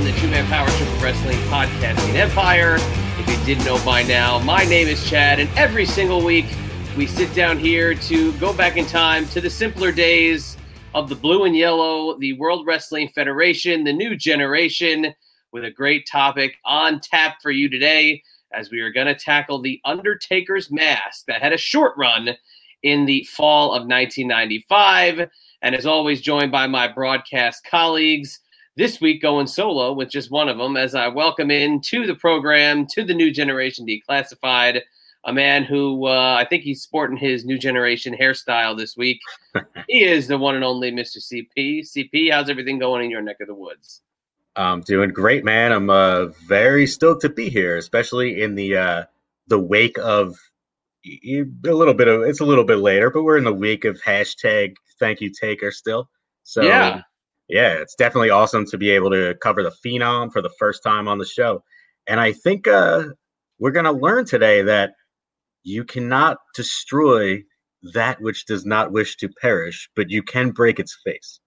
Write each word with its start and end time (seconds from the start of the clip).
On 0.00 0.06
the 0.06 0.12
Two 0.12 0.28
Man 0.28 0.46
Power 0.46 0.66
Trip 0.66 0.88
of 0.88 1.02
Wrestling 1.02 1.36
Podcasting 1.48 2.14
Empire. 2.14 2.76
If 3.18 3.28
you 3.28 3.44
didn't 3.44 3.66
know 3.66 3.78
by 3.84 4.02
now, 4.02 4.38
my 4.38 4.64
name 4.64 4.88
is 4.88 5.06
Chad, 5.06 5.38
and 5.38 5.50
every 5.58 5.84
single 5.84 6.24
week 6.24 6.46
we 6.96 7.06
sit 7.06 7.34
down 7.34 7.58
here 7.58 7.94
to 7.94 8.32
go 8.38 8.54
back 8.54 8.78
in 8.78 8.86
time 8.86 9.26
to 9.26 9.42
the 9.42 9.50
simpler 9.50 9.92
days 9.92 10.56
of 10.94 11.10
the 11.10 11.14
blue 11.14 11.44
and 11.44 11.54
yellow, 11.54 12.18
the 12.18 12.32
World 12.34 12.66
Wrestling 12.66 13.08
Federation, 13.08 13.84
the 13.84 13.92
new 13.92 14.16
generation, 14.16 15.14
with 15.52 15.64
a 15.64 15.70
great 15.70 16.08
topic 16.10 16.54
on 16.64 17.00
tap 17.00 17.36
for 17.42 17.50
you 17.50 17.68
today 17.68 18.22
as 18.54 18.70
we 18.70 18.80
are 18.80 18.90
going 18.90 19.06
to 19.06 19.14
tackle 19.14 19.60
the 19.60 19.82
Undertaker's 19.84 20.70
mask 20.70 21.26
that 21.26 21.42
had 21.42 21.52
a 21.52 21.58
short 21.58 21.92
run 21.98 22.30
in 22.82 23.04
the 23.04 23.24
fall 23.24 23.72
of 23.72 23.82
1995. 23.82 25.28
And 25.60 25.74
as 25.74 25.84
always, 25.84 26.22
joined 26.22 26.50
by 26.52 26.66
my 26.68 26.88
broadcast 26.88 27.64
colleagues. 27.64 28.40
This 28.80 28.98
week, 28.98 29.20
going 29.20 29.46
solo 29.46 29.92
with 29.92 30.08
just 30.08 30.30
one 30.30 30.48
of 30.48 30.56
them 30.56 30.78
as 30.78 30.94
I 30.94 31.06
welcome 31.08 31.50
in 31.50 31.82
to 31.82 32.06
the 32.06 32.14
program, 32.14 32.86
to 32.86 33.04
the 33.04 33.12
new 33.12 33.30
generation 33.30 33.86
declassified, 33.86 34.80
a 35.26 35.34
man 35.34 35.64
who 35.64 36.06
uh, 36.06 36.36
I 36.38 36.46
think 36.46 36.62
he's 36.62 36.80
sporting 36.80 37.18
his 37.18 37.44
new 37.44 37.58
generation 37.58 38.16
hairstyle 38.18 38.74
this 38.74 38.96
week. 38.96 39.20
he 39.86 40.04
is 40.04 40.28
the 40.28 40.38
one 40.38 40.54
and 40.54 40.64
only 40.64 40.90
Mr. 40.90 41.18
CP. 41.18 41.80
CP, 41.80 42.32
how's 42.32 42.48
everything 42.48 42.78
going 42.78 43.04
in 43.04 43.10
your 43.10 43.20
neck 43.20 43.36
of 43.42 43.48
the 43.48 43.54
woods? 43.54 44.00
I'm 44.56 44.80
doing 44.80 45.10
great, 45.10 45.44
man. 45.44 45.72
I'm 45.72 45.90
uh, 45.90 46.28
very 46.48 46.86
stoked 46.86 47.20
to 47.20 47.28
be 47.28 47.50
here, 47.50 47.76
especially 47.76 48.40
in 48.40 48.54
the 48.54 48.78
uh, 48.78 49.04
the 49.48 49.58
wake 49.58 49.98
of 49.98 50.38
a 51.04 51.44
little 51.64 51.92
bit 51.92 52.08
of 52.08 52.22
it's 52.22 52.40
a 52.40 52.46
little 52.46 52.64
bit 52.64 52.78
later, 52.78 53.10
but 53.10 53.24
we're 53.24 53.36
in 53.36 53.44
the 53.44 53.52
week 53.52 53.84
of 53.84 54.00
hashtag 54.00 54.76
Thank 54.98 55.20
You 55.20 55.30
Taker 55.30 55.70
still. 55.70 56.08
So 56.44 56.62
Yeah. 56.62 57.02
Yeah, 57.50 57.72
it's 57.74 57.94
definitely 57.94 58.30
awesome 58.30 58.64
to 58.66 58.78
be 58.78 58.90
able 58.90 59.10
to 59.10 59.34
cover 59.42 59.62
the 59.62 59.72
Phenom 59.84 60.32
for 60.32 60.40
the 60.40 60.50
first 60.58 60.82
time 60.82 61.08
on 61.08 61.18
the 61.18 61.26
show, 61.26 61.62
and 62.06 62.20
I 62.20 62.32
think 62.32 62.66
uh, 62.66 63.04
we're 63.58 63.72
gonna 63.72 63.92
learn 63.92 64.24
today 64.24 64.62
that 64.62 64.92
you 65.62 65.84
cannot 65.84 66.38
destroy 66.54 67.42
that 67.94 68.20
which 68.20 68.46
does 68.46 68.64
not 68.64 68.92
wish 68.92 69.16
to 69.16 69.28
perish, 69.28 69.88
but 69.96 70.10
you 70.10 70.22
can 70.22 70.50
break 70.50 70.78
its 70.78 70.98
face. 71.04 71.40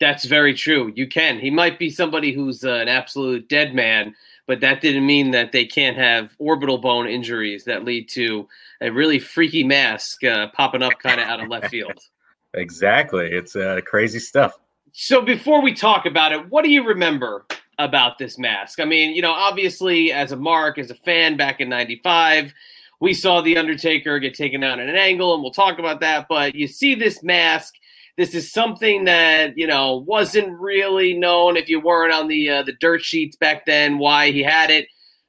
That's 0.00 0.24
very 0.24 0.54
true. 0.54 0.92
You 0.96 1.06
can. 1.06 1.38
He 1.38 1.50
might 1.50 1.78
be 1.78 1.88
somebody 1.88 2.32
who's 2.32 2.64
uh, 2.64 2.72
an 2.74 2.88
absolute 2.88 3.48
dead 3.48 3.74
man, 3.74 4.14
but 4.46 4.60
that 4.60 4.80
didn't 4.80 5.06
mean 5.06 5.30
that 5.30 5.52
they 5.52 5.64
can't 5.64 5.96
have 5.96 6.34
orbital 6.38 6.78
bone 6.78 7.06
injuries 7.06 7.64
that 7.64 7.84
lead 7.84 8.08
to 8.10 8.48
a 8.80 8.90
really 8.90 9.18
freaky 9.18 9.62
mask 9.62 10.24
uh, 10.24 10.48
popping 10.48 10.82
up 10.82 10.92
kind 11.00 11.20
of 11.20 11.28
out 11.28 11.40
of 11.40 11.48
left 11.48 11.68
field. 11.68 11.98
Exactly, 12.56 13.32
it's 13.32 13.56
uh, 13.56 13.80
crazy 13.84 14.20
stuff. 14.20 14.52
So 14.96 15.20
before 15.20 15.60
we 15.60 15.74
talk 15.74 16.06
about 16.06 16.30
it, 16.30 16.48
what 16.50 16.62
do 16.62 16.70
you 16.70 16.86
remember 16.86 17.44
about 17.80 18.16
this 18.16 18.38
mask? 18.38 18.78
I 18.78 18.84
mean, 18.84 19.12
you 19.16 19.22
know, 19.22 19.32
obviously 19.32 20.12
as 20.12 20.30
a 20.30 20.36
mark, 20.36 20.78
as 20.78 20.88
a 20.88 20.94
fan 20.94 21.36
back 21.36 21.60
in 21.60 21.68
95, 21.68 22.54
we 23.00 23.12
saw 23.12 23.40
the 23.40 23.56
Undertaker 23.56 24.20
get 24.20 24.34
taken 24.34 24.62
out 24.62 24.78
at 24.78 24.88
an 24.88 24.94
angle 24.94 25.34
and 25.34 25.42
we'll 25.42 25.50
talk 25.50 25.80
about 25.80 25.98
that, 25.98 26.26
but 26.28 26.54
you 26.54 26.68
see 26.68 26.94
this 26.94 27.24
mask. 27.24 27.74
This 28.16 28.36
is 28.36 28.52
something 28.52 29.06
that 29.06 29.58
you 29.58 29.66
know 29.66 29.96
wasn't 30.06 30.56
really 30.60 31.12
known 31.12 31.56
if 31.56 31.68
you 31.68 31.80
weren't 31.80 32.12
on 32.12 32.28
the 32.28 32.48
uh, 32.48 32.62
the 32.62 32.74
dirt 32.74 33.02
sheets 33.02 33.34
back 33.34 33.66
then 33.66 33.98
why 33.98 34.30
he 34.30 34.44
had 34.44 34.70
it. 34.70 34.86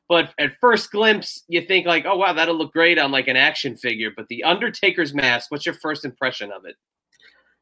But 0.08 0.32
at 0.38 0.60
first 0.62 0.92
glimpse 0.92 1.44
you 1.48 1.62
think 1.62 1.88
like 1.88 2.06
oh 2.06 2.18
wow 2.18 2.34
that'll 2.34 2.56
look 2.56 2.72
great 2.72 3.00
on 3.00 3.10
like 3.10 3.28
an 3.28 3.36
action 3.36 3.78
figure. 3.78 4.12
But 4.16 4.28
the 4.28 4.44
undertaker's 4.44 5.16
mask 5.16 5.50
what's 5.50 5.66
your 5.66 5.74
first 5.74 6.06
impression 6.06 6.52
of 6.52 6.66
it 6.66 6.76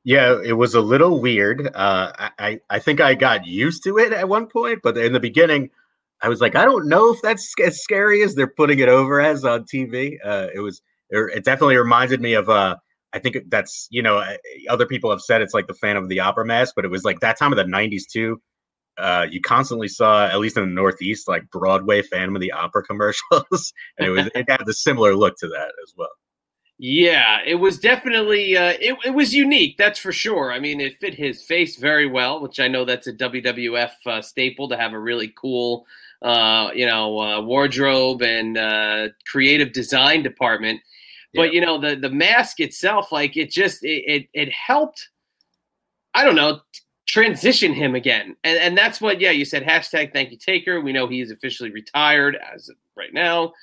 Yeah, 0.03 0.41
it 0.43 0.53
was 0.53 0.75
a 0.75 0.81
little 0.81 1.21
weird. 1.21 1.67
Uh, 1.73 2.11
I, 2.37 2.59
I 2.69 2.79
think 2.79 2.99
I 2.99 3.15
got 3.15 3.45
used 3.47 3.83
to 3.85 3.97
it 3.97 4.11
at 4.11 4.27
one 4.27 4.47
point, 4.47 4.79
but 4.83 4.97
in 4.97 5.13
the 5.13 5.19
beginning, 5.19 5.69
I 6.21 6.27
was 6.29 6.41
like, 6.41 6.55
I 6.55 6.65
don't 6.65 6.87
know 6.87 7.13
if 7.13 7.21
that's 7.21 7.53
as 7.63 7.81
scary 7.81 8.21
as 8.21 8.35
they're 8.35 8.47
putting 8.47 8.79
it 8.79 8.89
over 8.89 9.21
as 9.21 9.45
on 9.45 9.63
TV. 9.63 10.17
Uh, 10.23 10.47
it 10.53 10.59
was. 10.59 10.81
It 11.09 11.43
definitely 11.45 11.77
reminded 11.77 12.21
me 12.21 12.33
of. 12.33 12.49
Uh, 12.49 12.77
I 13.13 13.19
think 13.19 13.37
that's 13.49 13.87
you 13.91 14.01
know 14.01 14.23
other 14.69 14.87
people 14.87 15.11
have 15.11 15.21
said 15.21 15.41
it's 15.41 15.53
like 15.53 15.67
the 15.67 15.73
Phantom 15.75 16.03
of 16.03 16.09
the 16.09 16.21
Opera 16.21 16.45
mask, 16.45 16.73
but 16.75 16.85
it 16.85 16.91
was 16.91 17.03
like 17.03 17.19
that 17.19 17.37
time 17.37 17.51
of 17.51 17.57
the 17.57 17.65
'90s 17.65 18.03
too. 18.11 18.41
Uh, 18.97 19.25
you 19.29 19.41
constantly 19.41 19.87
saw, 19.87 20.27
at 20.27 20.39
least 20.39 20.55
in 20.55 20.63
the 20.63 20.73
Northeast, 20.73 21.27
like 21.27 21.49
Broadway 21.51 22.01
Phantom 22.01 22.35
of 22.35 22.41
the 22.41 22.51
Opera 22.51 22.83
commercials, 22.87 23.73
and 23.97 24.07
it 24.07 24.09
was 24.09 24.27
it 24.33 24.49
had 24.49 24.67
a 24.67 24.73
similar 24.73 25.15
look 25.15 25.37
to 25.37 25.47
that 25.49 25.71
as 25.83 25.93
well. 25.95 26.09
Yeah, 26.79 27.37
it 27.45 27.55
was 27.55 27.79
definitely 27.79 28.57
uh, 28.57 28.73
it, 28.79 28.97
it 29.05 29.11
was 29.13 29.33
unique. 29.33 29.77
That's 29.77 29.99
for 29.99 30.11
sure. 30.11 30.51
I 30.51 30.59
mean, 30.59 30.81
it 30.81 30.99
fit 30.99 31.13
his 31.13 31.43
face 31.43 31.77
very 31.77 32.07
well, 32.07 32.41
which 32.41 32.59
I 32.59 32.67
know 32.67 32.83
that's 32.83 33.07
a 33.07 33.13
WWF 33.13 33.91
uh, 34.05 34.21
staple 34.21 34.67
to 34.69 34.77
have 34.77 34.93
a 34.93 34.99
really 34.99 35.33
cool, 35.39 35.85
uh, 36.23 36.71
you 36.73 36.87
know, 36.87 37.19
uh, 37.19 37.41
wardrobe 37.41 38.21
and 38.23 38.57
uh, 38.57 39.09
creative 39.27 39.71
design 39.71 40.23
department. 40.23 40.81
But 41.35 41.53
you 41.53 41.61
know, 41.61 41.79
the 41.79 41.95
the 41.95 42.09
mask 42.09 42.59
itself, 42.59 43.11
like 43.11 43.37
it 43.37 43.49
just 43.51 43.83
it 43.83 44.03
it, 44.05 44.27
it 44.33 44.51
helped. 44.51 45.09
I 46.15 46.23
don't 46.23 46.35
know 46.35 46.59
transition 47.07 47.73
him 47.73 47.95
again, 47.95 48.35
and 48.43 48.57
and 48.59 48.77
that's 48.77 48.99
what 49.01 49.19
yeah 49.19 49.31
you 49.31 49.45
said 49.45 49.63
hashtag 49.63 50.13
Thank 50.13 50.31
you 50.31 50.37
Taker. 50.37 50.81
We 50.81 50.93
know 50.93 51.07
he's 51.07 51.31
officially 51.31 51.71
retired 51.71 52.37
as 52.53 52.69
of 52.69 52.75
right 52.95 53.13
now. 53.13 53.53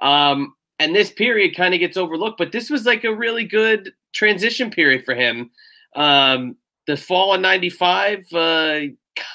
Um, 0.00 0.54
and 0.80 0.96
this 0.96 1.12
period 1.12 1.54
kind 1.54 1.74
of 1.74 1.80
gets 1.80 1.98
overlooked, 1.98 2.38
but 2.38 2.52
this 2.52 2.70
was 2.70 2.86
like 2.86 3.04
a 3.04 3.14
really 3.14 3.44
good 3.44 3.92
transition 4.14 4.70
period 4.70 5.04
for 5.04 5.14
him. 5.14 5.50
Um, 5.94 6.56
the 6.86 6.96
fall 6.96 7.34
of 7.34 7.40
'95, 7.42 8.24
uh, 8.32 8.80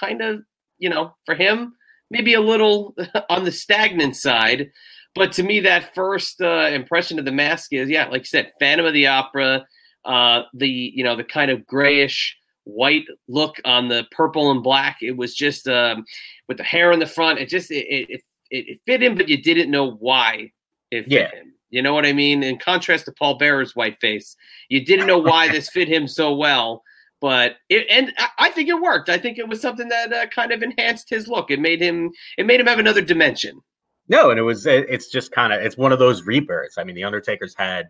kind 0.02 0.22
of, 0.22 0.42
you 0.80 0.90
know, 0.90 1.16
for 1.26 1.36
him, 1.36 1.76
maybe 2.10 2.34
a 2.34 2.42
little 2.42 2.96
on 3.30 3.46
the 3.46 3.52
stagnant 3.52 4.16
side. 4.16 4.72
But 5.14 5.32
to 5.34 5.44
me, 5.44 5.60
that 5.62 5.94
first 5.94 6.42
uh, 6.42 6.70
impression 6.72 7.20
of 7.20 7.26
the 7.26 7.32
mask 7.32 7.72
is, 7.74 7.90
yeah, 7.90 8.08
like 8.08 8.24
you 8.24 8.26
said, 8.26 8.52
Phantom 8.60 8.88
of 8.88 8.94
the 8.94 9.08
Opera, 9.08 9.66
uh, 10.04 10.42
the 10.56 10.68
you 10.68 11.04
know 11.04 11.16
the 11.16 11.24
kind 11.24 11.52
of 11.52 11.66
grayish 11.68 12.36
white 12.64 13.06
look 13.28 13.62
on 13.66 13.88
the 13.88 14.06
purple 14.10 14.50
and 14.50 14.64
black. 14.64 14.98
It 15.04 15.16
was 15.16 15.36
just 15.36 15.68
um, 15.68 16.06
with 16.48 16.58
the 16.58 16.64
hair 16.64 16.92
in 16.92 16.98
the 16.98 17.06
front. 17.06 17.38
It 17.38 17.50
just 17.50 17.70
it, 17.70 17.86
it, 17.88 18.10
it, 18.10 18.24
it 18.50 18.82
fit 18.88 19.04
in, 19.04 19.16
but 19.16 19.30
you 19.30 19.40
didn't 19.40 19.70
know 19.70 19.92
why 19.92 20.52
it 20.96 21.04
fit 21.04 21.12
Yeah. 21.12 21.32
him. 21.32 21.54
You 21.70 21.82
know 21.82 21.94
what 21.94 22.06
I 22.06 22.14
mean? 22.14 22.42
In 22.44 22.58
contrast 22.58 23.06
to 23.06 23.12
Paul 23.12 23.38
Bearer's 23.38 23.76
white 23.76 24.00
face, 24.00 24.36
you 24.70 24.84
didn't 24.86 25.08
know 25.08 25.18
why 25.18 25.50
this 25.50 25.70
fit 25.70 25.88
him 25.88 26.08
so 26.08 26.34
well. 26.34 26.84
But 27.22 27.58
it, 27.70 27.86
and 27.90 28.14
I- 28.38 28.50
think 28.52 28.70
it 28.70 28.80
worked. 28.82 29.10
I 29.10 29.18
think 29.18 29.38
it 29.38 29.48
was 29.48 29.60
something 29.62 29.90
that 29.90 30.14
uh, 30.14 30.28
kind 30.28 30.52
of 30.52 30.62
enhanced 30.64 31.10
his 31.10 31.28
look. 31.28 31.52
It 31.52 31.60
made 31.60 31.82
him 31.82 32.12
it 32.38 32.46
made 32.46 32.60
him 32.60 32.68
have 32.68 32.80
another 32.80 33.02
dimension. 33.02 33.60
No, 34.08 34.30
and 34.30 34.40
it 34.40 34.44
was 34.44 34.66
it's 34.66 35.10
just 35.10 35.32
kind 35.32 35.52
of 35.52 35.62
it's 35.62 35.78
one 35.78 35.92
of 35.92 36.00
those 36.00 36.26
rebirths. 36.26 36.78
I 36.78 36.84
mean, 36.84 36.96
the 36.96 37.04
Undertaker's 37.04 37.56
had 37.58 37.88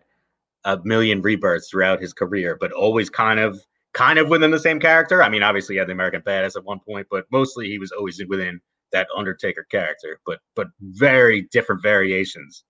a 0.64 0.78
million 0.84 1.22
rebirths 1.22 1.68
throughout 1.70 2.00
his 2.00 2.12
career, 2.12 2.56
but 2.58 2.72
always 2.72 3.08
kind 3.10 3.38
of 3.38 3.60
kind 3.92 4.18
of 4.18 4.28
within 4.28 4.50
the 4.50 4.58
same 4.58 4.80
character. 4.80 5.22
I 5.22 5.28
mean, 5.28 5.42
obviously 5.42 5.74
he 5.74 5.78
had 5.78 5.88
the 5.88 5.92
American 5.92 6.22
Badass 6.22 6.56
at 6.56 6.64
one 6.64 6.80
point, 6.80 7.06
but 7.10 7.26
mostly 7.30 7.68
he 7.68 7.78
was 7.78 7.92
always 7.92 8.20
within 8.28 8.60
that 8.92 9.06
Undertaker 9.16 9.64
character, 9.70 10.18
but 10.26 10.40
but 10.54 10.68
very 10.80 11.42
different 11.52 11.82
variations, 11.82 12.64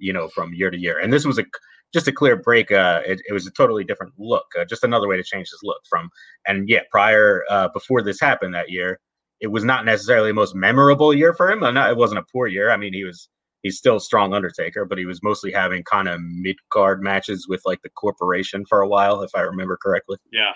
you 0.00 0.12
know, 0.12 0.28
from 0.28 0.52
year 0.54 0.70
to 0.70 0.78
year. 0.78 0.98
And 0.98 1.12
this 1.12 1.24
was 1.24 1.38
a 1.38 1.44
just 1.92 2.08
a 2.08 2.12
clear 2.12 2.36
break. 2.36 2.70
Uh, 2.70 3.02
it, 3.04 3.20
it 3.28 3.32
was 3.32 3.46
a 3.46 3.50
totally 3.50 3.84
different 3.84 4.12
look, 4.18 4.46
uh, 4.58 4.64
just 4.64 4.84
another 4.84 5.08
way 5.08 5.16
to 5.16 5.22
change 5.22 5.48
his 5.50 5.60
look 5.62 5.80
from. 5.88 6.08
And 6.46 6.68
yeah, 6.68 6.82
prior 6.90 7.44
uh, 7.50 7.68
before 7.72 8.02
this 8.02 8.20
happened 8.20 8.54
that 8.54 8.70
year, 8.70 9.00
it 9.40 9.48
was 9.48 9.64
not 9.64 9.84
necessarily 9.84 10.30
the 10.30 10.34
most 10.34 10.54
memorable 10.54 11.14
year 11.14 11.34
for 11.34 11.50
him. 11.50 11.60
Not, 11.60 11.90
it 11.90 11.96
wasn't 11.96 12.20
a 12.20 12.26
poor 12.30 12.46
year. 12.46 12.70
I 12.70 12.76
mean, 12.76 12.92
he 12.92 13.04
was 13.04 13.28
he's 13.62 13.78
still 13.78 13.96
a 13.96 14.00
strong 14.00 14.34
Undertaker, 14.34 14.84
but 14.84 14.98
he 14.98 15.06
was 15.06 15.22
mostly 15.22 15.52
having 15.52 15.82
kind 15.84 16.08
of 16.08 16.20
mid 16.20 16.56
card 16.70 17.02
matches 17.02 17.46
with 17.48 17.62
like 17.64 17.82
the 17.82 17.90
corporation 17.90 18.64
for 18.66 18.80
a 18.80 18.88
while, 18.88 19.22
if 19.22 19.30
I 19.34 19.40
remember 19.40 19.76
correctly. 19.80 20.18
Yeah. 20.32 20.52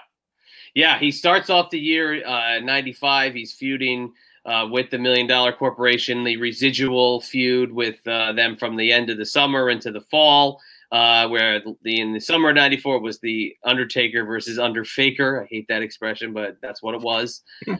Yeah, 0.74 0.98
he 0.98 1.12
starts 1.12 1.50
off 1.50 1.70
the 1.70 1.78
year 1.78 2.26
uh, 2.26 2.58
95. 2.58 3.34
He's 3.34 3.52
feuding 3.52 4.12
uh, 4.46 4.66
with 4.70 4.90
the 4.90 4.98
Million 4.98 5.26
Dollar 5.26 5.52
Corporation, 5.52 6.24
the 6.24 6.36
residual 6.36 7.20
feud 7.20 7.72
with 7.72 8.06
uh, 8.06 8.32
them 8.32 8.56
from 8.56 8.76
the 8.76 8.92
end 8.92 9.10
of 9.10 9.18
the 9.18 9.26
summer 9.26 9.70
into 9.70 9.90
the 9.90 10.02
fall. 10.02 10.60
Uh, 10.92 11.26
where 11.26 11.60
the, 11.82 12.00
in 12.00 12.12
the 12.12 12.20
summer 12.20 12.50
of 12.50 12.54
'94 12.54 13.00
was 13.00 13.18
the 13.18 13.56
Undertaker 13.64 14.24
versus 14.24 14.60
Underfaker. 14.60 15.42
I 15.42 15.46
hate 15.52 15.66
that 15.68 15.82
expression, 15.82 16.32
but 16.32 16.56
that's 16.62 16.82
what 16.84 16.94
it 16.94 17.00
was. 17.00 17.42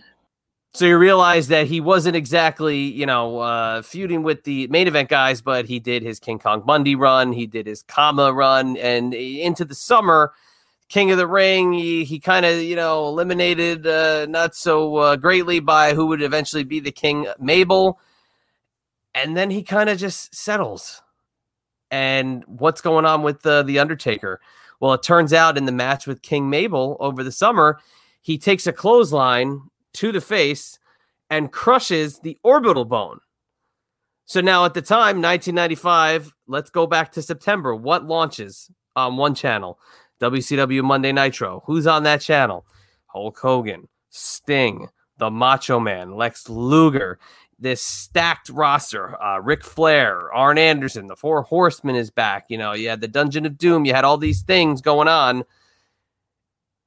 So 0.74 0.86
you 0.86 0.98
realize 0.98 1.46
that 1.48 1.68
he 1.68 1.80
wasn't 1.80 2.16
exactly, 2.16 2.78
you 2.78 3.06
know, 3.06 3.38
uh, 3.38 3.82
feuding 3.82 4.24
with 4.24 4.42
the 4.42 4.66
main 4.66 4.88
event 4.88 5.08
guys, 5.08 5.40
but 5.40 5.66
he 5.66 5.78
did 5.78 6.02
his 6.02 6.18
King 6.18 6.40
Kong 6.40 6.62
Bundy 6.66 6.96
run, 6.96 7.32
he 7.32 7.46
did 7.46 7.68
his 7.68 7.84
Kama 7.84 8.32
run, 8.32 8.76
and 8.78 9.14
into 9.14 9.64
the 9.64 9.76
summer, 9.76 10.32
King 10.88 11.10
of 11.10 11.18
the 11.18 11.26
Ring, 11.26 11.72
he, 11.72 12.04
he 12.04 12.20
kind 12.20 12.44
of, 12.44 12.60
you 12.60 12.76
know, 12.76 13.06
eliminated 13.06 13.86
uh, 13.86 14.26
not 14.26 14.54
so 14.54 14.96
uh, 14.96 15.16
greatly 15.16 15.60
by 15.60 15.94
who 15.94 16.06
would 16.06 16.22
eventually 16.22 16.64
be 16.64 16.80
the 16.80 16.92
King, 16.92 17.26
Mabel, 17.38 17.98
and 19.14 19.36
then 19.36 19.50
he 19.50 19.62
kind 19.62 19.88
of 19.88 19.98
just 19.98 20.34
settles. 20.34 21.02
And 21.90 22.44
what's 22.46 22.80
going 22.80 23.06
on 23.06 23.22
with 23.22 23.42
the 23.42 23.62
the 23.62 23.78
Undertaker? 23.78 24.40
Well, 24.80 24.94
it 24.94 25.02
turns 25.02 25.32
out 25.32 25.56
in 25.56 25.64
the 25.64 25.72
match 25.72 26.06
with 26.06 26.22
King 26.22 26.50
Mabel 26.50 26.96
over 27.00 27.22
the 27.22 27.32
summer, 27.32 27.78
he 28.20 28.36
takes 28.38 28.66
a 28.66 28.72
clothesline 28.72 29.62
to 29.94 30.12
the 30.12 30.20
face 30.20 30.78
and 31.30 31.52
crushes 31.52 32.18
the 32.18 32.38
orbital 32.42 32.84
bone. 32.84 33.20
So 34.26 34.40
now 34.40 34.64
at 34.64 34.74
the 34.74 34.82
time, 34.82 35.20
1995, 35.22 36.34
let's 36.46 36.70
go 36.70 36.86
back 36.86 37.12
to 37.12 37.22
September. 37.22 37.74
What 37.74 38.06
launches 38.06 38.70
on 38.96 39.16
one 39.16 39.34
channel? 39.34 39.78
WCW 40.30 40.82
Monday 40.82 41.12
Nitro. 41.12 41.62
Who's 41.66 41.86
on 41.86 42.02
that 42.04 42.20
channel? 42.20 42.66
Hulk 43.06 43.38
Hogan, 43.38 43.88
Sting, 44.10 44.88
the 45.18 45.30
Macho 45.30 45.78
Man, 45.78 46.16
Lex 46.16 46.48
Luger. 46.48 47.18
This 47.58 47.80
stacked 47.80 48.48
roster, 48.48 49.20
uh, 49.22 49.38
Ric 49.40 49.62
Flair, 49.64 50.32
Arn 50.32 50.58
Anderson, 50.58 51.06
the 51.06 51.16
Four 51.16 51.42
Horsemen 51.42 51.94
is 51.94 52.10
back. 52.10 52.46
You 52.48 52.58
know, 52.58 52.72
you 52.72 52.88
had 52.88 53.00
the 53.00 53.08
Dungeon 53.08 53.46
of 53.46 53.56
Doom, 53.56 53.84
you 53.84 53.94
had 53.94 54.04
all 54.04 54.18
these 54.18 54.42
things 54.42 54.80
going 54.80 55.08
on, 55.08 55.44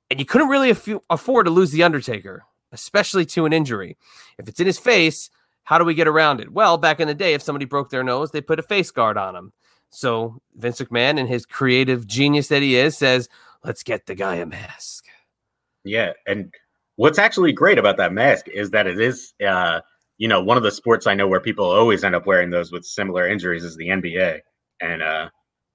and 0.09 0.19
you 0.19 0.25
couldn't 0.25 0.49
really 0.49 0.71
aff- 0.71 1.01
afford 1.09 1.45
to 1.45 1.51
lose 1.51 1.71
the 1.71 1.83
Undertaker 1.83 2.43
especially 2.71 3.25
to 3.25 3.45
an 3.45 3.53
injury. 3.53 3.97
If 4.37 4.47
it's 4.47 4.59
in 4.59 4.67
his 4.67 4.79
face, 4.79 5.29
how 5.63 5.77
do 5.77 5.85
we 5.85 5.93
get 5.93 6.07
around 6.07 6.39
it? 6.39 6.51
Well, 6.51 6.77
back 6.77 6.99
in 6.99 7.07
the 7.07 7.13
day, 7.13 7.33
if 7.33 7.41
somebody 7.41 7.65
broke 7.65 7.89
their 7.89 8.03
nose, 8.03 8.31
they 8.31 8.41
put 8.41 8.59
a 8.59 8.63
face 8.63 8.91
guard 8.91 9.17
on 9.17 9.33
them. 9.33 9.53
So 9.97 10.43
Vince 10.55 10.79
McMahon, 10.79 11.19
and 11.19 11.27
his 11.27 11.47
creative 11.47 12.05
genius 12.05 12.49
that 12.49 12.61
he 12.61 12.75
is, 12.75 12.95
says, 12.95 13.27
let's 13.63 13.81
get 13.81 14.05
the 14.05 14.13
guy 14.13 14.35
a 14.35 14.45
mask. 14.45 15.05
Yeah. 15.83 16.13
And 16.27 16.53
what's 16.97 17.17
actually 17.17 17.51
great 17.51 17.79
about 17.79 17.97
that 17.97 18.13
mask 18.13 18.47
is 18.47 18.69
that 18.69 18.85
it 18.85 18.99
is, 19.01 19.33
uh, 19.43 19.81
you 20.19 20.27
know, 20.27 20.39
one 20.39 20.55
of 20.55 20.61
the 20.61 20.69
sports 20.69 21.07
I 21.07 21.15
know 21.15 21.27
where 21.27 21.39
people 21.39 21.65
always 21.65 22.03
end 22.03 22.13
up 22.13 22.27
wearing 22.27 22.51
those 22.51 22.71
with 22.71 22.85
similar 22.85 23.27
injuries 23.27 23.63
is 23.63 23.75
the 23.75 23.87
NBA. 23.87 24.41
And 24.81 25.01
uh, 25.01 25.29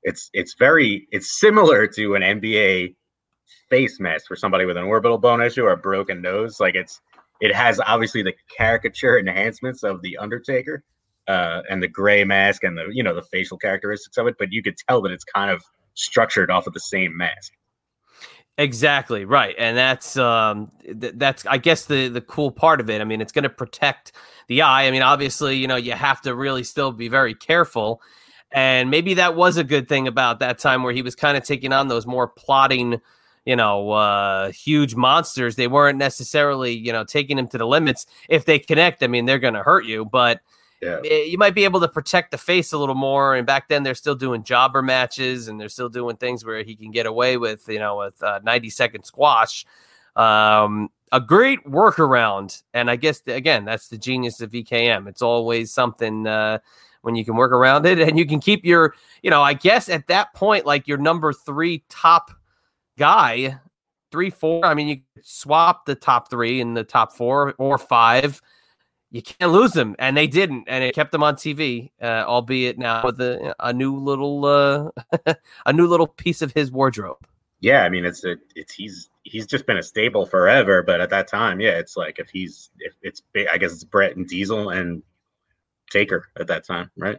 it's 0.04 0.30
it's 0.34 0.54
very 0.56 1.08
it's 1.10 1.40
similar 1.40 1.86
to 1.96 2.14
an 2.14 2.22
NBA 2.22 2.94
face 3.70 3.98
mask 3.98 4.28
for 4.28 4.36
somebody 4.36 4.66
with 4.66 4.76
an 4.76 4.84
orbital 4.84 5.18
bone 5.18 5.42
issue 5.42 5.64
or 5.64 5.72
a 5.72 5.76
broken 5.76 6.22
nose. 6.22 6.60
Like 6.60 6.76
it's 6.76 7.00
it 7.40 7.52
has 7.52 7.80
obviously 7.80 8.22
the 8.22 8.34
caricature 8.56 9.18
enhancements 9.18 9.82
of 9.82 10.00
the 10.00 10.16
Undertaker 10.18 10.84
uh, 11.28 11.62
and 11.70 11.82
the 11.82 11.88
gray 11.88 12.24
mask 12.24 12.64
and 12.64 12.76
the 12.76 12.88
you 12.92 13.02
know 13.02 13.14
the 13.14 13.22
facial 13.22 13.58
characteristics 13.58 14.16
of 14.16 14.26
it, 14.26 14.36
but 14.38 14.52
you 14.52 14.62
could 14.62 14.76
tell 14.88 15.00
that 15.02 15.12
it's 15.12 15.24
kind 15.24 15.50
of 15.50 15.62
structured 15.94 16.50
off 16.50 16.66
of 16.66 16.72
the 16.74 16.80
same 16.80 17.16
mask. 17.16 17.52
Exactly 18.58 19.24
right, 19.24 19.54
and 19.58 19.76
that's 19.76 20.16
um, 20.16 20.70
th- 20.84 21.14
that's 21.16 21.46
I 21.46 21.58
guess 21.58 21.86
the 21.86 22.08
the 22.08 22.20
cool 22.20 22.50
part 22.50 22.80
of 22.80 22.90
it. 22.90 23.00
I 23.00 23.04
mean, 23.04 23.20
it's 23.20 23.32
going 23.32 23.44
to 23.44 23.50
protect 23.50 24.12
the 24.48 24.62
eye. 24.62 24.86
I 24.86 24.90
mean, 24.90 25.02
obviously, 25.02 25.56
you 25.56 25.66
know, 25.66 25.76
you 25.76 25.92
have 25.92 26.20
to 26.22 26.34
really 26.34 26.64
still 26.64 26.92
be 26.92 27.08
very 27.08 27.34
careful, 27.34 28.02
and 28.50 28.90
maybe 28.90 29.14
that 29.14 29.36
was 29.36 29.56
a 29.56 29.64
good 29.64 29.88
thing 29.88 30.06
about 30.06 30.40
that 30.40 30.58
time 30.58 30.82
where 30.82 30.92
he 30.92 31.02
was 31.02 31.14
kind 31.14 31.36
of 31.36 31.44
taking 31.44 31.72
on 31.72 31.88
those 31.88 32.06
more 32.06 32.28
plotting 32.28 33.00
you 33.44 33.56
know, 33.56 33.90
uh, 33.90 34.52
huge 34.52 34.94
monsters. 34.94 35.56
They 35.56 35.66
weren't 35.66 35.98
necessarily, 35.98 36.72
you 36.72 36.92
know, 36.92 37.04
taking 37.04 37.38
him 37.38 37.48
to 37.48 37.58
the 37.58 37.66
limits. 37.66 38.06
If 38.28 38.44
they 38.44 38.58
connect, 38.58 39.02
I 39.02 39.08
mean, 39.08 39.24
they're 39.24 39.38
going 39.38 39.54
to 39.54 39.62
hurt 39.62 39.84
you, 39.84 40.04
but 40.04 40.40
yeah. 40.82 41.00
you 41.02 41.38
might 41.38 41.54
be 41.54 41.64
able 41.64 41.80
to 41.80 41.88
protect 41.88 42.32
the 42.32 42.38
face 42.38 42.72
a 42.72 42.78
little 42.78 42.94
more. 42.94 43.34
And 43.36 43.46
back 43.46 43.68
then, 43.68 43.82
they're 43.82 43.94
still 43.94 44.14
doing 44.14 44.42
jobber 44.42 44.82
matches 44.82 45.48
and 45.48 45.60
they're 45.60 45.68
still 45.68 45.88
doing 45.88 46.16
things 46.16 46.44
where 46.44 46.62
he 46.62 46.74
can 46.74 46.90
get 46.90 47.06
away 47.06 47.36
with, 47.36 47.68
you 47.68 47.78
know, 47.78 47.98
with 47.98 48.22
uh, 48.22 48.40
90 48.42 48.70
second 48.70 49.04
squash. 49.04 49.64
Um, 50.16 50.90
a 51.12 51.20
great 51.20 51.64
workaround. 51.64 52.62
And 52.74 52.90
I 52.90 52.96
guess, 52.96 53.22
again, 53.26 53.64
that's 53.64 53.88
the 53.88 53.98
genius 53.98 54.40
of 54.40 54.50
VKM. 54.50 55.08
It's 55.08 55.22
always 55.22 55.72
something. 55.72 56.26
Uh, 56.26 56.58
when 57.02 57.16
you 57.16 57.24
can 57.24 57.36
work 57.36 57.52
around 57.52 57.84
it 57.84 57.98
and 57.98 58.18
you 58.18 58.24
can 58.24 58.40
keep 58.40 58.64
your, 58.64 58.94
you 59.22 59.30
know, 59.30 59.42
I 59.42 59.54
guess 59.54 59.88
at 59.88 60.06
that 60.06 60.32
point, 60.34 60.64
like 60.64 60.88
your 60.88 60.98
number 60.98 61.32
three 61.32 61.84
top 61.88 62.30
guy, 62.96 63.58
three, 64.10 64.30
four. 64.30 64.64
I 64.64 64.74
mean, 64.74 64.88
you 64.88 65.00
swap 65.22 65.84
the 65.84 65.94
top 65.94 66.30
three 66.30 66.60
and 66.60 66.76
the 66.76 66.84
top 66.84 67.12
four 67.12 67.54
or 67.58 67.78
five. 67.78 68.40
You 69.12 69.20
can't 69.20 69.52
lose 69.52 69.72
them, 69.72 69.94
and 69.98 70.16
they 70.16 70.26
didn't, 70.26 70.64
and 70.68 70.82
it 70.82 70.94
kept 70.94 71.12
them 71.12 71.22
on 71.22 71.36
TV, 71.36 71.90
uh, 72.00 72.24
albeit 72.26 72.78
now 72.78 73.04
with 73.04 73.20
a, 73.20 73.54
a 73.60 73.70
new 73.70 73.94
little 73.94 74.46
uh, 74.46 74.90
a 75.66 75.72
new 75.72 75.86
little 75.86 76.06
piece 76.06 76.40
of 76.40 76.52
his 76.54 76.72
wardrobe. 76.72 77.18
Yeah, 77.60 77.84
I 77.84 77.90
mean, 77.90 78.06
it's 78.06 78.24
a, 78.24 78.36
it's 78.56 78.72
he's 78.72 79.10
he's 79.22 79.46
just 79.46 79.66
been 79.66 79.76
a 79.76 79.82
staple 79.82 80.24
forever, 80.24 80.82
but 80.82 81.02
at 81.02 81.10
that 81.10 81.28
time, 81.28 81.60
yeah, 81.60 81.72
it's 81.72 81.94
like 81.94 82.18
if 82.18 82.30
he's 82.30 82.70
if 82.78 82.94
it's 83.02 83.22
I 83.52 83.58
guess 83.58 83.72
it's 83.72 83.84
Bret 83.84 84.16
and 84.16 84.26
Diesel 84.26 84.70
and 84.70 85.02
Taker 85.90 86.28
at 86.40 86.46
that 86.46 86.64
time, 86.64 86.90
right? 86.96 87.18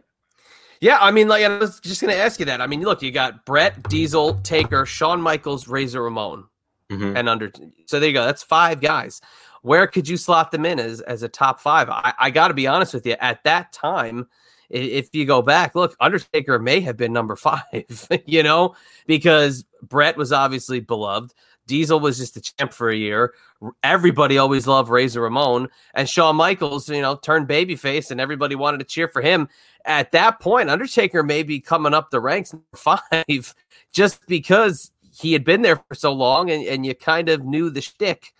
Yeah, 0.80 0.98
I 1.00 1.12
mean, 1.12 1.28
like 1.28 1.44
I 1.44 1.58
was 1.58 1.78
just 1.80 2.00
going 2.00 2.12
to 2.12 2.20
ask 2.20 2.40
you 2.40 2.46
that. 2.46 2.60
I 2.60 2.66
mean, 2.66 2.82
look, 2.82 3.02
you 3.02 3.12
got 3.12 3.46
Bret, 3.46 3.88
Diesel, 3.88 4.34
Taker, 4.42 4.84
Shawn 4.84 5.22
Michaels, 5.22 5.68
Razor 5.68 6.02
Ramon, 6.02 6.48
mm-hmm. 6.90 7.16
and 7.16 7.28
under. 7.28 7.50
So 7.86 8.00
there 8.00 8.08
you 8.08 8.14
go. 8.14 8.24
That's 8.26 8.42
five 8.42 8.80
guys. 8.80 9.20
Where 9.64 9.86
could 9.86 10.08
you 10.08 10.16
slot 10.16 10.50
them 10.50 10.66
in 10.66 10.78
as 10.78 11.00
as 11.02 11.22
a 11.22 11.28
top 11.28 11.60
five? 11.60 11.88
I, 11.88 12.14
I 12.18 12.30
got 12.30 12.48
to 12.48 12.54
be 12.54 12.66
honest 12.66 12.94
with 12.94 13.06
you. 13.06 13.16
At 13.20 13.44
that 13.44 13.72
time, 13.72 14.26
if 14.70 15.14
you 15.14 15.24
go 15.24 15.42
back, 15.42 15.74
look, 15.74 15.96
Undertaker 16.00 16.58
may 16.58 16.80
have 16.80 16.96
been 16.96 17.12
number 17.12 17.36
five. 17.36 17.62
You 18.26 18.42
know, 18.42 18.74
because 19.06 19.64
Bret 19.82 20.16
was 20.16 20.32
obviously 20.32 20.80
beloved. 20.80 21.34
Diesel 21.66 21.98
was 21.98 22.18
just 22.18 22.36
a 22.36 22.42
champ 22.42 22.74
for 22.74 22.90
a 22.90 22.96
year. 22.96 23.32
Everybody 23.82 24.36
always 24.36 24.66
loved 24.66 24.90
Razor 24.90 25.22
Ramon, 25.22 25.68
and 25.94 26.06
Shawn 26.06 26.36
Michaels, 26.36 26.90
you 26.90 27.00
know, 27.00 27.16
turned 27.16 27.48
babyface, 27.48 28.10
and 28.10 28.20
everybody 28.20 28.54
wanted 28.54 28.78
to 28.78 28.84
cheer 28.84 29.08
for 29.08 29.22
him 29.22 29.48
at 29.84 30.12
that 30.12 30.40
point, 30.40 30.70
Undertaker 30.70 31.22
may 31.22 31.42
be 31.42 31.60
coming 31.60 31.94
up 31.94 32.10
the 32.10 32.20
ranks 32.20 32.54
five 32.74 33.00
just 33.92 34.26
because 34.26 34.90
he 35.12 35.32
had 35.32 35.44
been 35.44 35.62
there 35.62 35.76
for 35.76 35.94
so 35.94 36.12
long 36.12 36.50
and, 36.50 36.66
and 36.66 36.86
you 36.86 36.94
kind 36.94 37.28
of 37.28 37.44
knew 37.44 37.70
the 37.70 37.80
shtick. 37.80 38.32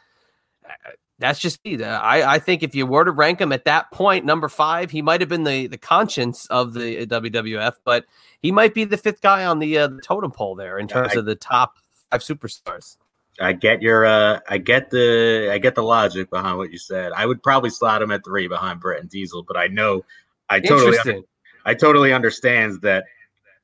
That's 1.18 1.38
just 1.38 1.64
me. 1.64 1.83
I, 1.83 2.35
I 2.35 2.38
think 2.38 2.62
if 2.62 2.75
you 2.75 2.87
were 2.87 3.04
to 3.04 3.12
rank 3.12 3.40
him 3.40 3.52
at 3.52 3.66
that 3.66 3.90
point, 3.92 4.25
number 4.25 4.49
five, 4.49 4.90
he 4.90 5.00
might 5.00 5.21
have 5.21 5.28
been 5.28 5.44
the, 5.44 5.68
the 5.68 5.78
conscience 5.78 6.47
of 6.47 6.75
the 6.75 7.06
WWF, 7.06 7.75
but 7.85 8.04
he 8.42 8.50
might 8.50 8.75
be 8.75 8.85
the 8.85 8.97
fifth 8.97 9.21
guy 9.21 9.44
on 9.44 9.61
the, 9.61 9.78
uh, 9.78 9.87
the 9.88 10.00
totem 10.02 10.33
pole 10.33 10.56
there 10.56 10.78
in 10.78 10.88
terms 10.88 11.12
I, 11.14 11.21
of 11.21 11.25
the 11.25 11.37
top 11.37 11.78
five 12.11 12.21
superstars. 12.21 12.97
I 13.40 13.52
get 13.52 13.83
your 13.83 14.06
uh 14.06 14.38
I 14.49 14.59
get 14.59 14.90
the 14.90 15.50
I 15.52 15.59
get 15.59 15.75
the 15.75 15.83
logic 15.83 16.30
behind 16.30 16.56
what 16.56 16.71
you 16.71 16.78
said. 16.78 17.12
I 17.16 17.26
would 17.26 17.42
probably 17.42 17.71
slot 17.71 18.00
him 18.00 18.12
at 18.12 18.25
three 18.25 18.47
behind 18.47 18.78
Bret 18.78 19.00
and 19.00 19.11
Diesel, 19.11 19.42
but 19.42 19.56
I 19.56 19.66
know 19.66 20.04
I 20.49 20.61
totally 20.61 21.25
I 21.64 21.75
totally 21.75 22.12
understands 22.12 22.78
that 22.80 23.04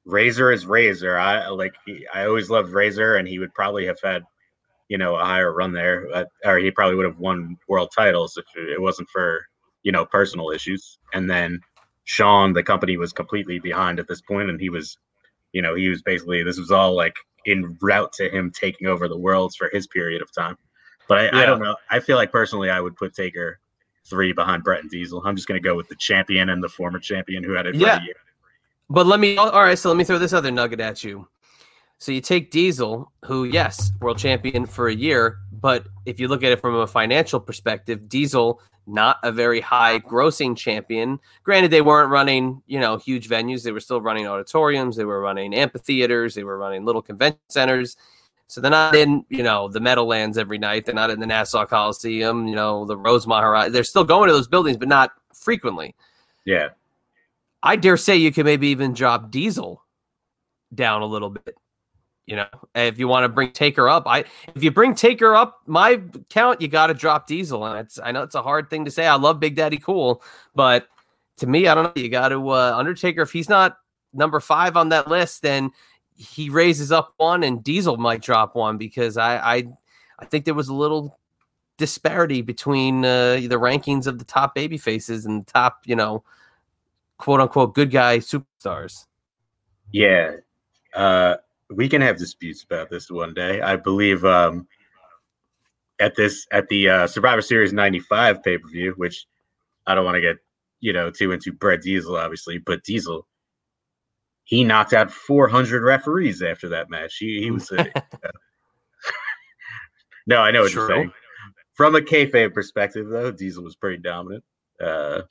Razor 0.05 0.51
is 0.51 0.67
Razor. 0.67 1.17
I 1.17 1.49
like 1.49 1.75
he, 1.87 2.07
I 2.13 2.25
always 2.25 2.51
loved 2.51 2.71
Razor, 2.71 3.17
and 3.17 3.29
he 3.29 3.39
would 3.39 3.55
probably 3.55 3.87
have 3.87 4.01
had 4.03 4.25
you 4.91 4.99
know 4.99 5.15
a 5.15 5.25
higher 5.25 5.55
run 5.55 5.73
there, 5.73 6.27
or 6.45 6.59
he 6.59 6.71
probably 6.71 6.97
would 6.97 7.07
have 7.07 7.19
won 7.19 7.57
world 7.69 7.91
titles 7.97 8.37
if 8.37 8.45
it 8.57 8.83
wasn't 8.83 9.09
for 9.09 9.47
you 9.85 9.93
know 9.93 10.05
personal 10.05 10.51
issues. 10.51 10.99
And 11.15 11.31
then 11.31 11.61
Shawn, 12.05 12.53
the 12.53 12.63
company 12.63 12.97
was 12.97 13.13
completely 13.13 13.61
behind 13.61 14.01
at 14.01 14.09
this 14.09 14.21
point, 14.21 14.51
and 14.51 14.61
he 14.61 14.69
was, 14.69 14.99
you 15.53 15.63
know, 15.63 15.77
he 15.77 15.89
was 15.89 16.03
basically 16.03 16.43
this 16.43 16.59
was 16.59 16.73
all 16.73 16.95
like 16.95 17.15
in 17.47 17.79
route 17.81 18.13
to 18.15 18.29
him 18.29 18.51
taking 18.51 18.89
over 18.89 19.09
the 19.09 19.17
worlds 19.17 19.55
for 19.55 19.71
his 19.73 19.87
period 19.87 20.23
of 20.23 20.33
time. 20.33 20.57
But 21.09 21.19
I, 21.19 21.25
yeah. 21.27 21.43
I 21.43 21.47
don't 21.47 21.61
know. 21.61 21.77
I 21.89 22.01
feel 22.01 22.17
like 22.17 22.33
personally, 22.33 22.69
I 22.69 22.81
would 22.81 22.97
put 22.97 23.15
Taker 23.15 23.61
three 24.07 24.33
behind 24.33 24.65
Bret 24.65 24.81
and 24.81 24.91
Diesel. 24.91 25.23
I'm 25.25 25.37
just 25.37 25.47
going 25.47 25.61
to 25.61 25.67
go 25.67 25.77
with 25.77 25.89
the 25.89 25.97
champion 25.97 26.51
and 26.51 26.63
the 26.63 26.69
former 26.69 26.99
champion 26.99 27.45
who 27.45 27.53
had 27.53 27.67
it 27.67 27.77
yeah. 27.77 28.01
But 28.89 29.07
let 29.07 29.21
me, 29.21 29.37
all 29.37 29.53
right, 29.53 29.79
so 29.79 29.89
let 29.89 29.97
me 29.97 30.03
throw 30.03 30.19
this 30.19 30.33
other 30.33 30.51
nugget 30.51 30.81
at 30.81 31.05
you. 31.05 31.29
So 32.01 32.13
you 32.13 32.23
take 32.23 32.51
Diesel, 32.51 33.13
who, 33.27 33.45
yes, 33.45 33.93
world 34.01 34.17
champion 34.17 34.65
for 34.65 34.89
a 34.89 34.95
year, 34.95 35.37
but 35.53 35.87
if 36.07 36.19
you 36.19 36.29
look 36.29 36.43
at 36.43 36.51
it 36.51 36.59
from 36.59 36.75
a 36.75 36.87
financial 36.87 37.39
perspective, 37.39 38.09
Diesel, 38.09 38.59
not 38.87 39.19
a 39.23 39.31
very 39.31 39.61
high 39.61 39.99
grossing 39.99 40.57
champion. 40.57 41.21
Granted, 41.43 41.71
they 41.71 41.83
weren't 41.83 42.11
running, 42.11 42.63
you 42.67 42.81
know, 42.81 42.97
huge 42.97 43.29
venues. 43.29 43.63
They 43.63 43.73
were 43.73 43.81
still 43.81 44.01
running 44.01 44.27
auditoriums. 44.27 44.97
They 44.97 45.05
were 45.05 45.21
running 45.21 45.53
amphitheaters. 45.55 46.35
They 46.35 46.43
were 46.43 46.57
running 46.57 46.87
little 46.87 47.03
convention 47.03 47.39
centers. 47.51 47.99
So 48.47 48.63
they're 48.63 48.71
not 48.71 48.97
in, 48.97 49.27
you 49.29 49.43
know, 49.43 49.69
the 49.69 49.79
Meadowlands 49.79 50.39
every 50.39 50.57
night. 50.57 50.87
They're 50.87 50.95
not 50.95 51.11
in 51.11 51.21
the 51.21 51.27
Nassau 51.27 51.67
Coliseum, 51.67 52.49
you 52.49 52.55
know, 52.55 52.87
the 52.87 52.97
Rosemont 52.97 53.45
Horizon. 53.45 53.75
They're 53.75 53.85
still 53.85 54.05
going 54.05 54.29
to 54.29 54.33
those 54.33 54.49
buildings, 54.49 54.79
but 54.79 54.89
not 54.89 55.13
frequently. 55.35 55.95
Yeah. 56.47 56.71
I 57.63 57.77
dare 57.77 57.99
say 57.99 58.17
you 58.17 58.33
can 58.33 58.47
maybe 58.47 58.69
even 58.69 58.95
drop 58.95 59.31
Diesel 59.31 59.85
down 60.75 61.03
a 61.03 61.07
little 61.07 61.29
bit. 61.29 61.59
You 62.27 62.37
know, 62.37 62.47
if 62.75 62.99
you 62.99 63.09
want 63.09 63.25
to 63.25 63.29
bring 63.29 63.51
Taker 63.51 63.89
up, 63.89 64.05
I 64.07 64.25
if 64.55 64.63
you 64.63 64.71
bring 64.71 64.95
Taker 64.95 65.35
up, 65.35 65.61
my 65.67 66.01
count, 66.29 66.61
you 66.61 66.69
got 66.69 66.87
to 66.89 66.95
drop 66.95 67.27
Diesel, 67.27 67.65
and 67.65 67.79
it's 67.79 67.99
I 67.99 68.13
know 68.13 68.23
it's 68.23 68.35
a 68.35 68.43
hard 68.43 68.71
thing 68.71 68.85
to 68.85 68.91
say. 68.91 69.07
I 69.07 69.17
love 69.17 69.41
Big 69.41 69.57
Daddy 69.57 69.79
Cool, 69.79 70.23
but 70.55 70.89
to 71.39 71.47
me, 71.47 71.67
I 71.67 71.75
don't 71.75 71.85
know. 71.85 72.01
You 72.01 72.09
got 72.09 72.29
to 72.29 72.51
uh, 72.51 72.75
Undertaker. 72.77 73.23
If 73.23 73.33
he's 73.33 73.49
not 73.49 73.79
number 74.13 74.39
five 74.39 74.77
on 74.77 74.91
that 74.91 75.09
list, 75.09 75.43
then 75.43 75.71
he 76.15 76.51
raises 76.51 76.93
up 76.93 77.15
one, 77.17 77.43
and 77.43 77.65
Diesel 77.65 77.97
might 77.97 78.23
drop 78.23 78.55
one 78.55 78.79
because 78.79 79.17
I 79.17 79.39
I, 79.39 79.65
I 80.21 80.25
think 80.27 80.45
there 80.45 80.55
was 80.55 80.69
a 80.69 80.75
little 80.75 81.19
disparity 81.81 82.43
between 82.43 83.05
uh, 83.07 83.37
the 83.37 83.59
rankings 83.59 84.07
of 84.07 84.19
the 84.19 84.25
top 84.25 84.55
baby 84.55 84.77
faces 84.77 85.25
and 85.25 85.41
the 85.41 85.51
top, 85.51 85.81
you 85.87 85.97
know, 85.97 86.23
quote 87.17 87.41
unquote 87.41 87.75
good 87.75 87.91
guy 87.91 88.19
superstars. 88.19 89.07
Yeah. 89.91 90.37
Uh, 90.95 91.37
we 91.71 91.89
can 91.89 92.03
have 92.03 92.19
disputes 92.19 92.63
about 92.63 92.91
this 92.91 93.11
one 93.11 93.35
day. 93.35 93.61
I 93.61 93.77
believe 93.77 94.25
um, 94.25 94.67
at 96.01 96.17
this 96.17 96.47
at 96.53 96.69
the 96.69 96.89
uh, 96.89 97.07
Survivor 97.07 97.43
Series 97.43 97.73
95 97.73 98.43
pay-per-view, 98.43 98.95
which 98.97 99.27
I 99.87 99.95
don't 99.95 100.05
want 100.05 100.17
to 100.17 100.21
get, 100.21 100.37
you 100.81 100.93
know, 100.93 101.11
too 101.11 101.33
into 101.33 101.53
Bret 101.53 101.83
Diesel, 101.83 102.17
obviously, 102.17 102.59
but 102.59 102.83
Diesel 102.85 103.27
he 104.51 104.65
knocked 104.65 104.93
out 104.93 105.13
400 105.13 105.81
referees 105.81 106.43
after 106.43 106.69
that 106.71 106.91
match. 106.91 107.19
He, 107.19 107.41
he 107.41 107.53
was. 107.53 107.71
A, 107.71 107.87
no, 110.27 110.39
I 110.39 110.51
know 110.51 110.63
what 110.63 110.73
True. 110.73 110.83
you're 110.83 110.91
saying. 110.91 111.13
From 111.75 111.95
a 111.95 112.01
kayfabe 112.01 112.53
perspective, 112.53 113.09
though, 113.09 113.31
Diesel 113.31 113.63
was 113.63 113.77
pretty 113.77 113.99
dominant. 114.03 114.43
Uh, 114.81 115.23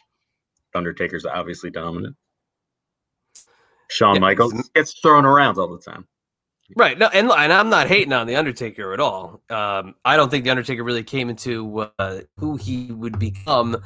Undertaker's 0.73 1.25
obviously 1.25 1.69
dominant. 1.69 2.15
Shawn 3.89 4.15
yeah, 4.15 4.21
Michaels 4.21 4.69
gets 4.73 4.97
thrown 5.01 5.25
around 5.25 5.57
all 5.57 5.67
the 5.67 5.81
time. 5.81 6.07
Right. 6.75 6.97
No, 6.97 7.07
and, 7.07 7.31
and 7.31 7.51
I'm 7.51 7.69
not 7.69 7.87
hating 7.87 8.13
on 8.13 8.27
the 8.27 8.35
Undertaker 8.35 8.93
at 8.93 8.99
all. 8.99 9.41
Um, 9.49 9.95
I 10.05 10.15
don't 10.15 10.29
think 10.29 10.43
the 10.43 10.51
Undertaker 10.51 10.83
really 10.83 11.03
came 11.03 11.29
into 11.29 11.89
uh, 11.97 12.21
who 12.37 12.57
he 12.57 12.91
would 12.91 13.17
become 13.17 13.77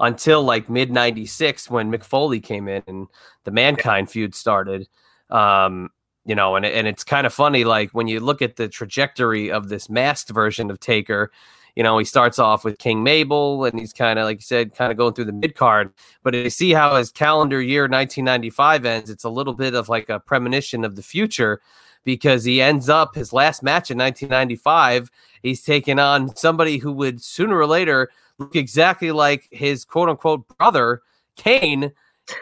until 0.00 0.42
like 0.42 0.70
mid 0.70 0.90
'96 0.90 1.68
when 1.68 1.92
Mick 1.92 2.02
Foley 2.02 2.40
came 2.40 2.66
in 2.66 2.82
and 2.86 3.08
the 3.44 3.50
Mankind 3.50 4.08
yeah. 4.08 4.12
feud 4.12 4.34
started. 4.34 4.88
Um, 5.28 5.90
you 6.24 6.34
know, 6.34 6.56
and 6.56 6.64
and 6.64 6.86
it's 6.86 7.04
kind 7.04 7.26
of 7.26 7.34
funny, 7.34 7.64
like 7.64 7.90
when 7.90 8.08
you 8.08 8.20
look 8.20 8.40
at 8.40 8.56
the 8.56 8.68
trajectory 8.68 9.50
of 9.50 9.68
this 9.68 9.90
masked 9.90 10.30
version 10.30 10.70
of 10.70 10.80
Taker. 10.80 11.30
You 11.76 11.84
know, 11.84 11.96
he 11.98 12.04
starts 12.04 12.40
off 12.40 12.64
with 12.64 12.78
King 12.78 13.04
Mabel, 13.04 13.64
and 13.64 13.78
he's 13.78 13.92
kind 13.92 14.18
of, 14.18 14.24
like 14.24 14.38
you 14.38 14.42
said, 14.42 14.74
kind 14.74 14.90
of 14.90 14.98
going 14.98 15.14
through 15.14 15.26
the 15.26 15.32
mid 15.32 15.54
card. 15.54 15.94
But 16.24 16.34
if 16.34 16.42
you 16.42 16.50
see 16.50 16.72
how 16.72 16.96
his 16.96 17.12
calendar 17.12 17.62
year 17.62 17.82
1995 17.82 18.84
ends, 18.84 19.08
it's 19.08 19.22
a 19.22 19.30
little 19.30 19.54
bit 19.54 19.74
of 19.74 19.88
like 19.88 20.08
a 20.08 20.18
premonition 20.18 20.84
of 20.84 20.96
the 20.96 21.02
future 21.02 21.60
because 22.04 22.44
he 22.44 22.60
ends 22.60 22.88
up 22.88 23.14
his 23.14 23.32
last 23.32 23.62
match 23.62 23.90
in 23.90 23.98
1995. 23.98 25.10
He's 25.42 25.62
taking 25.62 25.98
on 25.98 26.34
somebody 26.36 26.78
who 26.78 26.92
would 26.92 27.22
sooner 27.22 27.58
or 27.58 27.66
later 27.66 28.10
look 28.38 28.56
exactly 28.56 29.12
like 29.12 29.48
his 29.50 29.84
quote 29.84 30.08
unquote 30.08 30.46
brother, 30.58 31.02
Kane, 31.36 31.92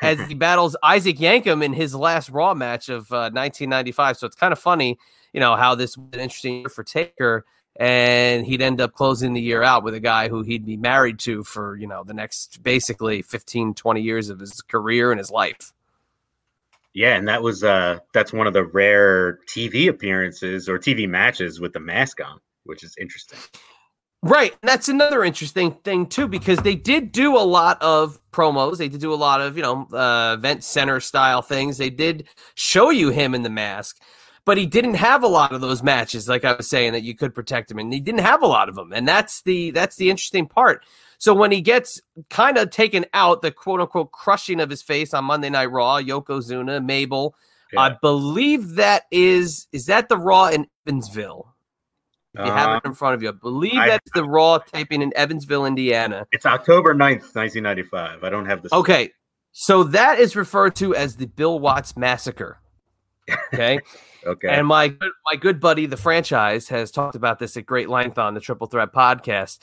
as 0.02 0.20
he 0.20 0.34
battles 0.34 0.76
Isaac 0.82 1.18
Yankem 1.18 1.62
in 1.62 1.72
his 1.72 1.94
last 1.94 2.30
Raw 2.30 2.54
match 2.54 2.88
of 2.88 3.10
uh, 3.12 3.30
1995. 3.32 4.16
So 4.16 4.26
it's 4.26 4.36
kind 4.36 4.52
of 4.52 4.58
funny, 4.58 4.98
you 5.32 5.40
know, 5.40 5.56
how 5.56 5.74
this 5.74 5.96
was 5.96 6.08
an 6.12 6.20
interesting 6.20 6.60
year 6.60 6.68
for 6.68 6.84
Taker. 6.84 7.44
And 7.80 8.44
he'd 8.44 8.60
end 8.60 8.80
up 8.80 8.92
closing 8.92 9.34
the 9.34 9.40
year 9.40 9.62
out 9.62 9.84
with 9.84 9.94
a 9.94 10.00
guy 10.00 10.28
who 10.28 10.42
he'd 10.42 10.66
be 10.66 10.76
married 10.76 11.20
to 11.20 11.44
for, 11.44 11.76
you 11.76 11.86
know, 11.86 12.02
the 12.02 12.14
next 12.14 12.60
basically 12.64 13.22
15, 13.22 13.74
20 13.74 14.02
years 14.02 14.30
of 14.30 14.40
his 14.40 14.60
career 14.62 15.12
and 15.12 15.18
his 15.18 15.30
life. 15.30 15.72
Yeah, 16.94 17.16
and 17.16 17.28
that 17.28 17.42
was 17.42 17.62
uh 17.62 17.98
that's 18.14 18.32
one 18.32 18.46
of 18.46 18.52
the 18.52 18.64
rare 18.64 19.38
TV 19.54 19.88
appearances 19.88 20.68
or 20.68 20.78
TV 20.78 21.08
matches 21.08 21.60
with 21.60 21.72
the 21.72 21.80
mask 21.80 22.20
on, 22.20 22.40
which 22.64 22.82
is 22.82 22.94
interesting. 22.98 23.38
Right. 24.22 24.50
And 24.62 24.68
that's 24.68 24.88
another 24.88 25.22
interesting 25.22 25.72
thing 25.84 26.06
too, 26.06 26.26
because 26.26 26.58
they 26.58 26.74
did 26.74 27.12
do 27.12 27.36
a 27.36 27.38
lot 27.38 27.80
of 27.80 28.20
promos. 28.32 28.78
They 28.78 28.88
did 28.88 29.00
do 29.00 29.14
a 29.14 29.16
lot 29.16 29.40
of, 29.40 29.56
you 29.56 29.62
know, 29.62 29.86
uh, 29.92 30.34
event 30.36 30.64
center 30.64 30.98
style 30.98 31.40
things. 31.40 31.78
They 31.78 31.90
did 31.90 32.26
show 32.56 32.90
you 32.90 33.10
him 33.10 33.32
in 33.32 33.42
the 33.42 33.50
mask, 33.50 34.00
but 34.48 34.56
he 34.56 34.64
didn't 34.64 34.94
have 34.94 35.22
a 35.24 35.28
lot 35.28 35.52
of 35.52 35.60
those 35.60 35.82
matches, 35.82 36.26
like 36.26 36.42
I 36.42 36.54
was 36.54 36.70
saying, 36.70 36.94
that 36.94 37.02
you 37.02 37.14
could 37.14 37.34
protect 37.34 37.70
him. 37.70 37.78
And 37.78 37.92
he 37.92 38.00
didn't 38.00 38.22
have 38.22 38.42
a 38.42 38.46
lot 38.46 38.70
of 38.70 38.76
them. 38.76 38.94
And 38.94 39.06
that's 39.06 39.42
the 39.42 39.72
that's 39.72 39.96
the 39.96 40.08
interesting 40.08 40.48
part. 40.48 40.86
So 41.18 41.34
when 41.34 41.52
he 41.52 41.60
gets 41.60 42.00
kind 42.30 42.56
of 42.56 42.70
taken 42.70 43.04
out, 43.12 43.42
the 43.42 43.52
quote 43.52 43.82
unquote 43.82 44.10
crushing 44.10 44.58
of 44.60 44.70
his 44.70 44.80
face 44.80 45.12
on 45.12 45.26
Monday 45.26 45.50
Night 45.50 45.70
Raw, 45.70 46.00
Yokozuna, 46.00 46.82
Mabel, 46.82 47.34
yeah. 47.74 47.80
I 47.80 47.96
believe 48.00 48.76
that 48.76 49.02
is 49.10 49.68
is 49.72 49.84
that 49.84 50.08
the 50.08 50.16
Raw 50.16 50.46
in 50.46 50.66
Evansville? 50.86 51.54
If 52.32 52.46
you 52.46 52.50
have 52.50 52.70
it 52.70 52.86
uh, 52.86 52.88
in 52.88 52.94
front 52.94 53.16
of 53.16 53.22
you, 53.22 53.28
I 53.28 53.32
believe 53.32 53.76
I, 53.76 53.86
that's 53.86 54.10
the 54.14 54.24
Raw 54.24 54.60
taping 54.60 55.02
in 55.02 55.12
Evansville, 55.14 55.66
Indiana. 55.66 56.26
It's 56.32 56.46
October 56.46 56.94
9th, 56.94 57.34
1995. 57.34 58.24
I 58.24 58.30
don't 58.30 58.46
have 58.46 58.62
this. 58.62 58.72
Okay. 58.72 59.10
So 59.52 59.84
that 59.84 60.18
is 60.18 60.36
referred 60.36 60.74
to 60.76 60.94
as 60.94 61.16
the 61.16 61.26
Bill 61.26 61.58
Watts 61.58 61.98
Massacre. 61.98 62.62
Okay. 63.52 63.80
okay. 64.26 64.48
And 64.48 64.66
my 64.66 64.94
my 65.24 65.36
good 65.36 65.60
buddy, 65.60 65.86
the 65.86 65.96
franchise, 65.96 66.68
has 66.68 66.90
talked 66.90 67.16
about 67.16 67.38
this 67.38 67.56
at 67.56 67.66
great 67.66 67.88
length 67.88 68.18
on 68.18 68.34
the 68.34 68.40
Triple 68.40 68.66
Threat 68.66 68.92
podcast 68.92 69.58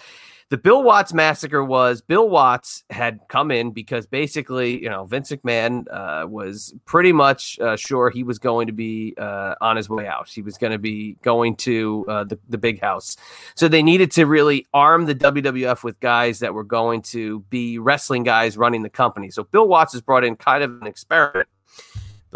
the 0.49 0.57
Bill 0.57 0.83
Watts 0.83 1.11
massacre 1.11 1.63
was 1.63 2.01
Bill 2.01 2.29
Watts 2.29 2.83
had 2.91 3.19
come 3.29 3.49
in 3.49 3.71
because 3.71 4.05
basically, 4.05 4.81
you 4.81 4.89
know, 4.89 5.05
Vince 5.05 5.31
McMahon 5.31 5.85
uh, 5.91 6.27
was 6.27 6.75
pretty 6.85 7.11
much 7.11 7.57
uh, 7.59 7.75
sure 7.75 8.11
he 8.11 8.23
was 8.23 8.37
going 8.37 8.67
to 8.67 8.73
be 8.73 9.15
uh, 9.17 9.55
on 9.59 9.75
his 9.75 9.89
way 9.89 10.07
out. 10.07 10.29
He 10.29 10.43
was 10.43 10.57
going 10.59 10.71
to 10.71 10.77
be 10.77 11.17
going 11.23 11.55
to 11.57 12.05
uh, 12.07 12.23
the, 12.25 12.37
the 12.47 12.59
big 12.59 12.79
house. 12.79 13.17
So 13.55 13.67
they 13.67 13.81
needed 13.81 14.11
to 14.11 14.25
really 14.25 14.67
arm 14.71 15.05
the 15.05 15.15
WWF 15.15 15.83
with 15.83 15.99
guys 15.99 16.39
that 16.39 16.53
were 16.53 16.63
going 16.63 17.01
to 17.03 17.39
be 17.49 17.79
wrestling 17.79 18.21
guys 18.21 18.55
running 18.55 18.83
the 18.83 18.89
company. 18.89 19.31
So 19.31 19.45
Bill 19.45 19.67
Watts 19.67 19.93
has 19.93 20.01
brought 20.01 20.23
in 20.23 20.35
kind 20.35 20.63
of 20.63 20.79
an 20.79 20.85
experiment. 20.85 21.49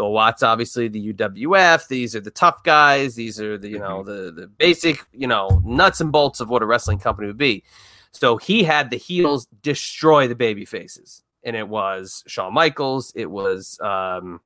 Bill 0.00 0.12
Watts, 0.12 0.42
obviously 0.42 0.88
the 0.88 1.12
UWF. 1.12 1.86
These 1.86 2.16
are 2.16 2.20
the 2.20 2.30
tough 2.30 2.62
guys. 2.64 3.16
These 3.16 3.38
are 3.38 3.58
the 3.58 3.68
you 3.68 3.78
know 3.78 4.02
mm-hmm. 4.02 4.10
the 4.10 4.32
the 4.32 4.46
basic 4.46 5.04
you 5.12 5.26
know 5.26 5.60
nuts 5.62 6.00
and 6.00 6.10
bolts 6.10 6.40
of 6.40 6.48
what 6.48 6.62
a 6.62 6.66
wrestling 6.66 6.98
company 6.98 7.26
would 7.26 7.36
be. 7.36 7.64
So 8.10 8.38
he 8.38 8.62
had 8.62 8.88
the 8.88 8.96
heels 8.96 9.46
destroy 9.60 10.26
the 10.26 10.34
baby 10.34 10.64
faces. 10.64 11.22
And 11.44 11.54
it 11.54 11.68
was 11.68 12.24
Shawn 12.26 12.54
Michaels, 12.54 13.12
it 13.14 13.30
was 13.30 13.78
um, 13.82 14.40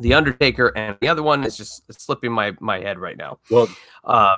The 0.00 0.14
Undertaker, 0.14 0.72
and 0.74 0.96
the 1.02 1.08
other 1.08 1.22
one 1.22 1.44
is 1.44 1.58
just 1.58 1.82
slipping 1.92 2.32
my, 2.32 2.54
my 2.58 2.80
head 2.80 2.98
right 2.98 3.18
now. 3.18 3.38
Well, 3.50 3.68
um, 4.04 4.36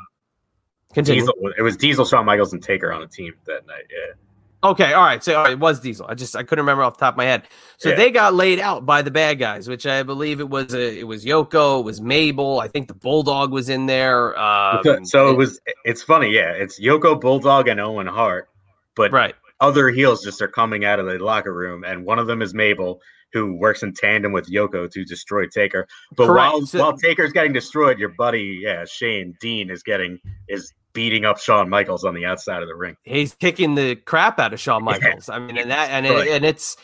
continue. 0.92 1.22
Diesel, 1.22 1.34
it 1.56 1.62
was 1.62 1.76
Diesel, 1.76 2.04
Shawn 2.04 2.26
Michaels, 2.26 2.52
and 2.52 2.60
Taker 2.60 2.92
on 2.92 3.02
a 3.02 3.06
team 3.06 3.32
that 3.46 3.64
night. 3.66 3.84
Yeah. 3.90 4.14
Okay, 4.64 4.92
all 4.92 5.02
right. 5.02 5.22
So 5.22 5.34
all 5.36 5.44
right, 5.44 5.52
it 5.52 5.58
was 5.58 5.80
Diesel. 5.80 6.06
I 6.08 6.14
just 6.14 6.36
I 6.36 6.44
couldn't 6.44 6.62
remember 6.62 6.84
off 6.84 6.96
the 6.96 7.04
top 7.04 7.14
of 7.14 7.18
my 7.18 7.24
head. 7.24 7.48
So 7.78 7.90
yeah. 7.90 7.96
they 7.96 8.10
got 8.12 8.34
laid 8.34 8.60
out 8.60 8.86
by 8.86 9.02
the 9.02 9.10
bad 9.10 9.38
guys, 9.38 9.68
which 9.68 9.86
I 9.86 10.04
believe 10.04 10.38
it 10.38 10.48
was 10.48 10.72
a, 10.72 11.00
it 11.00 11.06
was 11.06 11.24
Yoko, 11.24 11.80
it 11.80 11.84
was 11.84 12.00
Mabel. 12.00 12.60
I 12.60 12.68
think 12.68 12.86
the 12.86 12.94
Bulldog 12.94 13.50
was 13.50 13.68
in 13.68 13.86
there. 13.86 14.38
Um, 14.38 15.04
so 15.04 15.30
it 15.30 15.36
was. 15.36 15.60
It's 15.84 16.02
funny, 16.02 16.30
yeah. 16.30 16.52
It's 16.52 16.78
Yoko, 16.78 17.20
Bulldog, 17.20 17.66
and 17.66 17.80
Owen 17.80 18.06
Hart, 18.06 18.48
but 18.94 19.10
right. 19.10 19.34
other 19.60 19.88
heels 19.88 20.22
just 20.22 20.40
are 20.40 20.48
coming 20.48 20.84
out 20.84 21.00
of 21.00 21.06
the 21.06 21.18
locker 21.18 21.52
room, 21.52 21.82
and 21.84 22.04
one 22.04 22.20
of 22.20 22.28
them 22.28 22.40
is 22.40 22.54
Mabel, 22.54 23.00
who 23.32 23.54
works 23.54 23.82
in 23.82 23.92
tandem 23.92 24.30
with 24.30 24.48
Yoko 24.48 24.88
to 24.88 25.04
destroy 25.04 25.46
Taker. 25.46 25.88
But 26.16 26.26
Correct. 26.26 26.52
while 26.52 26.66
so, 26.66 26.78
while 26.78 26.96
Taker's 26.96 27.32
getting 27.32 27.52
destroyed, 27.52 27.98
your 27.98 28.10
buddy, 28.10 28.60
yeah, 28.62 28.84
Shane 28.84 29.36
Dean 29.40 29.70
is 29.70 29.82
getting 29.82 30.20
is 30.48 30.72
beating 30.92 31.24
up 31.24 31.38
Shawn 31.38 31.68
Michaels 31.68 32.04
on 32.04 32.14
the 32.14 32.24
outside 32.24 32.62
of 32.62 32.68
the 32.68 32.74
ring. 32.74 32.96
He's 33.02 33.34
kicking 33.34 33.74
the 33.74 33.96
crap 33.96 34.38
out 34.38 34.52
of 34.52 34.60
Shawn 34.60 34.84
Michaels. 34.84 35.28
Yeah. 35.28 35.36
I 35.36 35.38
mean, 35.40 35.58
and 35.58 35.70
that 35.70 35.90
and 35.90 36.06
it, 36.06 36.28
and 36.28 36.44
it's 36.44 36.76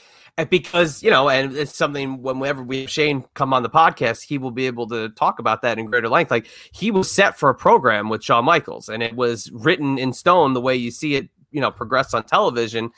because 0.51 1.03
you 1.03 1.11
know, 1.11 1.29
and 1.29 1.57
it's 1.57 1.77
something 1.77 2.23
whenever 2.23 2.63
we 2.63 2.83
have 2.83 2.91
Shane 2.91 3.25
come 3.35 3.53
on 3.53 3.63
the 3.63 3.71
podcast, 3.71 4.23
he 4.23 4.39
will 4.39 4.51
be 4.51 4.67
able 4.67 4.87
to 4.89 5.09
talk 5.11 5.39
about 5.39 5.63
that 5.63 5.79
in 5.79 5.87
greater 5.87 6.09
length. 6.09 6.31
Like 6.31 6.47
he 6.73 6.91
was 6.91 7.11
set 7.11 7.39
for 7.39 7.51
a 7.51 7.55
program 7.55 8.09
with 8.09 8.23
Shawn 8.23 8.45
Michaels, 8.45 8.89
and 8.89 9.03
it 9.03 9.17
was 9.17 9.51
written 9.53 9.99
in 9.99 10.13
stone 10.13 10.55
the 10.55 10.61
way 10.61 10.77
you 10.77 10.91
see 10.91 11.17
it, 11.17 11.29
you 11.51 11.61
know, 11.61 11.71
progress 11.71 12.15
on 12.15 12.25
television. 12.25 12.91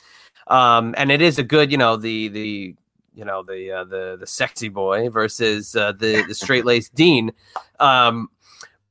Um, 0.47 0.93
and 0.97 1.11
it 1.11 1.21
is 1.21 1.39
a 1.39 1.43
good, 1.43 1.71
you 1.71 1.77
know, 1.77 1.97
the 1.97 2.27
the 2.27 2.75
you 3.13 3.25
know 3.25 3.43
the 3.43 3.71
uh, 3.71 3.83
the 3.85 4.17
the 4.19 4.27
sexy 4.27 4.69
boy 4.69 5.09
versus 5.09 5.75
uh, 5.75 5.91
the 5.93 6.23
the 6.27 6.35
straight 6.35 6.65
laced 6.65 6.93
Dean. 6.93 7.31
Um, 7.79 8.29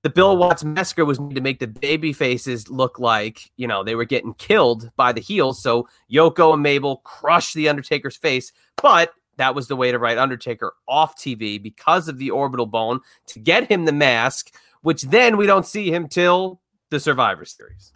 the 0.03 0.11
Bill 0.11 0.37
Watts 0.37 0.65
massacre 0.65 1.05
was 1.05 1.21
made 1.21 1.35
to 1.35 1.41
make 1.41 1.59
the 1.59 1.67
baby 1.67 2.13
faces 2.13 2.71
look 2.71 2.99
like, 2.99 3.51
you 3.57 3.67
know, 3.67 3.85
they 3.85 3.95
were 3.95 4.05
getting 4.05 4.35
killed 4.35 4.91
by 4.97 5.13
the 5.13 5.21
heels. 5.21 5.63
So 5.63 5.89
Yoko 6.11 6.55
and 6.55 6.63
Mabel 6.63 6.99
crushed 7.05 7.55
the 7.55 7.69
Undertaker's 7.69 8.17
face, 8.17 8.53
but 8.81 9.13
that 9.37 9.55
was 9.55 9.69
the 9.69 9.77
way 9.77 9.93
to 9.93 9.99
write 9.99 10.19
Undertaker 10.19 10.75
off 10.89 11.17
TV 11.17 11.63
because 11.63 12.09
of 12.09 12.19
the 12.19 12.31
orbital 12.31 12.67
bone 12.67 13.01
to 13.27 13.39
get 13.39 13.71
him 13.71 13.85
the 13.85 13.93
mask 13.93 14.51
which 14.83 15.03
then 15.03 15.37
we 15.37 15.47
don't 15.47 15.67
see 15.67 15.93
him 15.93 16.09
till 16.09 16.61
the 16.91 17.01
Survivor 17.01 17.45
Series. 17.45 17.93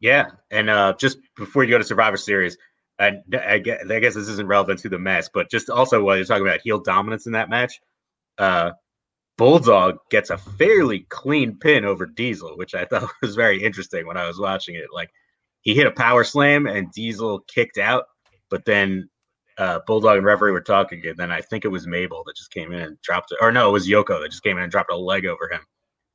Yeah, 0.00 0.30
and 0.50 0.70
uh, 0.70 0.94
just 0.98 1.18
before 1.36 1.64
you 1.64 1.70
go 1.70 1.78
to 1.78 1.84
Survivor 1.84 2.16
Series, 2.16 2.56
I, 2.98 3.18
I, 3.46 3.58
guess, 3.58 3.84
I 3.88 3.98
guess 3.98 4.14
this 4.14 4.28
isn't 4.28 4.46
relevant 4.46 4.80
to 4.80 4.88
the 4.88 4.98
match, 4.98 5.26
but 5.34 5.50
just 5.50 5.70
also 5.70 6.02
while 6.02 6.16
you're 6.16 6.24
talking 6.24 6.46
about 6.46 6.60
heel 6.60 6.78
dominance 6.78 7.26
in 7.26 7.32
that 7.32 7.50
match, 7.50 7.80
uh, 8.38 8.72
Bulldog 9.40 9.96
gets 10.10 10.28
a 10.28 10.36
fairly 10.36 11.06
clean 11.08 11.56
pin 11.56 11.86
over 11.86 12.04
Diesel, 12.04 12.58
which 12.58 12.74
I 12.74 12.84
thought 12.84 13.10
was 13.22 13.36
very 13.36 13.64
interesting 13.64 14.06
when 14.06 14.18
I 14.18 14.26
was 14.26 14.38
watching 14.38 14.74
it. 14.74 14.88
Like 14.92 15.08
he 15.62 15.74
hit 15.74 15.86
a 15.86 15.92
power 15.92 16.24
slam 16.24 16.66
and 16.66 16.92
Diesel 16.92 17.40
kicked 17.48 17.78
out, 17.78 18.04
but 18.50 18.66
then 18.66 19.08
uh, 19.56 19.78
Bulldog 19.86 20.18
and 20.18 20.26
referee 20.26 20.52
were 20.52 20.60
talking, 20.60 21.00
and 21.06 21.16
then 21.16 21.32
I 21.32 21.40
think 21.40 21.64
it 21.64 21.68
was 21.68 21.86
Mabel 21.86 22.22
that 22.26 22.36
just 22.36 22.52
came 22.52 22.70
in 22.70 22.82
and 22.82 23.00
dropped 23.00 23.32
it, 23.32 23.38
or 23.40 23.50
no, 23.50 23.70
it 23.70 23.72
was 23.72 23.88
Yoko 23.88 24.20
that 24.20 24.30
just 24.30 24.42
came 24.42 24.58
in 24.58 24.62
and 24.62 24.70
dropped 24.70 24.92
a 24.92 24.96
leg 24.96 25.24
over 25.24 25.50
him, 25.50 25.62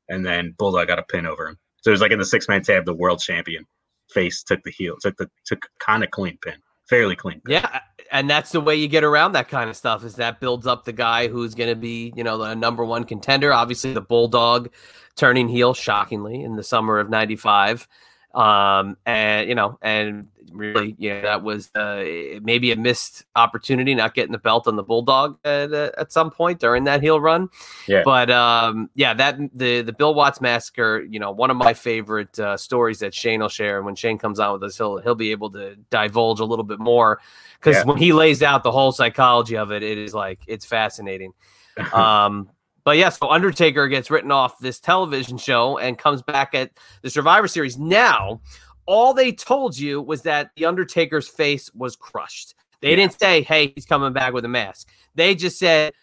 and 0.07 0.23
then 0.23 0.53
Bulldog 0.59 0.87
got 0.87 0.99
a 0.99 1.03
pin 1.03 1.25
over 1.25 1.47
him. 1.47 1.57
So 1.81 1.89
it 1.89 1.93
was 1.93 2.01
like 2.01 2.11
in 2.11 2.19
the 2.19 2.25
six 2.25 2.47
man 2.47 2.61
tab, 2.61 2.85
the 2.85 2.93
world 2.93 3.21
champion 3.21 3.65
face 4.11 4.43
took 4.43 4.61
the 4.63 4.71
heel, 4.71 4.97
took 5.01 5.17
the 5.17 5.31
took 5.47 5.63
kind 5.79 6.03
of 6.03 6.11
clean 6.11 6.37
pin, 6.43 6.61
fairly 6.85 7.15
clean. 7.15 7.41
Pin. 7.41 7.53
Yeah, 7.53 7.81
and 8.11 8.29
that's 8.29 8.51
the 8.51 8.61
way 8.61 8.75
you 8.75 8.87
get 8.87 9.03
around 9.03 9.33
that 9.33 9.49
kind 9.49 9.69
of 9.69 9.75
stuff. 9.75 10.03
Is 10.03 10.15
that 10.15 10.39
builds 10.39 10.65
up 10.67 10.85
the 10.85 10.93
guy 10.93 11.27
who's 11.27 11.55
going 11.55 11.69
to 11.69 11.75
be, 11.75 12.13
you 12.15 12.23
know, 12.23 12.37
the 12.37 12.55
number 12.55 12.85
one 12.85 13.03
contender. 13.03 13.51
Obviously, 13.51 13.93
the 13.93 14.01
Bulldog 14.01 14.69
turning 15.15 15.47
heel 15.47 15.73
shockingly 15.73 16.43
in 16.43 16.55
the 16.55 16.63
summer 16.63 16.99
of 16.99 17.09
'95. 17.09 17.87
Um, 18.35 18.97
and 19.05 19.47
you 19.47 19.55
know, 19.55 19.79
and 19.81 20.27
really, 20.51 20.95
yeah, 20.97 21.21
that 21.21 21.43
was 21.43 21.73
uh, 21.75 22.03
maybe 22.41 22.71
a 22.71 22.75
missed 22.75 23.23
opportunity 23.35 23.95
not 23.95 24.13
getting 24.13 24.31
the 24.31 24.37
belt 24.37 24.67
on 24.67 24.75
the 24.75 24.83
Bulldog 24.83 25.37
at, 25.43 25.73
uh, 25.73 25.91
at 25.97 26.11
some 26.11 26.31
point 26.31 26.59
during 26.59 26.83
that 26.85 27.01
heel 27.01 27.19
run. 27.19 27.49
Yeah. 27.87 28.01
But 28.03 28.29
um, 28.29 28.89
yeah, 28.95 29.13
that 29.13 29.37
the 29.53 29.81
the 29.81 29.93
Bill 29.93 30.13
Watts 30.13 30.41
massacre, 30.41 31.05
you 31.09 31.19
know, 31.19 31.31
one 31.31 31.49
of 31.49 31.57
my 31.57 31.73
favorite 31.73 32.37
uh, 32.39 32.57
stories 32.57 32.99
that 32.99 33.13
Shane 33.13 33.39
will 33.39 33.49
share. 33.49 33.77
And 33.77 33.85
when 33.85 33.95
Shane 33.95 34.17
comes 34.17 34.39
on 34.39 34.53
with 34.53 34.63
us, 34.63 34.77
he'll 34.77 34.97
he'll 34.97 35.15
be 35.15 35.31
able 35.31 35.51
to 35.51 35.75
divulge 35.89 36.39
a 36.39 36.45
little 36.45 36.65
bit 36.65 36.79
more 36.79 37.19
because 37.59 37.77
yeah. 37.77 37.83
when 37.83 37.97
he 37.97 38.13
lays 38.13 38.43
out 38.43 38.63
the 38.63 38.71
whole 38.71 38.91
psychology 38.91 39.57
of 39.57 39.71
it, 39.71 39.81
it 39.83 39.97
is 39.97 40.13
like 40.13 40.39
it's 40.47 40.65
fascinating. 40.65 41.33
um, 41.93 42.49
but 42.85 42.97
yeah, 42.97 43.09
so 43.09 43.29
Undertaker 43.29 43.87
gets 43.87 44.11
written 44.11 44.31
off 44.31 44.59
this 44.59 44.79
television 44.79 45.37
show 45.37 45.79
and 45.79 45.97
comes 45.97 46.21
back 46.21 46.53
at 46.53 46.71
the 47.01 47.09
Survivor 47.09 47.47
Series. 47.47 47.77
Now, 47.77 48.41
all 48.85 49.13
they 49.13 49.31
told 49.31 49.77
you 49.77 50.01
was 50.01 50.21
that 50.21 50.51
the 50.55 50.65
Undertaker's 50.65 51.27
face 51.27 51.73
was 51.73 51.95
crushed. 51.95 52.53
They 52.81 52.91
yeah. 52.91 52.97
didn't 52.97 53.19
say, 53.19 53.41
"Hey, 53.41 53.73
he's 53.73 53.85
coming 53.85 54.13
back 54.13 54.33
with 54.33 54.45
a 54.45 54.47
mask." 54.47 54.87
They 55.15 55.33
just 55.33 55.57
said, 55.57 55.93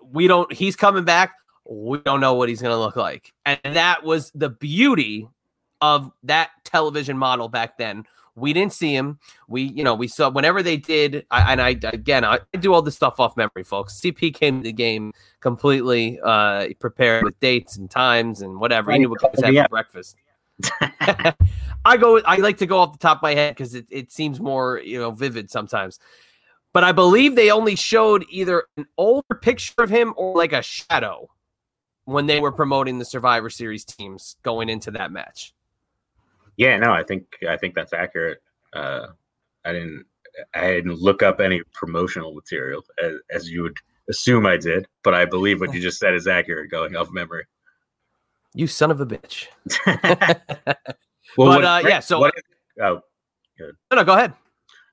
"We 0.00 0.28
don't. 0.28 0.50
He's 0.52 0.76
coming 0.76 1.04
back. 1.04 1.32
We 1.68 1.98
don't 1.98 2.20
know 2.20 2.34
what 2.34 2.48
he's 2.48 2.62
going 2.62 2.72
to 2.72 2.78
look 2.78 2.96
like." 2.96 3.32
And 3.44 3.58
that 3.64 4.04
was 4.04 4.30
the 4.32 4.48
beauty 4.48 5.28
of 5.80 6.12
that 6.22 6.50
television 6.64 7.18
model 7.18 7.48
back 7.48 7.78
then 7.78 8.04
we 8.38 8.52
didn't 8.52 8.72
see 8.72 8.94
him. 8.94 9.18
We, 9.48 9.62
you 9.62 9.84
know, 9.84 9.94
we 9.94 10.08
saw 10.08 10.30
whenever 10.30 10.62
they 10.62 10.76
did. 10.76 11.26
I, 11.30 11.52
and 11.52 11.60
I 11.60 11.70
again, 11.92 12.24
I 12.24 12.40
do 12.58 12.72
all 12.72 12.82
this 12.82 12.96
stuff 12.96 13.20
off 13.20 13.36
memory, 13.36 13.64
folks. 13.64 14.00
CP 14.00 14.34
came 14.34 14.62
to 14.62 14.64
the 14.64 14.72
game 14.72 15.12
completely 15.40 16.18
uh, 16.22 16.68
prepared 16.78 17.24
with 17.24 17.38
dates 17.40 17.76
and 17.76 17.90
times 17.90 18.42
and 18.42 18.58
whatever. 18.60 18.92
He 18.92 18.98
knew 18.98 19.10
what 19.10 19.20
was 19.32 19.42
having 19.42 19.64
breakfast. 19.70 20.16
I 21.84 21.96
go. 21.98 22.20
I 22.20 22.36
like 22.36 22.58
to 22.58 22.66
go 22.66 22.78
off 22.78 22.92
the 22.92 22.98
top 22.98 23.18
of 23.18 23.22
my 23.22 23.34
head 23.34 23.54
because 23.54 23.74
it, 23.74 23.86
it 23.90 24.10
seems 24.10 24.40
more 24.40 24.80
you 24.84 24.98
know 24.98 25.10
vivid 25.10 25.50
sometimes. 25.50 25.98
But 26.72 26.84
I 26.84 26.92
believe 26.92 27.34
they 27.34 27.50
only 27.50 27.76
showed 27.76 28.24
either 28.28 28.64
an 28.76 28.86
older 28.96 29.34
picture 29.40 29.72
of 29.78 29.90
him 29.90 30.14
or 30.16 30.36
like 30.36 30.52
a 30.52 30.62
shadow 30.62 31.28
when 32.04 32.26
they 32.26 32.40
were 32.40 32.52
promoting 32.52 32.98
the 32.98 33.04
Survivor 33.04 33.50
Series 33.50 33.84
teams 33.84 34.36
going 34.42 34.68
into 34.68 34.90
that 34.92 35.12
match. 35.12 35.54
Yeah, 36.58 36.76
no, 36.76 36.92
I 36.92 37.04
think 37.04 37.24
I 37.48 37.56
think 37.56 37.74
that's 37.74 37.92
accurate. 37.92 38.42
Uh, 38.72 39.06
I 39.64 39.72
didn't 39.72 40.04
I 40.54 40.72
didn't 40.72 41.00
look 41.00 41.22
up 41.22 41.40
any 41.40 41.62
promotional 41.72 42.34
material 42.34 42.82
as, 43.02 43.14
as 43.30 43.50
you 43.50 43.62
would 43.62 43.76
assume 44.10 44.44
I 44.44 44.56
did, 44.56 44.86
but 45.04 45.14
I 45.14 45.24
believe 45.24 45.60
what 45.60 45.72
you 45.72 45.80
just 45.80 46.00
said 46.00 46.14
is 46.14 46.26
accurate 46.26 46.70
going 46.70 46.96
off 46.96 47.10
memory. 47.12 47.44
You 48.54 48.66
son 48.66 48.90
of 48.90 49.00
a 49.00 49.06
bitch. 49.06 49.46
well, 51.36 51.60
but 51.60 51.64
uh, 51.64 51.88
yeah, 51.88 52.00
so 52.00 52.18
what 52.18 52.34
oh, 52.82 53.00
good. 53.56 53.76
No, 53.92 53.98
no, 53.98 54.04
go 54.04 54.14
ahead. 54.14 54.34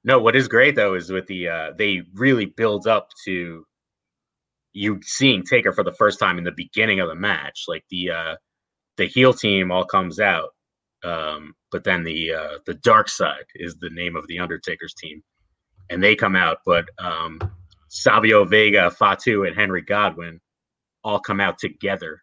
No, 0.04 0.20
what 0.20 0.36
is 0.36 0.48
great 0.48 0.76
though 0.76 0.94
is 0.94 1.12
with 1.12 1.26
the 1.26 1.48
uh, 1.48 1.72
they 1.76 2.04
really 2.14 2.46
build 2.46 2.86
up 2.86 3.10
to 3.26 3.66
you 4.74 5.00
seeing 5.02 5.42
Taker 5.42 5.72
for 5.72 5.84
the 5.84 5.94
first 5.94 6.20
time 6.20 6.38
in 6.38 6.44
the 6.44 6.52
beginning 6.52 7.00
of 7.00 7.08
the 7.08 7.16
match. 7.16 7.66
Like 7.68 7.86
the 7.90 8.12
uh, 8.12 8.36
the 8.98 9.08
heel 9.08 9.34
team 9.34 9.72
all 9.72 9.86
comes 9.86 10.20
out 10.20 10.50
um, 11.06 11.54
but 11.72 11.84
then 11.84 12.04
the 12.04 12.34
uh, 12.34 12.58
the 12.66 12.74
dark 12.76 13.10
side 13.10 13.46
is 13.56 13.78
the 13.78 13.90
name 13.92 14.16
of 14.16 14.28
the 14.28 14.40
Undertaker's 14.40 14.94
team, 14.94 15.24
and 15.90 16.04
they 16.04 16.16
come 16.16 16.36
out. 16.36 16.58
But 16.66 16.86
um, 17.00 17.40
Savio 17.90 18.46
Vega, 18.46 18.90
Fatu, 18.92 19.46
and 19.46 19.56
Henry 19.56 19.82
Godwinn 19.82 20.40
all 21.04 21.20
come 21.20 21.40
out 21.40 21.60
together 21.60 22.22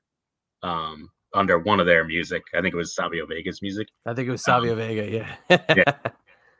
um, 0.63 1.09
under 1.35 1.59
one 1.59 1.81
of 1.81 1.87
their 1.87 2.05
music. 2.05 2.43
I 2.55 2.61
think 2.61 2.75
it 2.75 2.79
was 2.79 2.95
Savio 2.95 3.27
Vega's 3.27 3.63
music. 3.63 3.89
I 4.05 4.15
think 4.15 4.29
it 4.29 4.33
was 4.33 4.45
Savio 4.45 4.73
um, 4.73 4.79
Vega. 4.79 5.11
Yeah. 5.11 5.59
yeah. 5.77 5.93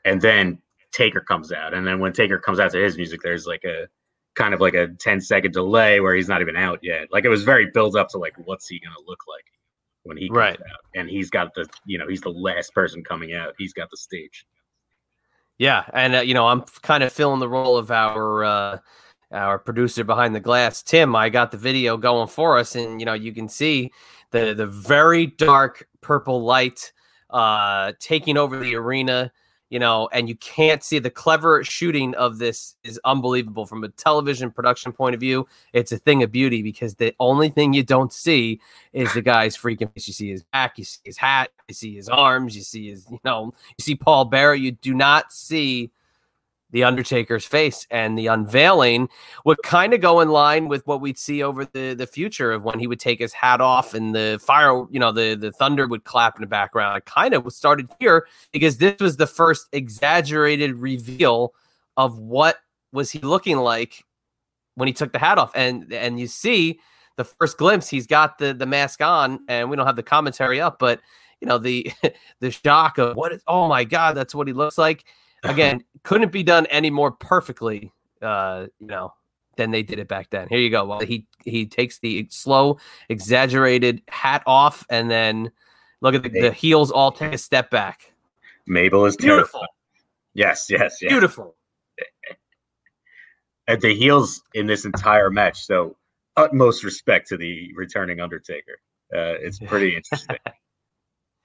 And 0.05 0.21
then 0.21 0.61
Taker 0.91 1.21
comes 1.21 1.53
out, 1.53 1.73
and 1.73 1.87
then 1.87 1.97
when 1.97 2.11
Taker 2.11 2.37
comes 2.37 2.59
out 2.59 2.71
to 2.71 2.77
his 2.77 2.97
music, 2.97 3.21
there's 3.23 3.47
like 3.47 3.63
a 3.63 3.87
kind 4.35 4.53
of 4.53 4.59
like 4.59 4.73
a 4.73 4.89
10 4.99 5.21
second 5.21 5.53
delay 5.53 6.01
where 6.01 6.13
he's 6.13 6.27
not 6.27 6.41
even 6.41 6.57
out 6.57 6.79
yet. 6.81 7.07
Like 7.09 7.23
it 7.23 7.29
was 7.29 7.43
very 7.43 7.71
built 7.73 7.95
up 7.95 8.09
to 8.09 8.17
like 8.17 8.33
what's 8.43 8.67
he 8.67 8.79
gonna 8.79 8.99
look 9.07 9.19
like 9.25 9.45
when 10.03 10.17
he 10.17 10.27
comes 10.27 10.37
right. 10.37 10.59
out, 10.59 10.79
and 10.95 11.09
he's 11.09 11.29
got 11.29 11.53
the 11.55 11.67
you 11.85 11.97
know 11.97 12.07
he's 12.07 12.21
the 12.21 12.29
last 12.29 12.73
person 12.73 13.03
coming 13.03 13.33
out. 13.33 13.53
He's 13.57 13.73
got 13.73 13.89
the 13.89 13.97
stage. 13.97 14.45
Yeah, 15.57 15.83
and 15.93 16.15
uh, 16.15 16.19
you 16.21 16.33
know 16.33 16.47
I'm 16.47 16.61
kind 16.81 17.03
of 17.03 17.11
filling 17.11 17.39
the 17.39 17.49
role 17.49 17.77
of 17.77 17.91
our 17.91 18.43
uh, 18.43 18.77
our 19.31 19.59
producer 19.59 20.03
behind 20.03 20.35
the 20.35 20.39
glass, 20.39 20.83
Tim. 20.83 21.15
I 21.15 21.29
got 21.29 21.51
the 21.51 21.57
video 21.57 21.97
going 21.97 22.27
for 22.27 22.57
us, 22.57 22.75
and 22.75 22.99
you 22.99 23.05
know 23.05 23.13
you 23.13 23.33
can 23.33 23.49
see 23.49 23.91
the 24.31 24.53
the 24.53 24.67
very 24.67 25.27
dark 25.27 25.87
purple 26.01 26.43
light 26.43 26.91
uh, 27.29 27.93
taking 27.99 28.37
over 28.37 28.57
the 28.59 28.75
arena 28.75 29.31
you 29.73 29.79
know, 29.79 30.07
and 30.11 30.29
you 30.29 30.35
can't 30.35 30.83
see 30.83 30.99
the 30.99 31.09
clever 31.09 31.63
shooting 31.63 32.13
of 32.13 32.37
this 32.37 32.75
is 32.83 32.99
unbelievable 33.05 33.65
from 33.65 33.83
a 33.83 33.89
television 33.89 34.51
production 34.51 34.91
point 34.91 35.15
of 35.15 35.19
view. 35.19 35.47
It's 35.73 35.91
a 35.91 35.97
thing 35.97 36.21
of 36.21 36.31
beauty 36.31 36.61
because 36.61 36.93
the 36.93 37.15
only 37.19 37.49
thing 37.49 37.73
you 37.73 37.81
don't 37.81 38.13
see 38.13 38.61
is 38.93 39.11
the 39.15 39.23
guy's 39.23 39.57
freaking 39.57 39.91
face. 39.91 40.07
You 40.07 40.13
see 40.13 40.29
his 40.29 40.43
back, 40.43 40.77
you 40.77 40.83
see 40.83 40.99
his 41.03 41.17
hat, 41.17 41.49
you 41.67 41.73
see 41.73 41.95
his 41.95 42.07
arms, 42.07 42.55
you 42.55 42.61
see 42.61 42.91
his, 42.91 43.07
you 43.09 43.19
know, 43.25 43.51
you 43.75 43.81
see 43.81 43.95
Paul 43.95 44.25
Bearer. 44.25 44.53
You 44.53 44.73
do 44.73 44.93
not 44.93 45.33
see 45.33 45.89
the 46.73 46.83
Undertaker's 46.83 47.45
face 47.45 47.87
and 47.91 48.17
the 48.17 48.27
unveiling 48.27 49.07
would 49.45 49.61
kind 49.63 49.93
of 49.93 50.01
go 50.01 50.19
in 50.19 50.29
line 50.29 50.67
with 50.67 50.85
what 50.87 51.01
we'd 51.01 51.19
see 51.19 51.41
over 51.41 51.65
the 51.65 51.93
the 51.93 52.07
future 52.07 52.51
of 52.51 52.63
when 52.63 52.79
he 52.79 52.87
would 52.87 52.99
take 52.99 53.19
his 53.19 53.31
hat 53.31 53.61
off 53.61 53.93
and 53.93 54.13
the 54.13 54.39
fire, 54.43 54.85
you 54.89 54.99
know, 54.99 55.11
the 55.11 55.35
the 55.35 55.51
thunder 55.51 55.87
would 55.87 56.03
clap 56.03 56.35
in 56.35 56.41
the 56.41 56.47
background. 56.47 56.97
It 56.97 57.05
kind 57.05 57.35
of 57.35 57.49
started 57.53 57.89
here 57.99 58.27
because 58.51 58.79
this 58.79 58.99
was 58.99 59.17
the 59.17 59.27
first 59.27 59.67
exaggerated 59.71 60.75
reveal 60.75 61.53
of 61.95 62.17
what 62.17 62.57
was 62.91 63.11
he 63.11 63.19
looking 63.19 63.57
like 63.57 64.03
when 64.73 64.87
he 64.87 64.93
took 64.93 65.13
the 65.13 65.19
hat 65.19 65.37
off, 65.37 65.51
and 65.55 65.93
and 65.93 66.19
you 66.19 66.25
see 66.25 66.79
the 67.17 67.23
first 67.23 67.59
glimpse. 67.59 67.87
He's 67.87 68.07
got 68.07 68.39
the 68.39 68.51
the 68.51 68.65
mask 68.65 68.99
on, 68.99 69.41
and 69.47 69.69
we 69.69 69.77
don't 69.77 69.85
have 69.85 69.95
the 69.95 70.01
commentary 70.01 70.59
up, 70.59 70.79
but 70.79 71.01
you 71.39 71.47
know 71.47 71.59
the 71.59 71.91
the 72.39 72.49
shock 72.49 72.97
of 72.97 73.15
what 73.15 73.31
is 73.31 73.43
oh 73.45 73.67
my 73.67 73.83
god, 73.83 74.17
that's 74.17 74.33
what 74.33 74.47
he 74.47 74.53
looks 74.53 74.79
like 74.79 75.05
again, 75.43 75.83
couldn't 76.03 76.31
be 76.31 76.43
done 76.43 76.65
any 76.67 76.89
more 76.89 77.11
perfectly, 77.11 77.91
uh, 78.21 78.67
you 78.79 78.87
know, 78.87 79.13
than 79.57 79.71
they 79.71 79.83
did 79.83 79.99
it 79.99 80.07
back 80.07 80.29
then. 80.29 80.47
Here 80.49 80.59
you 80.59 80.69
go. 80.69 80.85
Well, 80.85 80.99
he 80.99 81.27
he 81.43 81.65
takes 81.65 81.99
the 81.99 82.27
slow, 82.29 82.77
exaggerated 83.09 84.01
hat 84.07 84.43
off, 84.45 84.85
and 84.89 85.09
then 85.09 85.51
look 86.01 86.15
at 86.15 86.23
the, 86.23 86.29
the 86.29 86.51
heels 86.51 86.91
all 86.91 87.11
take 87.11 87.33
a 87.33 87.37
step 87.37 87.69
back. 87.69 88.13
Mabel 88.65 89.05
is 89.05 89.15
beautiful. 89.15 89.59
Terrifying. 89.59 89.67
Yes, 90.33 90.67
yes, 90.69 90.97
yes. 91.01 91.09
Beautiful. 91.11 91.55
At 93.67 93.79
the 93.79 93.93
heels 93.95 94.43
in 94.53 94.67
this 94.67 94.83
entire 94.83 95.29
match, 95.29 95.65
so 95.65 95.95
utmost 96.35 96.83
respect 96.83 97.27
to 97.29 97.37
the 97.37 97.71
returning 97.75 98.19
Undertaker. 98.19 98.79
Uh, 99.13 99.37
it's 99.39 99.59
pretty 99.59 99.95
interesting. 99.95 100.37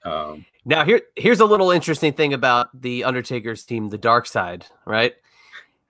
Um, 0.03 0.45
now 0.65 0.85
here 0.85 1.01
here's 1.15 1.39
a 1.39 1.45
little 1.45 1.71
interesting 1.71 2.13
thing 2.13 2.33
about 2.33 2.69
the 2.79 3.03
Undertaker's 3.03 3.63
team, 3.63 3.89
the 3.89 3.97
Dark 3.97 4.27
Side, 4.27 4.65
right? 4.85 5.13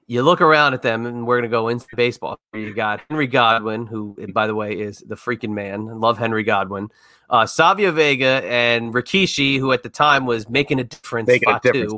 You 0.07 0.23
look 0.23 0.41
around 0.41 0.73
at 0.73 0.81
them, 0.81 1.05
and 1.05 1.27
we're 1.27 1.37
gonna 1.37 1.49
go 1.49 1.67
into 1.67 1.85
baseball. 1.95 2.39
You 2.53 2.73
got 2.73 3.01
Henry 3.09 3.27
Godwinn, 3.27 3.85
who, 3.85 4.15
by 4.33 4.47
the 4.47 4.55
way, 4.55 4.73
is 4.73 4.99
the 4.99 5.15
freaking 5.15 5.51
man. 5.51 5.87
I 5.87 5.93
love 5.93 6.17
Henry 6.17 6.43
Godwinn, 6.43 6.89
Uh, 7.29 7.45
Savio 7.45 7.91
Vega 7.91 8.41
and 8.45 8.91
Rikishi, 8.91 9.59
who 9.59 9.71
at 9.71 9.83
the 9.83 9.89
time 9.89 10.25
was 10.25 10.49
making 10.49 10.79
a 10.79 10.83
difference. 10.83 11.27
Making 11.27 11.49
a 11.53 11.59
difference. 11.59 11.93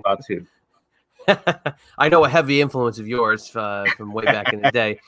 I 1.97 2.09
know 2.09 2.25
a 2.25 2.29
heavy 2.29 2.59
influence 2.59 2.99
of 2.99 3.07
yours 3.07 3.55
uh, 3.55 3.85
from 3.95 4.11
way 4.11 4.25
back 4.25 4.51
in 4.51 4.61
the 4.61 4.71
day. 4.71 4.99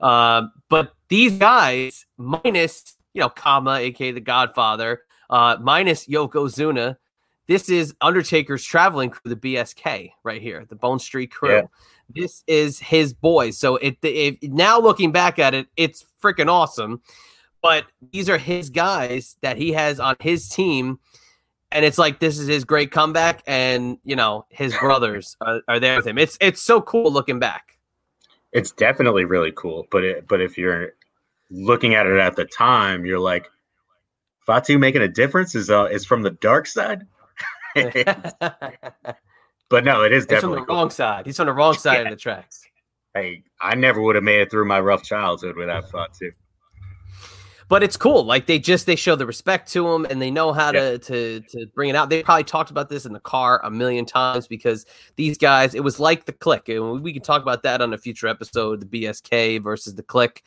Uh, 0.00 0.48
but 0.68 0.94
these 1.08 1.38
guys, 1.38 2.06
minus 2.16 2.96
you 3.14 3.20
know, 3.20 3.28
Kama, 3.28 3.76
aka 3.76 4.12
the 4.12 4.20
Godfather, 4.20 5.02
uh, 5.30 5.56
minus 5.60 6.06
Yokozuna. 6.06 6.96
This 7.46 7.68
is 7.68 7.94
Undertaker's 8.00 8.62
traveling 8.62 9.10
crew, 9.10 9.34
the 9.34 9.36
BSK, 9.36 10.12
right 10.22 10.42
here, 10.42 10.66
the 10.68 10.76
Bone 10.76 10.98
Street 10.98 11.32
Krew. 11.32 11.62
Yeah. 11.62 11.62
This 12.14 12.44
is 12.46 12.78
his 12.78 13.14
boys. 13.14 13.58
So 13.58 13.76
it, 13.76 13.96
it 14.02 14.42
now 14.42 14.80
looking 14.80 15.12
back 15.12 15.38
at 15.38 15.54
it, 15.54 15.66
it's 15.76 16.04
freaking 16.22 16.48
awesome. 16.48 17.02
But 17.62 17.86
these 18.12 18.28
are 18.28 18.38
his 18.38 18.70
guys 18.70 19.36
that 19.40 19.56
he 19.56 19.72
has 19.72 19.98
on 19.98 20.16
his 20.20 20.48
team 20.48 21.00
and 21.70 21.84
it's 21.84 21.98
like 21.98 22.18
this 22.18 22.38
is 22.38 22.46
his 22.46 22.64
great 22.64 22.90
comeback, 22.90 23.42
and 23.46 23.98
you 24.04 24.16
know 24.16 24.46
his 24.48 24.74
brothers 24.80 25.36
are, 25.40 25.60
are 25.68 25.80
there 25.80 25.96
with 25.96 26.06
him. 26.06 26.18
It's 26.18 26.38
it's 26.40 26.60
so 26.60 26.80
cool 26.80 27.10
looking 27.12 27.38
back. 27.38 27.78
It's 28.52 28.70
definitely 28.70 29.24
really 29.24 29.52
cool, 29.52 29.86
but 29.90 30.04
it, 30.04 30.26
but 30.26 30.40
if 30.40 30.56
you're 30.56 30.92
looking 31.50 31.94
at 31.94 32.06
it 32.06 32.18
at 32.18 32.36
the 32.36 32.46
time, 32.46 33.04
you're 33.04 33.18
like, 33.18 33.50
Fatu 34.48 34.78
making 34.78 35.02
a 35.02 35.08
difference 35.08 35.54
is 35.54 35.68
uh, 35.68 35.84
is 35.84 36.06
from 36.06 36.22
the 36.22 36.30
dark 36.30 36.66
side. 36.66 37.06
but 37.74 39.84
no, 39.84 40.02
it 40.02 40.10
is 40.10 40.24
from 40.24 40.34
definitely 40.34 40.60
the 40.60 40.64
cool. 40.64 40.76
wrong 40.76 40.90
side. 40.90 41.26
He's 41.26 41.38
on 41.38 41.46
the 41.46 41.52
wrong 41.52 41.74
side 41.74 41.98
Yeah. 41.98 42.04
of 42.04 42.10
the 42.10 42.16
tracks. 42.16 42.64
Hey, 43.12 43.42
I 43.60 43.74
never 43.74 44.00
would 44.00 44.14
have 44.14 44.24
made 44.24 44.40
it 44.40 44.50
through 44.50 44.64
my 44.64 44.80
rough 44.80 45.02
childhood 45.02 45.56
without 45.56 45.90
Fatu. 45.90 46.32
But 47.68 47.82
it's 47.82 47.98
cool. 47.98 48.24
Like 48.24 48.46
they 48.46 48.58
just 48.58 48.86
they 48.86 48.96
show 48.96 49.16
the 49.16 49.26
respect 49.26 49.70
to 49.72 49.86
him 49.86 50.06
and 50.06 50.22
they 50.22 50.30
know 50.30 50.54
how 50.54 50.72
to 50.72 50.98
to 50.98 51.40
to 51.40 51.66
bring 51.74 51.90
it 51.90 51.96
out. 51.96 52.08
They 52.08 52.22
probably 52.22 52.44
talked 52.44 52.70
about 52.70 52.88
this 52.88 53.04
in 53.04 53.12
the 53.12 53.20
car 53.20 53.60
a 53.62 53.70
million 53.70 54.06
times 54.06 54.46
because 54.46 54.86
these 55.16 55.36
guys, 55.36 55.74
it 55.74 55.84
was 55.84 56.00
like 56.00 56.24
the 56.24 56.32
Kliq. 56.32 56.74
And 56.74 57.02
we 57.02 57.12
can 57.12 57.20
talk 57.20 57.42
about 57.42 57.62
that 57.64 57.82
on 57.82 57.92
a 57.92 57.98
future 57.98 58.28
episode, 58.28 58.80
the 58.80 58.86
BSK 58.86 59.62
versus 59.62 59.94
the 59.94 60.02
Kliq. 60.02 60.38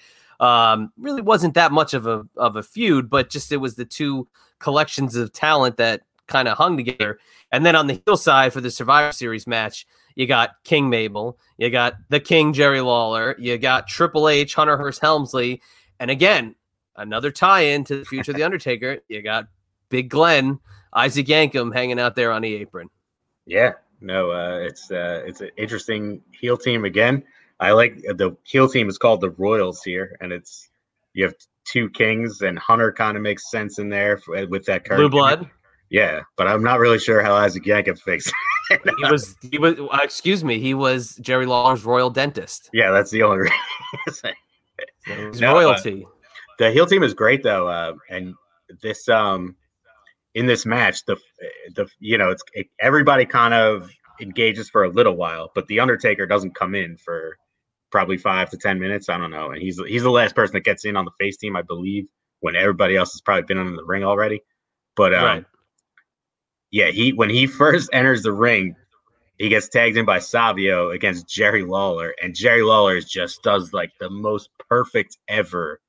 Um, 0.42 0.92
really 0.98 1.22
wasn't 1.22 1.54
that 1.54 1.72
much 1.72 1.94
of 1.94 2.08
a 2.08 2.24
of 2.36 2.56
a 2.56 2.64
feud, 2.64 3.10
but 3.10 3.30
just 3.30 3.52
it 3.52 3.58
was 3.58 3.76
the 3.76 3.86
two 3.86 4.28
collections 4.60 5.16
of 5.16 5.32
talent 5.32 5.78
that 5.78 6.02
kind 6.28 6.48
of 6.48 6.58
hung 6.58 6.78
together. 6.78 7.20
And 7.52 7.66
then 7.66 7.76
on 7.76 7.88
the 7.88 8.02
heel 8.06 8.18
side 8.18 8.52
for 8.52 8.60
the 8.60 8.72
Survivor 8.72 9.12
Series 9.12 9.46
match, 9.46 9.86
you 10.16 10.26
got 10.26 10.52
King 10.64 10.90
Mabel, 10.90 11.38
you 11.58 11.70
got 11.70 11.96
the 12.10 12.20
King 12.20 12.54
Jerry 12.54 12.82
Lawler, 12.82 13.36
you 13.38 13.58
got 13.58 13.88
Triple 13.88 14.28
H, 14.28 14.56
Hunter 14.56 14.78
Hearst 14.78 15.00
Helmsley, 15.00 15.62
and 16.00 16.10
again, 16.10 16.56
another 16.96 17.32
tie-in 17.32 17.84
to 17.86 17.98
the 17.98 18.06
future 18.06 18.32
of 18.32 18.38
the 18.38 18.44
Undertaker. 18.44 18.98
You 19.08 19.22
got 19.22 19.48
Big 19.90 20.10
Glenn, 20.10 20.60
Isaac 20.94 21.28
Yankem 21.28 21.74
hanging 21.74 22.00
out 22.00 22.16
there 22.16 22.32
on 22.32 22.42
the 22.42 22.56
apron. 22.56 22.90
Yeah, 23.46 23.74
no, 24.00 24.32
uh, 24.32 24.58
it's 24.60 24.90
uh, 24.90 25.24
it's 25.26 25.42
an 25.42 25.52
interesting 25.58 26.22
heel 26.32 26.58
team 26.58 26.86
again. 26.86 27.24
I 27.62 27.72
like 27.72 27.98
the 28.02 28.36
heel 28.44 28.68
team 28.68 28.90
is 28.90 28.98
called 28.98 29.22
the 29.22 29.30
Royals 29.30 29.84
here, 29.84 30.18
and 30.20 30.34
it's 30.34 30.70
you 31.14 31.24
have 31.24 31.36
two 31.64 31.90
kings, 31.92 32.42
and 32.42 32.58
Hunter 32.58 32.92
kind 32.92 33.16
of 33.16 33.24
makes 33.24 33.52
sense 33.52 33.78
in 33.78 33.88
there 33.88 34.18
for, 34.18 34.46
with 34.48 34.66
that 34.66 34.84
current 34.84 35.00
Blue 35.00 35.10
Blood. 35.10 35.50
Yeah, 35.90 36.22
but 36.38 36.48
I'm 36.48 36.64
not 36.64 36.80
really 36.80 36.98
sure 36.98 37.22
how 37.22 37.36
Isaac 37.36 37.64
Yankem 37.64 38.00
fixed. 38.04 38.34
He 38.72 39.12
was 39.12 39.36
he 39.52 39.58
was 39.60 39.78
uh, 39.80 40.00
excuse 40.02 40.44
me, 40.44 40.60
he 40.60 40.74
was 40.74 41.16
Jerry 41.18 41.46
Lawler's 41.46 41.86
royal 41.86 42.10
dentist. 42.10 42.70
yeah, 42.74 42.92
that's 42.92 43.12
the 43.12 43.22
only 43.24 43.38
reason. 44.08 44.34
No, 45.40 45.52
uh, 45.52 45.54
royalty. 45.54 46.08
the 46.58 46.72
heel 46.72 46.86
team 46.86 47.04
is 47.04 47.14
great 47.14 47.44
though, 47.44 47.68
uh, 47.68 47.94
and 48.10 48.34
this 48.82 49.08
um 49.08 49.56
in 50.34 50.46
this 50.48 50.66
match, 50.66 51.06
the 51.06 51.18
the 51.76 51.88
you 52.00 52.18
know 52.18 52.32
it's 52.32 52.44
it, 52.54 52.68
everybody 52.80 53.26
kind 53.26 53.54
of 53.54 53.92
engages 54.20 54.70
for 54.70 54.86
a 54.86 54.90
little 54.90 55.16
while, 55.16 55.52
but 55.54 55.68
the 55.68 55.80
Undertaker 55.80 56.26
doesn't 56.26 56.56
come 56.56 56.74
in 56.74 56.96
for 56.98 57.38
probably 57.92 58.18
five 58.18 58.50
to 58.52 58.58
ten 58.58 58.80
minutes. 58.80 59.10
I 59.10 59.18
don't 59.18 59.32
know, 59.32 59.52
and 59.52 59.62
he's 59.62 59.80
he's 59.88 60.04
the 60.04 60.12
last 60.12 60.36
person 60.36 60.54
that 60.54 60.64
gets 60.64 60.86
in 60.86 60.96
on 60.96 61.06
the 61.06 61.12
face 61.20 61.38
team, 61.38 61.56
I 61.56 61.62
believe, 61.62 62.08
when 62.40 62.56
everybody 62.56 62.96
else 62.96 63.14
has 63.14 63.22
probably 63.22 63.44
been 63.44 63.58
in 63.58 63.76
the 63.76 63.84
ring 63.84 64.04
already. 64.04 64.42
But 64.96 65.14
um, 65.14 65.24
right. 65.24 65.46
yeah, 66.72 66.90
he 66.90 67.14
when 67.14 67.30
he 67.30 67.48
first 67.48 67.90
enters 67.94 68.24
the 68.24 68.34
ring, 68.34 68.76
he 69.38 69.50
gets 69.50 69.70
tagged 69.70 69.98
in 69.98 70.06
by 70.06 70.20
Savio 70.20 70.92
against 70.92 71.28
Jerry 71.28 71.64
Lawler, 71.64 72.16
and 72.22 72.36
Jerry 72.36 72.64
Lawler 72.64 73.00
just 73.02 73.44
does 73.44 73.74
like 73.74 73.92
the 74.00 74.10
most 74.10 74.50
perfect 74.70 75.18
ever, 75.28 75.80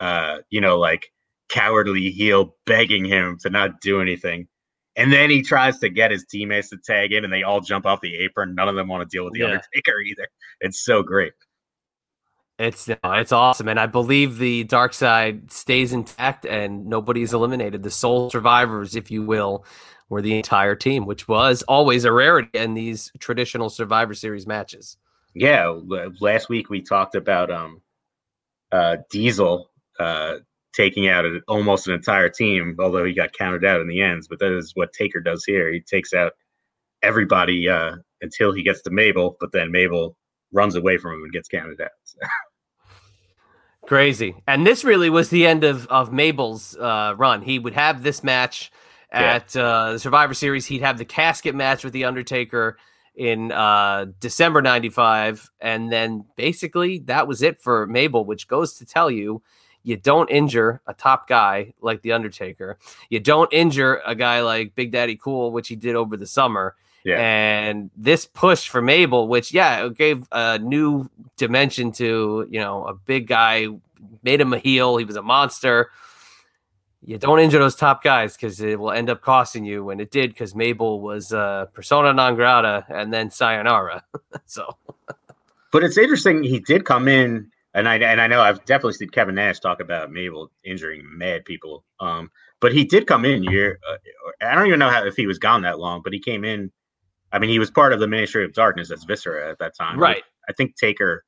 uh, 0.00 0.38
you 0.50 0.60
know, 0.60 0.78
like 0.78 1.12
cowardly 1.48 2.10
heel 2.10 2.56
begging 2.64 3.04
him 3.04 3.38
to 3.42 3.50
not 3.50 3.80
do 3.80 4.00
anything. 4.00 4.48
And 4.96 5.12
then 5.12 5.30
he 5.30 5.42
tries 5.42 5.78
to 5.78 5.88
get 5.88 6.10
his 6.10 6.26
teammates 6.26 6.68
to 6.70 6.76
tag 6.76 7.12
in, 7.12 7.24
and 7.24 7.32
they 7.32 7.42
all 7.42 7.60
jump 7.60 7.86
off 7.86 8.00
the 8.02 8.14
apron. 8.18 8.54
None 8.54 8.68
of 8.68 8.74
them 8.74 8.88
want 8.88 9.08
to 9.08 9.14
deal 9.16 9.24
with 9.24 9.32
the 9.32 9.40
Yeah. 9.40 9.46
Undertaker 9.46 10.00
either. 10.06 10.28
It's 10.60 10.84
so 10.84 11.02
great. 11.02 11.32
It's 12.58 12.88
it's 13.02 13.32
awesome, 13.32 13.66
and 13.68 13.80
I 13.80 13.86
believe 13.86 14.38
the 14.38 14.64
dark 14.64 14.92
side 14.92 15.50
stays 15.50 15.92
intact, 15.92 16.44
and 16.44 16.86
nobody's 16.86 17.32
eliminated. 17.32 17.82
The 17.82 17.90
sole 17.90 18.30
survivors, 18.30 18.94
if 18.94 19.10
you 19.10 19.22
will, 19.22 19.64
were 20.10 20.22
the 20.22 20.36
entire 20.36 20.76
team, 20.76 21.06
which 21.06 21.26
was 21.26 21.62
always 21.62 22.04
a 22.04 22.12
rarity 22.12 22.50
in 22.56 22.74
these 22.74 23.10
traditional 23.18 23.70
Survivor 23.70 24.14
Series 24.14 24.46
matches. 24.46 24.98
Yeah, 25.34 25.74
last 26.20 26.50
week 26.50 26.68
we 26.68 26.82
talked 26.82 27.14
about 27.14 27.50
um, 27.50 27.80
uh, 28.70 28.98
Diesel 29.10 29.70
uh, 29.98 30.36
taking 30.72 31.08
out 31.08 31.24
an, 31.24 31.42
almost 31.48 31.86
an 31.86 31.94
entire 31.94 32.28
team, 32.28 32.76
although 32.78 33.04
he 33.04 33.12
got 33.12 33.32
counted 33.32 33.64
out 33.64 33.80
in 33.80 33.88
the 33.88 34.00
ends. 34.02 34.28
But 34.28 34.38
that 34.40 34.56
is 34.56 34.72
what 34.74 34.92
Taker 34.92 35.20
does 35.20 35.44
here. 35.44 35.70
He 35.72 35.80
takes 35.80 36.12
out 36.14 36.32
everybody 37.02 37.68
uh, 37.68 37.96
until 38.20 38.52
he 38.52 38.62
gets 38.62 38.82
to 38.82 38.90
Mabel, 38.90 39.36
but 39.40 39.52
then 39.52 39.70
Mabel 39.72 40.16
runs 40.52 40.74
away 40.76 40.96
from 40.98 41.14
him 41.14 41.22
and 41.24 41.32
gets 41.32 41.48
counted 41.48 41.80
out. 41.80 41.90
So, 42.04 42.18
Crazy, 43.86 44.36
and 44.46 44.64
this 44.66 44.84
really 44.84 45.10
was 45.10 45.28
the 45.30 45.44
end 45.46 45.64
of 45.64 45.86
of 45.88 46.12
Mabel's 46.12 46.76
uh, 46.76 47.14
run. 47.16 47.42
He 47.42 47.58
would 47.58 47.74
have 47.74 48.02
this 48.04 48.22
match 48.22 48.70
Yeah. 49.12 49.34
at 49.34 49.56
uh, 49.56 49.92
the 49.94 49.98
Survivor 49.98 50.34
Series. 50.34 50.66
He'd 50.66 50.82
have 50.82 50.98
the 50.98 51.04
casket 51.04 51.54
match 51.56 51.82
with 51.82 51.92
the 51.92 52.04
Undertaker 52.04 52.78
in 53.16 53.50
uh, 53.50 54.06
December 54.20 54.62
'95, 54.62 55.50
and 55.60 55.90
then 55.90 56.24
basically 56.36 57.00
that 57.00 57.26
was 57.26 57.42
it 57.42 57.60
for 57.60 57.88
Mabel, 57.88 58.24
which 58.24 58.46
goes 58.46 58.74
to 58.74 58.86
tell 58.86 59.10
you. 59.10 59.42
You 59.82 59.96
don't 59.96 60.30
injure 60.30 60.80
a 60.86 60.94
top 60.94 61.28
guy 61.28 61.74
like 61.80 62.02
The 62.02 62.12
Undertaker. 62.12 62.78
You 63.10 63.20
don't 63.20 63.52
injure 63.52 64.00
a 64.06 64.14
guy 64.14 64.42
like 64.42 64.74
Big 64.74 64.92
Daddy 64.92 65.16
Cool, 65.16 65.52
which 65.52 65.68
he 65.68 65.76
did 65.76 65.96
over 65.96 66.16
the 66.16 66.26
summer. 66.26 66.76
yeah, 67.04 67.18
And 67.18 67.90
this 67.96 68.26
push 68.26 68.68
for 68.68 68.80
Mabel, 68.80 69.28
which 69.28 69.52
yeah, 69.52 69.86
it 69.86 69.96
gave 69.96 70.26
a 70.30 70.58
new 70.58 71.08
dimension 71.36 71.92
to 71.92 72.46
you 72.50 72.60
know 72.60 72.84
a 72.84 72.94
big 72.94 73.26
guy, 73.26 73.66
made 74.22 74.40
him 74.40 74.52
a 74.52 74.58
heel. 74.58 74.96
He 74.96 75.04
was 75.04 75.16
a 75.16 75.22
monster. 75.22 75.90
You 77.04 77.18
don't 77.18 77.40
injure 77.40 77.58
those 77.58 77.74
top 77.74 78.04
guys 78.04 78.36
because 78.36 78.60
it 78.60 78.78
will 78.78 78.92
end 78.92 79.10
up 79.10 79.22
costing 79.22 79.64
you, 79.64 79.90
and 79.90 80.00
it 80.00 80.12
did 80.12 80.30
because 80.30 80.54
Mabel 80.54 81.00
was 81.00 81.32
uh, 81.32 81.66
persona 81.72 82.12
non 82.12 82.36
grata 82.36 82.86
and 82.88 83.12
then 83.12 83.30
sayonara. 83.30 84.04
so 84.46 84.76
but 85.72 85.82
it's 85.82 85.98
interesting. 85.98 86.44
He 86.44 86.60
did 86.60 86.84
come 86.84 87.08
in, 87.08 87.50
and 87.74 87.88
I 87.88 87.96
and 87.96 88.20
I 88.20 88.26
know 88.26 88.40
I've 88.40 88.64
definitely 88.64 88.94
seen 88.94 89.10
Kevin 89.10 89.34
Nash 89.34 89.60
talk 89.60 89.80
about 89.80 90.12
Mabel 90.12 90.50
injuring 90.64 91.02
mad 91.04 91.44
people. 91.44 91.84
Um, 92.00 92.30
but 92.60 92.72
he 92.72 92.84
did 92.84 93.06
come 93.06 93.24
in 93.24 93.42
year. 93.42 93.78
Uh, 93.88 93.96
I 94.46 94.54
don't 94.54 94.66
even 94.66 94.78
know 94.78 94.90
how 94.90 95.04
if 95.04 95.16
he 95.16 95.26
was 95.26 95.38
gone 95.38 95.62
that 95.62 95.78
long, 95.78 96.02
but 96.04 96.12
he 96.12 96.20
came 96.20 96.44
in. 96.44 96.70
I 97.32 97.38
mean, 97.38 97.50
he 97.50 97.58
was 97.58 97.70
part 97.70 97.92
of 97.92 98.00
the 98.00 98.06
Ministry 98.06 98.44
of 98.44 98.52
Darkness 98.52 98.90
as 98.90 99.04
Viscera 99.04 99.50
at 99.50 99.58
that 99.58 99.74
time. 99.74 99.98
right. 99.98 100.22
I 100.48 100.52
think 100.52 100.76
Taker 100.76 101.24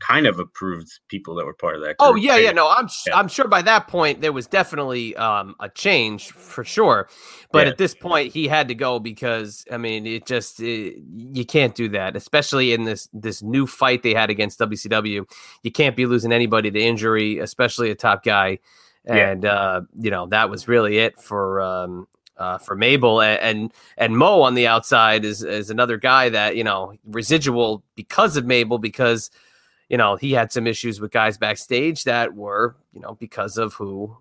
kind 0.00 0.26
of 0.26 0.38
approved 0.38 1.00
people 1.08 1.34
that 1.36 1.44
were 1.44 1.54
part 1.54 1.76
of 1.76 1.82
that. 1.82 1.96
Oh 1.98 2.14
yeah, 2.14 2.36
yeah. 2.36 2.52
No, 2.52 2.68
I'm 2.68 2.88
Yeah. 3.06 3.16
I'm 3.16 3.28
sure 3.28 3.48
by 3.48 3.62
that 3.62 3.88
point 3.88 4.20
there 4.20 4.32
was 4.32 4.46
definitely 4.46 5.16
um, 5.16 5.54
a 5.60 5.68
change 5.68 6.30
for 6.30 6.64
sure. 6.64 7.08
But 7.52 7.66
Yeah. 7.66 7.72
at 7.72 7.78
this 7.78 7.94
point, 7.94 8.32
he 8.32 8.48
had 8.48 8.68
to 8.68 8.74
go 8.74 8.98
because 8.98 9.64
I 9.70 9.76
mean, 9.76 10.06
it 10.06 10.26
just 10.26 10.60
it, 10.60 11.02
you 11.08 11.44
can't 11.44 11.74
do 11.74 11.88
that, 11.90 12.16
especially 12.16 12.72
in 12.72 12.84
this 12.84 13.08
this 13.12 13.42
new 13.42 13.66
fight 13.66 14.02
they 14.02 14.14
had 14.14 14.30
against 14.30 14.58
WCW. 14.60 15.24
You 15.62 15.70
can't 15.70 15.96
be 15.96 16.06
losing 16.06 16.32
anybody 16.32 16.70
to 16.70 16.80
injury, 16.80 17.38
especially 17.38 17.90
a 17.90 17.94
top 17.94 18.22
guy. 18.24 18.58
Yeah. 19.06 19.30
And 19.30 19.44
uh, 19.44 19.80
you 20.00 20.10
know 20.10 20.26
that 20.26 20.48
was 20.48 20.66
really 20.66 20.98
it 20.98 21.20
for 21.20 21.60
um, 21.60 22.08
uh, 22.36 22.58
for 22.58 22.74
Mabel 22.74 23.20
and, 23.20 23.38
and 23.40 23.72
and 23.98 24.16
Mo 24.16 24.42
on 24.42 24.54
the 24.54 24.66
outside 24.66 25.24
is 25.24 25.42
is 25.44 25.70
another 25.70 25.98
guy 25.98 26.28
that 26.30 26.56
you 26.56 26.64
know 26.64 26.94
residual 27.04 27.84
because 27.94 28.36
of 28.36 28.46
Mabel 28.46 28.78
because 28.78 29.30
you 29.88 29.96
know, 29.96 30.16
he 30.16 30.32
had 30.32 30.52
some 30.52 30.66
issues 30.66 31.00
with 31.00 31.12
guys 31.12 31.38
backstage 31.38 32.04
that 32.04 32.34
were, 32.34 32.76
you 32.92 33.00
know, 33.00 33.14
because 33.14 33.58
of 33.58 33.74
who 33.74 34.16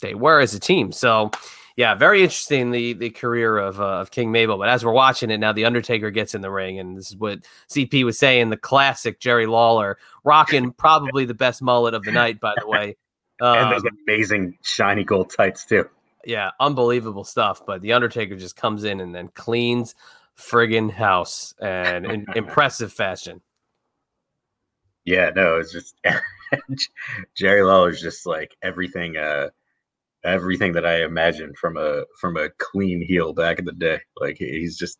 they 0.00 0.14
were 0.14 0.40
as 0.40 0.54
a 0.54 0.60
team. 0.60 0.92
So, 0.92 1.30
yeah, 1.76 1.94
very 1.94 2.22
interesting 2.22 2.70
the 2.70 2.94
the 2.94 3.10
career 3.10 3.58
of 3.58 3.80
uh, 3.80 4.00
of 4.00 4.10
King 4.10 4.32
Mabel. 4.32 4.56
But 4.58 4.68
as 4.68 4.84
we're 4.84 4.92
watching 4.92 5.30
it 5.30 5.38
now, 5.38 5.52
the 5.52 5.66
Undertaker 5.66 6.10
gets 6.10 6.34
in 6.34 6.40
the 6.40 6.50
ring, 6.50 6.78
and 6.78 6.96
this 6.96 7.10
is 7.10 7.16
what 7.16 7.40
CP 7.68 8.04
was 8.04 8.18
saying: 8.18 8.50
the 8.50 8.56
classic 8.56 9.20
Jerry 9.20 9.46
Lawler 9.46 9.98
rocking 10.24 10.72
probably 10.78 11.26
the 11.26 11.34
best 11.34 11.62
mullet 11.62 11.94
of 11.94 12.02
the 12.02 12.12
night. 12.12 12.40
By 12.40 12.54
the 12.58 12.66
way, 12.66 12.96
and 13.40 13.58
Um, 13.58 13.70
those 13.70 13.90
amazing 14.06 14.56
shiny 14.62 15.04
gold 15.04 15.30
tights 15.36 15.64
too. 15.66 15.88
yeah, 16.24 16.50
unbelievable 16.60 17.24
stuff. 17.24 17.62
But 17.66 17.82
the 17.82 17.92
Undertaker 17.92 18.36
just 18.36 18.56
comes 18.56 18.84
in 18.84 19.00
and 19.00 19.14
then 19.14 19.28
cleans 19.28 19.94
friggin' 20.36 20.90
house 20.90 21.54
and 21.60 22.06
in 22.06 22.26
impressive 22.36 22.92
fashion. 22.92 23.40
Yeah, 25.06 25.30
no, 25.34 25.56
it's 25.56 25.72
just 25.72 25.96
Jerry 27.36 27.62
Lawler's 27.62 28.02
just 28.02 28.26
like 28.26 28.56
everything, 28.60 29.16
uh, 29.16 29.50
everything 30.24 30.72
that 30.72 30.84
I 30.84 31.04
imagined 31.04 31.56
from 31.56 31.76
a 31.76 32.02
from 32.20 32.36
a 32.36 32.50
clean 32.58 33.00
heel 33.00 33.32
back 33.32 33.60
in 33.60 33.64
the 33.64 33.72
day. 33.72 34.00
Like 34.20 34.36
he's 34.36 34.76
just 34.76 34.98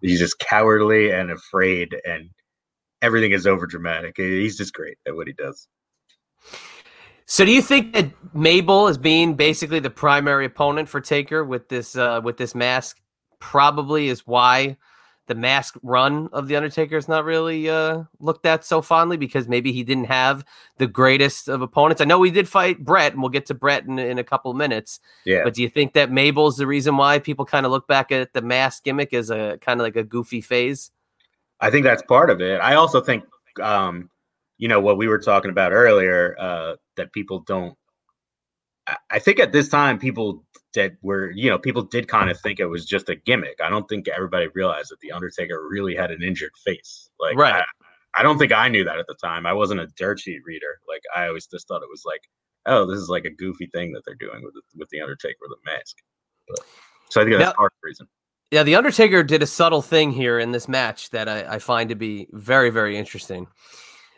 he's 0.00 0.20
just 0.20 0.38
cowardly 0.38 1.10
and 1.10 1.32
afraid, 1.32 1.96
and 2.04 2.30
everything 3.02 3.32
is 3.32 3.46
over 3.46 3.66
dramatic. 3.66 4.14
He's 4.16 4.56
just 4.56 4.74
great 4.74 4.96
at 5.08 5.16
what 5.16 5.26
he 5.26 5.32
does. 5.32 5.66
So, 7.26 7.44
do 7.44 7.50
you 7.50 7.62
think 7.62 7.94
that 7.94 8.10
Mabel 8.34 8.86
is 8.86 8.98
being 8.98 9.34
basically 9.34 9.80
the 9.80 9.90
primary 9.90 10.44
opponent 10.44 10.88
for 10.88 11.00
Taker 11.00 11.44
with 11.44 11.68
this 11.68 11.96
uh, 11.96 12.20
with 12.22 12.36
this 12.36 12.54
mask? 12.54 13.00
Probably 13.40 14.06
is 14.06 14.24
why 14.24 14.76
the 15.32 15.40
mask 15.40 15.78
run 15.82 16.28
of 16.34 16.46
the 16.46 16.56
Undertaker 16.56 16.98
is 16.98 17.08
not 17.08 17.24
really 17.24 17.66
uh, 17.66 18.02
looked 18.20 18.44
at 18.44 18.66
so 18.66 18.82
fondly 18.82 19.16
because 19.16 19.48
maybe 19.48 19.72
he 19.72 19.82
didn't 19.82 20.04
have 20.04 20.44
the 20.76 20.86
greatest 20.86 21.48
of 21.48 21.62
opponents. 21.62 22.02
I 22.02 22.04
know 22.04 22.18
we 22.18 22.30
did 22.30 22.46
fight 22.46 22.84
Bret, 22.84 23.14
and 23.14 23.22
we'll 23.22 23.30
get 23.30 23.46
to 23.46 23.54
Bret 23.54 23.86
in, 23.86 23.98
in 23.98 24.18
a 24.18 24.24
couple 24.24 24.50
of 24.50 24.58
minutes. 24.58 25.00
Yeah. 25.24 25.42
But 25.42 25.54
do 25.54 25.62
you 25.62 25.70
think 25.70 25.94
that 25.94 26.12
Mabel's 26.12 26.58
the 26.58 26.66
reason 26.66 26.98
why 26.98 27.18
people 27.18 27.46
kind 27.46 27.64
of 27.64 27.72
look 27.72 27.86
back 27.86 28.12
at 28.12 28.34
the 28.34 28.42
mask 28.42 28.84
gimmick 28.84 29.14
as 29.14 29.30
a 29.30 29.56
kind 29.62 29.80
of 29.80 29.84
like 29.84 29.96
a 29.96 30.04
goofy 30.04 30.42
phase? 30.42 30.90
I 31.60 31.70
think 31.70 31.84
that's 31.84 32.02
part 32.02 32.28
of 32.28 32.42
it. 32.42 32.60
I 32.60 32.74
also 32.74 33.00
think, 33.00 33.24
um, 33.58 34.10
you 34.58 34.68
know, 34.68 34.80
what 34.80 34.98
we 34.98 35.08
were 35.08 35.18
talking 35.18 35.50
about 35.50 35.72
earlier, 35.72 36.36
uh, 36.38 36.76
that 36.96 37.10
people 37.12 37.40
don't. 37.40 37.74
I 39.10 39.18
think 39.18 39.38
at 39.38 39.52
this 39.52 39.68
time, 39.68 39.98
people 39.98 40.44
that 40.74 40.92
were, 41.02 41.30
you 41.30 41.48
know, 41.48 41.58
people 41.58 41.82
did 41.82 42.08
kind 42.08 42.30
of 42.30 42.40
think 42.40 42.58
it 42.58 42.66
was 42.66 42.84
just 42.84 43.08
a 43.08 43.14
gimmick. 43.14 43.60
I 43.62 43.70
don't 43.70 43.88
think 43.88 44.08
everybody 44.08 44.48
realized 44.54 44.90
that 44.90 45.00
the 45.00 45.12
Undertaker 45.12 45.68
really 45.68 45.94
had 45.94 46.10
an 46.10 46.22
injured 46.22 46.56
face. 46.64 47.10
Like, 47.20 47.36
right. 47.36 47.62
I, 47.62 48.20
I 48.20 48.22
don't 48.22 48.38
think 48.38 48.52
I 48.52 48.68
knew 48.68 48.84
that 48.84 48.98
at 48.98 49.06
the 49.06 49.14
time. 49.22 49.46
I 49.46 49.52
wasn't 49.52 49.80
a 49.80 49.86
dirt 49.96 50.18
sheet 50.20 50.40
reader. 50.44 50.80
Like, 50.88 51.02
I 51.14 51.28
always 51.28 51.46
just 51.46 51.68
thought 51.68 51.82
it 51.82 51.90
was 51.90 52.02
like, 52.04 52.22
oh, 52.66 52.86
this 52.86 52.98
is 52.98 53.08
like 53.08 53.24
a 53.24 53.30
goofy 53.30 53.66
thing 53.66 53.92
that 53.92 54.02
they're 54.04 54.14
doing 54.16 54.42
with 54.42 54.54
the, 54.54 54.62
with 54.76 54.88
the 54.88 55.00
Undertaker 55.00 55.38
with 55.42 55.52
a 55.52 55.70
mask. 55.70 55.96
But, 56.48 56.60
so 57.10 57.20
I 57.20 57.24
think 57.24 57.38
that's 57.38 57.50
now, 57.50 57.52
part 57.52 57.72
of 57.72 57.76
the 57.82 57.86
reason. 57.86 58.08
Yeah, 58.50 58.62
the 58.64 58.74
Undertaker 58.74 59.22
did 59.22 59.42
a 59.42 59.46
subtle 59.46 59.82
thing 59.82 60.10
here 60.10 60.38
in 60.38 60.52
this 60.52 60.68
match 60.68 61.10
that 61.10 61.28
I, 61.28 61.54
I 61.54 61.58
find 61.58 61.88
to 61.90 61.94
be 61.94 62.28
very, 62.32 62.70
very 62.70 62.96
interesting. 62.96 63.46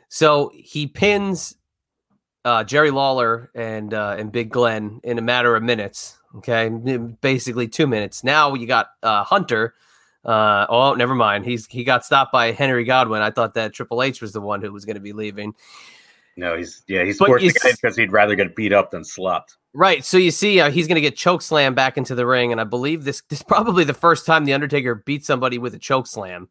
So 0.09 0.50
he 0.55 0.87
pins 0.87 1.55
uh, 2.44 2.64
Jerry 2.64 2.90
Lawler 2.90 3.50
and 3.54 3.92
uh, 3.94 4.16
and 4.18 4.30
Big 4.30 4.50
Glenn 4.50 5.00
in 5.02 5.18
a 5.18 5.22
matter 5.22 5.57
of 5.57 5.62
minutes. 5.62 6.18
Okay, 6.37 6.68
basically 7.20 7.68
two 7.68 7.87
minutes. 7.87 8.24
Now 8.24 8.54
you 8.54 8.66
got 8.66 8.88
uh, 9.02 9.24
Hunter. 9.24 9.74
Uh, 10.24 10.66
oh, 10.68 10.94
never 10.94 11.14
mind. 11.14 11.44
He's 11.44 11.66
he 11.66 11.85
got 11.85 12.04
stopped 12.04 12.33
by 12.33 12.52
Henry 12.52 12.85
Godwinn. 12.85 13.22
I 13.22 13.30
thought 13.30 13.54
that 13.54 13.72
Triple 13.72 14.02
H 14.02 14.20
was 14.20 14.33
the 14.33 14.40
one 14.40 14.62
who 14.62 14.72
was 14.72 14.85
going 14.85 14.96
to 14.96 15.00
be 15.00 15.12
leaving. 15.12 15.54
No, 16.37 16.57
he's 16.57 16.83
yeah, 16.88 17.04
he's 17.04 17.18
forced 17.18 17.44
because 17.62 17.96
he'd 17.96 18.11
rather 18.11 18.35
get 18.35 18.57
beat 18.57 18.72
up 18.72 18.90
than 18.90 19.04
slapped. 19.04 19.57
Right. 19.72 20.04
So 20.04 20.18
you 20.18 20.30
see, 20.30 20.61
uh, 20.61 20.70
he's 20.70 20.87
going 20.87 20.96
to 20.96 21.00
get 21.00 21.16
choke 21.16 21.42
slam 21.42 21.74
back 21.74 21.96
into 21.96 22.14
the 22.14 22.26
ring, 22.26 22.52
and 22.52 22.61
I 22.61 22.64
believe 22.64 23.04
this 23.04 23.22
this 23.28 23.40
is 23.40 23.44
probably 23.44 23.85
the 23.85 23.94
first 23.94 24.26
time 24.26 24.44
the 24.44 24.52
Undertaker 24.52 24.94
beat 24.94 25.24
somebody 25.24 25.59
with 25.59 25.74
a 25.74 25.78
choke 25.78 26.07
slam, 26.07 26.48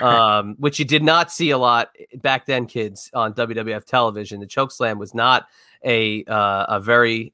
um, 0.00 0.56
which 0.58 0.78
you 0.78 0.84
did 0.84 1.02
not 1.02 1.30
see 1.30 1.50
a 1.50 1.58
lot 1.58 1.90
back 2.16 2.46
then, 2.46 2.66
kids 2.66 3.10
on 3.14 3.34
WWF 3.34 3.84
television. 3.84 4.40
The 4.40 4.46
choke 4.46 4.72
slam 4.72 4.98
was 4.98 5.14
not 5.14 5.46
a 5.84 6.24
uh, 6.24 6.66
a 6.68 6.80
very 6.80 7.32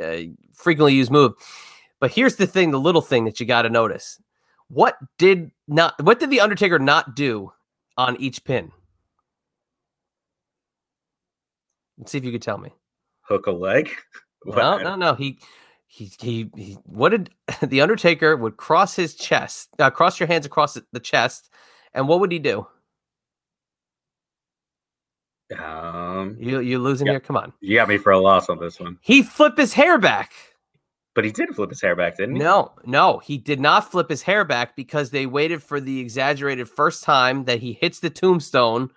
uh, 0.00 0.18
frequently 0.52 0.94
used 0.94 1.10
move. 1.10 1.34
But 2.00 2.12
here's 2.12 2.36
the 2.36 2.46
thing, 2.46 2.70
the 2.70 2.80
little 2.80 3.00
thing 3.00 3.24
that 3.24 3.40
you 3.40 3.46
got 3.46 3.62
to 3.62 3.70
notice. 3.70 4.20
What 4.68 4.96
did 5.18 5.50
not 5.68 6.02
what 6.02 6.20
did 6.20 6.30
the 6.30 6.40
Undertaker 6.40 6.78
not 6.78 7.14
do 7.14 7.52
on 7.96 8.16
each 8.20 8.44
pin? 8.44 8.72
Let's 11.98 12.12
see 12.12 12.18
if 12.18 12.24
you 12.24 12.32
could 12.32 12.42
tell 12.42 12.58
me. 12.58 12.72
Hook 13.22 13.46
a 13.46 13.52
leg? 13.52 13.90
No, 14.48 14.78
no, 14.78 14.94
no. 14.94 15.14
He 15.14 15.40
he, 15.88 16.12
he, 16.20 16.50
he, 16.54 16.78
what 16.84 17.08
did 17.08 17.30
the 17.62 17.80
Undertaker 17.80 18.36
would 18.36 18.56
cross 18.56 18.94
his 18.94 19.16
chest, 19.16 19.70
uh, 19.80 19.90
cross 19.90 20.20
your 20.20 20.26
hands 20.28 20.46
across 20.46 20.78
the 20.92 21.00
chest, 21.00 21.50
and 21.96 22.06
what 22.06 22.20
would 22.20 22.30
he 22.30 22.38
do? 22.38 22.66
Um, 25.58 26.36
you 26.38 26.60
you 26.60 26.78
losing 26.78 27.06
yeah. 27.06 27.14
here? 27.14 27.20
Come 27.20 27.36
on, 27.36 27.52
you 27.60 27.74
got 27.74 27.88
me 27.88 27.98
for 27.98 28.12
a 28.12 28.18
loss 28.18 28.48
on 28.48 28.58
this 28.60 28.78
one. 28.78 28.98
He 29.00 29.22
flip 29.22 29.56
his 29.56 29.72
hair 29.72 29.98
back. 29.98 30.32
But 31.14 31.24
he 31.24 31.32
did 31.32 31.54
flip 31.54 31.70
his 31.70 31.80
hair 31.80 31.96
back, 31.96 32.18
didn't 32.18 32.36
he? 32.36 32.42
No, 32.42 32.72
no, 32.84 33.18
he 33.20 33.38
did 33.38 33.58
not 33.58 33.90
flip 33.90 34.10
his 34.10 34.20
hair 34.20 34.44
back 34.44 34.76
because 34.76 35.10
they 35.10 35.24
waited 35.24 35.62
for 35.62 35.80
the 35.80 35.98
exaggerated 35.98 36.68
first 36.68 37.02
time 37.02 37.46
that 37.46 37.60
he 37.60 37.72
hits 37.72 38.00
the 38.00 38.10
tombstone 38.10 38.90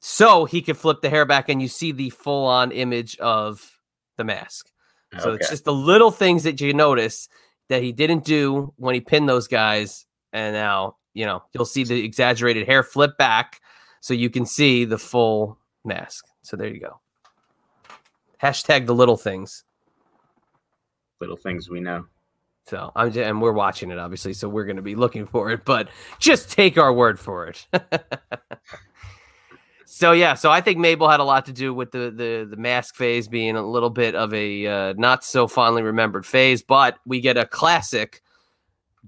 so 0.00 0.44
he 0.44 0.62
could 0.62 0.76
flip 0.76 1.00
the 1.00 1.10
hair 1.10 1.24
back 1.24 1.48
and 1.48 1.60
you 1.60 1.66
see 1.66 1.90
the 1.90 2.10
full 2.10 2.46
on 2.46 2.70
image 2.70 3.16
of 3.18 3.80
the 4.16 4.22
mask. 4.22 4.70
So 5.18 5.30
okay. 5.30 5.40
it's 5.40 5.50
just 5.50 5.64
the 5.64 5.72
little 5.72 6.12
things 6.12 6.44
that 6.44 6.60
you 6.60 6.72
notice 6.72 7.28
that 7.68 7.82
he 7.82 7.90
didn't 7.90 8.24
do 8.24 8.72
when 8.76 8.94
he 8.94 9.00
pinned 9.00 9.28
those 9.28 9.48
guys. 9.48 10.06
And 10.32 10.54
now, 10.54 10.96
you 11.16 11.24
know, 11.24 11.42
you'll 11.52 11.64
see 11.64 11.84
the 11.84 12.04
exaggerated 12.04 12.66
hair 12.66 12.82
flip 12.82 13.16
back 13.18 13.60
so 14.00 14.14
you 14.14 14.30
can 14.30 14.46
see 14.46 14.84
the 14.84 14.98
full 14.98 15.58
mask. 15.84 16.26
So 16.42 16.56
there 16.56 16.68
you 16.68 16.80
go. 16.80 17.00
Hashtag 18.42 18.86
the 18.86 18.94
little 18.94 19.16
things 19.16 19.64
little 21.20 21.36
things 21.36 21.68
we 21.68 21.80
know. 21.80 22.04
So 22.66 22.90
I'm 22.96 23.12
just, 23.12 23.24
and 23.24 23.40
we're 23.40 23.52
watching 23.52 23.90
it 23.90 23.98
obviously, 23.98 24.32
so 24.32 24.48
we're 24.48 24.64
going 24.64 24.76
to 24.76 24.82
be 24.82 24.96
looking 24.96 25.26
for 25.26 25.50
it, 25.50 25.64
but 25.64 25.88
just 26.18 26.50
take 26.50 26.76
our 26.76 26.92
word 26.92 27.18
for 27.18 27.46
it. 27.46 27.66
so 29.86 30.12
yeah, 30.12 30.34
so 30.34 30.50
I 30.50 30.60
think 30.60 30.78
Mabel 30.78 31.08
had 31.08 31.20
a 31.20 31.24
lot 31.24 31.46
to 31.46 31.52
do 31.52 31.72
with 31.72 31.92
the 31.92 32.10
the 32.10 32.46
the 32.50 32.56
mask 32.56 32.96
phase 32.96 33.28
being 33.28 33.56
a 33.56 33.66
little 33.66 33.90
bit 33.90 34.14
of 34.14 34.34
a 34.34 34.66
uh, 34.66 34.94
not 34.96 35.24
so 35.24 35.46
fondly 35.46 35.82
remembered 35.82 36.26
phase, 36.26 36.62
but 36.62 36.98
we 37.06 37.20
get 37.20 37.36
a 37.36 37.46
classic 37.46 38.22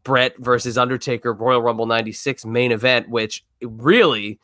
Bret 0.05 0.37
versus 0.39 0.79
Undertaker 0.79 1.33
Royal 1.33 1.63
Rumble 1.63 1.87
96 1.87 2.45
main 2.45 2.73
event 2.73 3.09
which 3.09 3.45
really 3.63 4.39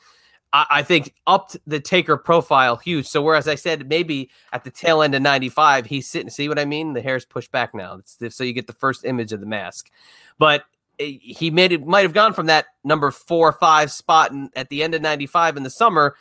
I, 0.55 0.67
I 0.71 0.83
think 0.83 1.13
upped 1.27 1.59
the 1.67 1.81
taker 1.81 2.17
profile 2.17 2.77
huge. 2.77 3.07
So 3.07 3.21
whereas 3.21 3.49
I 3.49 3.57
said 3.57 3.89
maybe 3.89 4.31
at 4.53 4.65
the 4.65 4.71
tail 4.71 5.03
end 5.03 5.15
of 5.15 5.21
95, 5.21 5.87
he's 5.87 6.07
sitting, 6.07 6.31
see 6.31 6.49
what 6.49 6.59
I 6.59 6.65
mean? 6.65 6.95
The 6.95 7.03
hair's 7.03 7.27
pushed 7.27 7.53
back 7.53 7.75
now. 7.75 7.97
It's, 7.97 8.17
so 8.35 8.45
you 8.45 8.53
get 8.53 8.67
the 8.67 8.73
first 8.73 9.05
image 9.05 9.33
of 9.33 9.41
the 9.41 9.47
mask. 9.47 9.91
But 10.39 10.65
eh, 10.99 11.19
he 11.21 11.51
made 11.51 11.73
it 11.73 11.85
might 11.85 12.03
have 12.03 12.15
gone 12.15 12.33
from 12.33 12.47
that 12.47 12.67
number 12.85 13.11
four 13.11 13.49
or 13.49 13.53
five 13.53 13.91
spot 13.91 14.31
in, 14.31 14.49
at 14.57 14.71
the 14.71 14.83
end 14.83 14.95
of 14.95 15.03
95 15.03 15.57
in 15.57 15.65
the 15.65 15.71
summer 15.71 16.17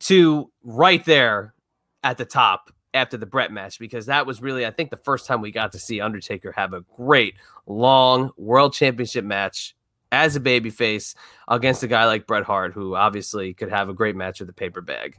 to 0.00 0.50
right 0.62 1.04
there 1.04 1.54
at 2.02 2.18
the 2.18 2.26
top 2.26 2.70
after 2.96 3.16
the 3.16 3.26
Bret 3.26 3.52
match 3.52 3.78
because 3.78 4.06
that 4.06 4.26
was 4.26 4.42
really, 4.42 4.66
I 4.66 4.70
think, 4.70 4.90
the 4.90 4.96
first 4.96 5.26
time 5.26 5.40
we 5.40 5.52
got 5.52 5.72
to 5.72 5.78
see 5.78 6.00
Undertaker 6.00 6.52
have 6.52 6.72
a 6.72 6.80
great 6.96 7.34
long 7.66 8.32
world 8.36 8.72
championship 8.72 9.24
match 9.24 9.76
as 10.12 10.36
a 10.36 10.40
babyface 10.40 11.14
against 11.48 11.82
a 11.82 11.86
guy 11.86 12.06
like 12.06 12.26
Bret 12.26 12.44
Hart, 12.44 12.72
who 12.72 12.96
obviously 12.96 13.54
could 13.54 13.70
have 13.70 13.88
a 13.88 13.94
great 13.94 14.16
match 14.16 14.40
with 14.40 14.48
a 14.48 14.54
paper 14.54 14.80
bag. 14.80 15.16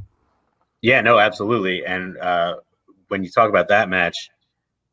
Yeah, 0.81 1.01
no, 1.01 1.19
absolutely. 1.19 1.85
And 1.85 2.17
uh, 2.17 2.57
when 3.07 3.23
you 3.23 3.29
talk 3.29 3.49
about 3.49 3.67
that 3.69 3.89
match, 3.89 4.29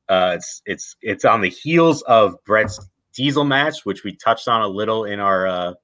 uh, 0.08 0.32
it's 0.36 0.62
it's 0.66 0.96
it's 1.00 1.24
on 1.24 1.40
the 1.40 1.48
heels 1.48 2.02
of 2.02 2.42
Bret's 2.44 2.78
Diesel 3.14 3.44
match, 3.44 3.84
which 3.84 4.04
we 4.04 4.14
touched 4.16 4.48
on 4.48 4.60
a 4.60 4.68
little 4.68 5.04
in 5.04 5.20
our 5.20 5.46
uh, 5.46 5.74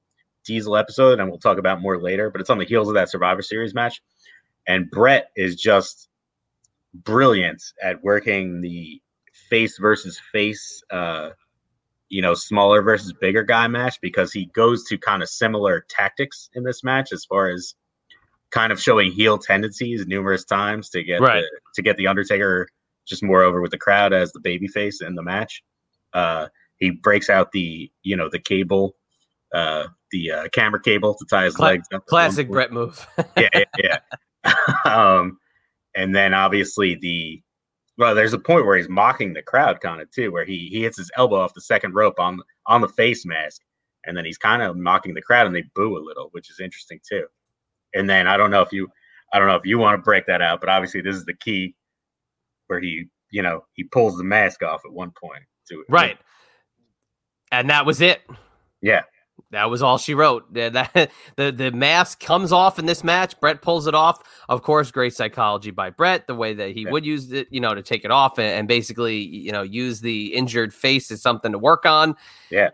Diesel 0.44 0.76
episode, 0.76 1.20
and 1.20 1.28
we'll 1.28 1.38
talk 1.38 1.58
about 1.58 1.80
more 1.80 2.00
later. 2.00 2.30
But 2.30 2.40
it's 2.40 2.50
on 2.50 2.58
the 2.58 2.64
heels 2.64 2.88
of 2.88 2.94
that 2.94 3.08
Survivor 3.08 3.40
Series 3.40 3.72
match, 3.72 4.02
and 4.66 4.90
Bret 4.90 5.30
is 5.36 5.56
just 5.56 6.09
brilliant 6.94 7.62
at 7.82 8.02
working 8.02 8.60
the 8.60 9.00
face 9.48 9.78
versus 9.78 10.20
face 10.32 10.82
uh, 10.90 11.30
you 12.10 12.20
know, 12.20 12.34
smaller 12.34 12.82
versus 12.82 13.12
bigger 13.12 13.44
guy 13.44 13.66
match 13.68 13.98
because 14.02 14.32
he 14.32 14.46
goes 14.46 14.84
to 14.84 14.98
kind 14.98 15.22
of 15.22 15.28
similar 15.28 15.86
tactics 15.88 16.50
in 16.54 16.64
this 16.64 16.84
match 16.84 17.12
as 17.12 17.24
far 17.24 17.48
as 17.48 17.74
kind 18.50 18.72
of 18.72 18.80
showing 18.80 19.12
heel 19.12 19.38
tendencies 19.38 20.06
numerous 20.06 20.44
times 20.44 20.90
to 20.90 21.04
get 21.04 21.20
right. 21.20 21.42
the, 21.42 21.60
to 21.76 21.82
get 21.82 21.96
the 21.96 22.08
Undertaker 22.08 22.68
just 23.06 23.22
more 23.22 23.42
over 23.42 23.60
with 23.60 23.70
the 23.70 23.78
crowd 23.78 24.12
as 24.12 24.32
the 24.32 24.40
babyface 24.40 25.06
in 25.06 25.14
the 25.14 25.22
match. 25.22 25.62
Uh, 26.12 26.48
he 26.78 26.90
breaks 26.90 27.30
out 27.30 27.52
the 27.52 27.90
you 28.02 28.16
know 28.16 28.28
the 28.28 28.40
cable, 28.40 28.96
uh, 29.54 29.86
the 30.10 30.32
uh, 30.32 30.48
camera 30.52 30.82
cable 30.82 31.14
to 31.14 31.24
tie 31.30 31.44
his 31.44 31.54
Cla- 31.54 31.66
legs. 31.66 31.86
Up 31.94 32.06
classic 32.06 32.48
Bret 32.50 32.72
move. 32.72 33.06
yeah, 33.36 33.48
yeah. 33.54 33.98
yeah. 34.44 34.54
um, 34.84 35.38
and 35.94 36.14
then 36.14 36.34
obviously 36.34 36.96
the 36.96 37.42
well, 37.98 38.14
there's 38.14 38.32
a 38.32 38.38
point 38.38 38.64
where 38.64 38.78
he's 38.78 38.88
mocking 38.88 39.34
the 39.34 39.42
crowd 39.42 39.80
kind 39.80 40.00
of 40.00 40.10
too, 40.10 40.32
where 40.32 40.44
he 40.44 40.68
he 40.70 40.82
hits 40.82 40.96
his 40.96 41.10
elbow 41.16 41.36
off 41.36 41.54
the 41.54 41.60
second 41.60 41.94
rope 41.94 42.18
on 42.18 42.40
on 42.66 42.80
the 42.80 42.88
face 42.88 43.26
mask, 43.26 43.60
and 44.06 44.16
then 44.16 44.24
he's 44.24 44.38
kind 44.38 44.62
of 44.62 44.76
mocking 44.76 45.14
the 45.14 45.22
crowd, 45.22 45.46
and 45.46 45.54
they 45.54 45.64
boo 45.74 45.96
a 45.96 46.00
little, 46.00 46.28
which 46.32 46.50
is 46.50 46.60
interesting 46.60 47.00
too. 47.08 47.26
And 47.94 48.08
then 48.08 48.26
I 48.26 48.36
don't 48.36 48.50
know 48.50 48.62
if 48.62 48.72
you 48.72 48.88
I 49.32 49.38
don't 49.38 49.48
know 49.48 49.56
if 49.56 49.66
you 49.66 49.78
want 49.78 49.98
to 49.98 50.02
break 50.02 50.26
that 50.26 50.42
out, 50.42 50.60
but 50.60 50.68
obviously 50.68 51.00
this 51.02 51.16
is 51.16 51.24
the 51.24 51.34
key 51.34 51.74
where 52.68 52.80
he 52.80 53.06
you 53.30 53.42
know 53.42 53.64
he 53.74 53.84
pulls 53.84 54.16
the 54.16 54.24
mask 54.24 54.62
off 54.62 54.80
at 54.84 54.92
one 54.92 55.12
point 55.22 55.42
to 55.68 55.84
right, 55.88 56.18
and 57.52 57.68
that 57.68 57.84
was 57.84 58.00
it. 58.00 58.22
Yeah, 58.80 59.02
That 59.50 59.70
was 59.70 59.82
all 59.82 59.98
she 59.98 60.14
wrote. 60.14 60.46
The, 60.52 60.68
that, 60.70 61.10
the 61.36 61.50
the 61.52 61.70
mask 61.72 62.20
comes 62.20 62.52
off 62.52 62.78
in 62.78 62.86
this 62.86 63.02
match. 63.04 63.38
Bret 63.40 63.62
pulls 63.62 63.86
it 63.86 63.94
off. 63.94 64.22
Of 64.48 64.62
course, 64.62 64.90
great 64.90 65.14
psychology 65.14 65.70
by 65.70 65.90
Bret. 65.90 66.26
The 66.26 66.34
way 66.34 66.54
that 66.54 66.70
he 66.70 66.82
Yeah. 66.82 66.90
would 66.90 67.04
use 67.06 67.32
it, 67.32 67.48
you 67.50 67.60
know, 67.60 67.74
to 67.74 67.82
take 67.82 68.04
it 68.04 68.10
off 68.10 68.38
and, 68.38 68.46
and 68.48 68.68
basically, 68.68 69.16
you 69.18 69.52
know, 69.52 69.62
use 69.62 70.00
the 70.00 70.34
injured 70.34 70.72
face 70.74 71.10
as 71.10 71.22
something 71.22 71.52
to 71.52 71.58
work 71.58 71.86
on. 71.86 72.16
Yeah, 72.50 72.70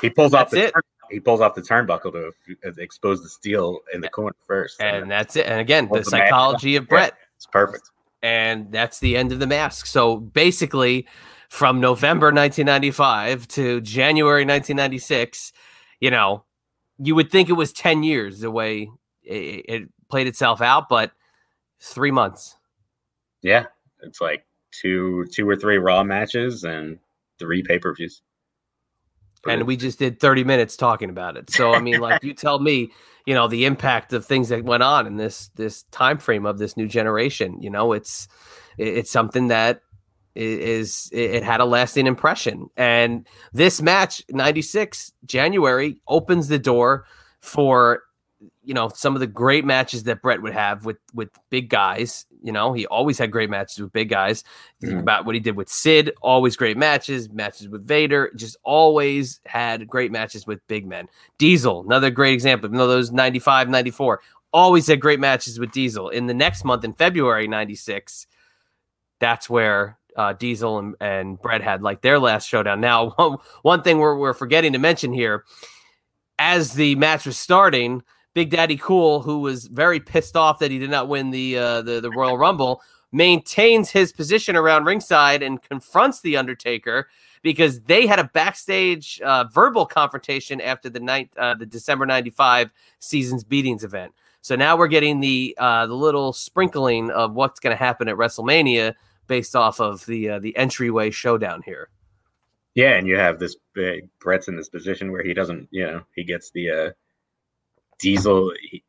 he 0.00 0.10
pulls 0.10 0.34
off 0.34 0.50
the 0.50 0.64
it. 0.66 0.72
turn- 0.72 0.82
he 1.10 1.20
pulls 1.20 1.42
off 1.42 1.54
the 1.54 1.60
turnbuckle 1.60 2.12
to 2.12 2.32
uh, 2.66 2.72
expose 2.78 3.22
the 3.22 3.28
steel 3.28 3.80
in 3.92 4.00
the 4.00 4.08
corner 4.08 4.34
first. 4.46 4.80
And 4.80 5.10
that's 5.10 5.36
it. 5.36 5.46
And 5.46 5.60
again, 5.60 5.84
the 5.84 5.90
the 5.90 5.98
mask 5.98 6.10
psychology 6.10 6.76
of 6.76 6.88
Bret. 6.88 7.12
it's 7.36 7.44
perfect. 7.46 7.90
and 8.22 8.72
that's 8.72 8.98
the 9.00 9.16
end 9.18 9.30
of 9.32 9.38
the 9.38 9.46
mask. 9.46 9.84
So 9.84 10.16
basically, 10.16 11.06
from 11.50 11.80
November 11.80 12.28
1995 12.32 13.46
to 13.48 13.82
January 13.82 14.46
1996, 14.46 15.52
you 16.02 16.10
know, 16.10 16.42
you 16.98 17.14
would 17.14 17.30
think 17.30 17.48
it 17.48 17.52
was 17.52 17.72
10 17.72 18.02
years 18.02 18.40
the 18.40 18.50
way 18.50 18.90
it, 19.22 19.64
it 19.68 19.88
played 20.10 20.26
itself 20.26 20.60
out, 20.60 20.88
but 20.88 21.12
three 21.80 22.10
months. 22.10 22.56
Yeah, 23.40 23.66
it's 24.02 24.20
like 24.20 24.44
two 24.72 25.24
two 25.26 25.48
or 25.48 25.54
three 25.54 25.78
Raw 25.78 26.02
matches 26.02 26.64
and 26.64 26.98
three 27.38 27.62
pay 27.62 27.78
per 27.78 27.94
views. 27.94 28.20
And 29.46 29.64
we 29.64 29.76
just 29.76 29.98
did 29.98 30.20
30 30.20 30.44
minutes 30.44 30.76
talking 30.76 31.10
about 31.10 31.36
it. 31.36 31.50
So 31.50 31.72
I 31.72 31.80
mean, 31.80 32.00
like 32.00 32.22
you 32.24 32.34
tell 32.34 32.58
me, 32.58 32.90
you 33.24 33.34
know, 33.34 33.46
the 33.46 33.64
impact 33.64 34.12
of 34.12 34.26
things 34.26 34.48
that 34.48 34.64
went 34.64 34.82
on 34.82 35.06
in 35.06 35.16
this 35.16 35.50
this 35.54 35.84
time 35.92 36.18
frame 36.18 36.46
of 36.46 36.58
this 36.58 36.76
new 36.76 36.88
generation. 36.88 37.62
You 37.62 37.70
know, 37.70 37.92
it's 37.92 38.26
it's 38.76 39.10
something 39.10 39.48
that 39.48 39.82
is 40.34 41.08
it 41.12 41.42
had 41.42 41.60
a 41.60 41.64
lasting 41.64 42.06
impression. 42.06 42.68
And 42.76 43.26
this 43.52 43.82
match, 43.82 44.22
96 44.30 45.12
January, 45.26 45.98
opens 46.08 46.48
the 46.48 46.58
door 46.58 47.04
for 47.40 48.02
you 48.64 48.74
know 48.74 48.88
some 48.88 49.14
of 49.14 49.20
the 49.20 49.26
great 49.26 49.64
matches 49.64 50.04
that 50.04 50.20
Bret 50.22 50.42
would 50.42 50.52
have 50.52 50.84
with 50.84 50.98
with 51.14 51.30
big 51.50 51.68
guys. 51.68 52.26
You 52.42 52.50
know, 52.52 52.72
he 52.72 52.86
always 52.86 53.18
had 53.18 53.30
great 53.30 53.50
matches 53.50 53.78
with 53.78 53.92
big 53.92 54.08
guys. 54.08 54.42
Think 54.80 54.94
Mhm. 54.94 55.00
about 55.00 55.24
what 55.26 55.34
he 55.36 55.40
did 55.40 55.54
with 55.56 55.68
Sid, 55.68 56.12
always 56.22 56.56
great 56.56 56.76
matches, 56.76 57.30
matches 57.30 57.68
with 57.68 57.86
Vader, 57.86 58.32
just 58.34 58.56
always 58.64 59.40
had 59.46 59.86
great 59.86 60.10
matches 60.10 60.44
with 60.44 60.66
big 60.66 60.86
men. 60.86 61.08
Diesel, 61.38 61.84
another 61.84 62.10
great 62.10 62.34
example. 62.34 62.66
Even 62.68 62.78
though 62.78 62.88
those 62.88 63.12
95, 63.12 63.68
94, 63.68 64.20
always 64.52 64.88
had 64.88 65.00
great 65.00 65.20
matches 65.20 65.60
with 65.60 65.70
Diesel. 65.70 66.08
In 66.08 66.26
the 66.26 66.34
next 66.34 66.64
month, 66.64 66.82
in 66.84 66.92
February 66.94 67.46
96, 67.46 68.26
that's 69.20 69.48
where 69.48 69.98
uh, 70.16 70.32
Diesel 70.34 70.78
and, 70.78 70.94
and 71.00 71.40
Bret 71.40 71.62
had 71.62 71.82
like 71.82 72.02
their 72.02 72.18
last 72.18 72.48
showdown. 72.48 72.80
Now, 72.80 73.10
one, 73.16 73.38
one 73.62 73.82
thing 73.82 73.98
we're, 73.98 74.16
we're 74.16 74.34
forgetting 74.34 74.72
to 74.72 74.78
mention 74.78 75.12
here 75.12 75.44
as 76.38 76.74
the 76.74 76.94
match 76.96 77.26
was 77.26 77.38
starting, 77.38 78.02
Big 78.34 78.50
Daddy 78.50 78.76
Cool, 78.76 79.20
who 79.20 79.40
was 79.40 79.66
very 79.66 80.00
pissed 80.00 80.36
off 80.36 80.58
that 80.58 80.70
he 80.70 80.78
did 80.78 80.90
not 80.90 81.08
win 81.08 81.30
the 81.30 81.58
uh, 81.58 81.82
the, 81.82 82.00
the 82.00 82.10
Royal 82.10 82.38
Rumble, 82.38 82.82
maintains 83.12 83.90
his 83.90 84.12
position 84.12 84.56
around 84.56 84.84
ringside 84.84 85.42
and 85.42 85.62
confronts 85.62 86.20
the 86.20 86.36
Undertaker 86.36 87.08
because 87.42 87.80
they 87.82 88.06
had 88.06 88.18
a 88.18 88.24
backstage 88.24 89.20
uh, 89.20 89.44
verbal 89.52 89.84
confrontation 89.84 90.60
after 90.60 90.88
the 90.88 91.00
night 91.00 91.30
uh, 91.36 91.54
the 91.54 91.66
December 91.66 92.06
'95 92.06 92.70
season's 92.98 93.44
beatings 93.44 93.84
event. 93.84 94.12
So 94.40 94.56
now 94.56 94.76
we're 94.76 94.88
getting 94.88 95.20
the 95.20 95.54
uh, 95.58 95.86
the 95.86 95.94
little 95.94 96.32
sprinkling 96.32 97.10
of 97.10 97.34
what's 97.34 97.60
going 97.60 97.76
to 97.76 97.82
happen 97.82 98.08
at 98.08 98.16
WrestleMania 98.16 98.94
based 99.26 99.56
off 99.56 99.80
of 99.80 100.04
the 100.06 100.30
uh, 100.30 100.38
the 100.38 100.56
entryway 100.56 101.10
showdown 101.10 101.62
here. 101.64 101.88
Yeah, 102.74 102.92
and 102.96 103.06
you 103.06 103.16
have 103.16 103.38
this 103.38 103.56
big 103.74 104.08
Bret's 104.20 104.48
in 104.48 104.56
this 104.56 104.68
position 104.68 105.12
where 105.12 105.22
he 105.22 105.34
doesn't, 105.34 105.68
you 105.70 105.86
know, 105.86 106.02
he 106.14 106.24
gets 106.24 106.50
the 106.50 106.70
uh 106.70 106.90
Diesel. 107.98 108.52
He, 108.70 108.82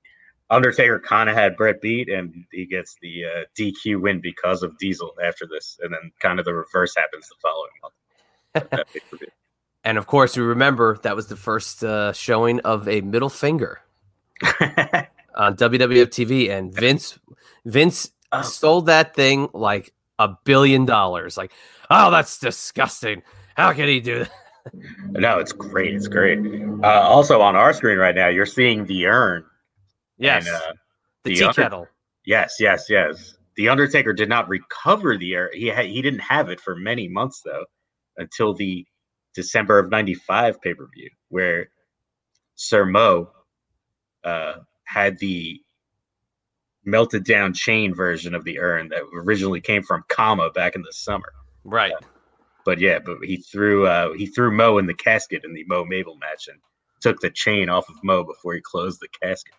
Undertaker 0.49 0.99
kind 0.99 1.29
of 1.29 1.35
had 1.35 1.57
Bret 1.57 1.81
beat, 1.81 2.09
and 2.09 2.45
he 2.51 2.65
gets 2.67 2.95
the 3.01 3.25
uh, 3.25 3.43
DQ 3.57 4.01
win 4.01 4.19
because 4.21 4.61
of 4.61 4.77
Diesel 4.77 5.13
after 5.23 5.47
this, 5.47 5.79
and 5.81 5.91
then 5.91 6.11
kind 6.19 6.37
of 6.37 6.45
the 6.45 6.53
reverse 6.53 6.93
happens 6.95 7.27
the 7.27 7.35
following 7.41 7.71
month. 7.81 8.85
And 9.85 9.97
of 9.97 10.07
course, 10.07 10.37
we 10.37 10.43
remember 10.43 10.97
that 11.03 11.13
was 11.13 11.27
the 11.27 11.35
first 11.35 11.83
uh, 11.83 12.13
showing 12.13 12.61
of 12.61 12.87
a 12.87 13.01
middle 13.01 13.29
finger 13.29 13.81
on 15.35 15.57
WWF 15.57 16.07
TV, 16.07 16.49
and 16.49 16.73
Vince 16.73 17.19
Vince 17.65 18.11
Oh. 18.33 18.41
sold 18.41 18.87
that 18.87 19.13
thing 19.13 19.47
like 19.53 19.93
a 20.19 20.29
billion 20.45 20.85
dollars. 20.85 21.37
Like, 21.37 21.51
oh, 21.89 22.11
that's 22.11 22.39
disgusting. 22.39 23.23
How 23.55 23.73
can 23.73 23.87
he 23.87 23.99
do 23.99 24.19
that? 24.19 24.31
no, 25.11 25.39
it's 25.39 25.51
great. 25.51 25.93
It's 25.93 26.07
great. 26.07 26.39
Uh, 26.83 26.87
also 26.87 27.41
on 27.41 27.55
our 27.55 27.73
screen 27.73 27.97
right 27.97 28.15
now, 28.15 28.27
you're 28.29 28.45
seeing 28.45 28.85
the 28.85 29.05
urn. 29.07 29.43
Yes, 30.17 30.47
And, 30.47 30.55
uh, 30.55 30.59
the, 31.23 31.31
the 31.31 31.35
tea 31.37 31.43
Under- 31.43 31.61
kettle. 31.61 31.87
yes, 32.25 32.55
yes, 32.59 32.85
yes. 32.89 33.35
The 33.55 33.69
Undertaker 33.69 34.13
did 34.13 34.29
not 34.29 34.47
recover 34.49 35.17
the 35.17 35.35
urn. 35.35 35.49
He 35.53 35.67
had, 35.67 35.85
he 35.85 36.01
didn't 36.01 36.21
have 36.21 36.49
it 36.49 36.59
for 36.59 36.75
many 36.75 37.07
months 37.07 37.41
though, 37.45 37.65
until 38.17 38.53
the 38.53 38.85
December 39.35 39.77
of 39.79 39.89
'95 39.91 40.61
pay 40.61 40.73
per 40.73 40.87
view, 40.95 41.09
where 41.29 41.67
Sir 42.55 42.85
Mo 42.85 43.29
uh, 44.23 44.53
had 44.85 45.17
the 45.19 45.59
melted 46.85 47.23
down 47.23 47.53
chain 47.53 47.93
version 47.93 48.35
of 48.35 48.43
the 48.43 48.59
urn 48.59 48.89
that 48.89 49.03
originally 49.13 49.61
came 49.61 49.83
from 49.83 50.03
Kama 50.09 50.51
back 50.51 50.75
in 50.75 50.81
the 50.81 50.93
summer. 50.93 51.31
Right. 51.63 51.93
But 52.65 52.79
yeah, 52.79 52.99
but 52.99 53.17
he 53.23 53.37
threw 53.37 53.87
uh, 53.87 54.13
he 54.13 54.25
threw 54.25 54.51
Mo 54.51 54.77
in 54.77 54.85
the 54.85 54.93
casket 54.93 55.43
in 55.43 55.53
the 55.53 55.65
Mo 55.67 55.85
Mabel 55.85 56.17
match 56.17 56.47
and 56.47 56.59
took 57.01 57.19
the 57.19 57.29
chain 57.29 57.69
off 57.69 57.89
of 57.89 57.95
Mo 58.03 58.23
before 58.23 58.53
he 58.53 58.61
closed 58.61 58.99
the 59.01 59.09
casket. 59.21 59.53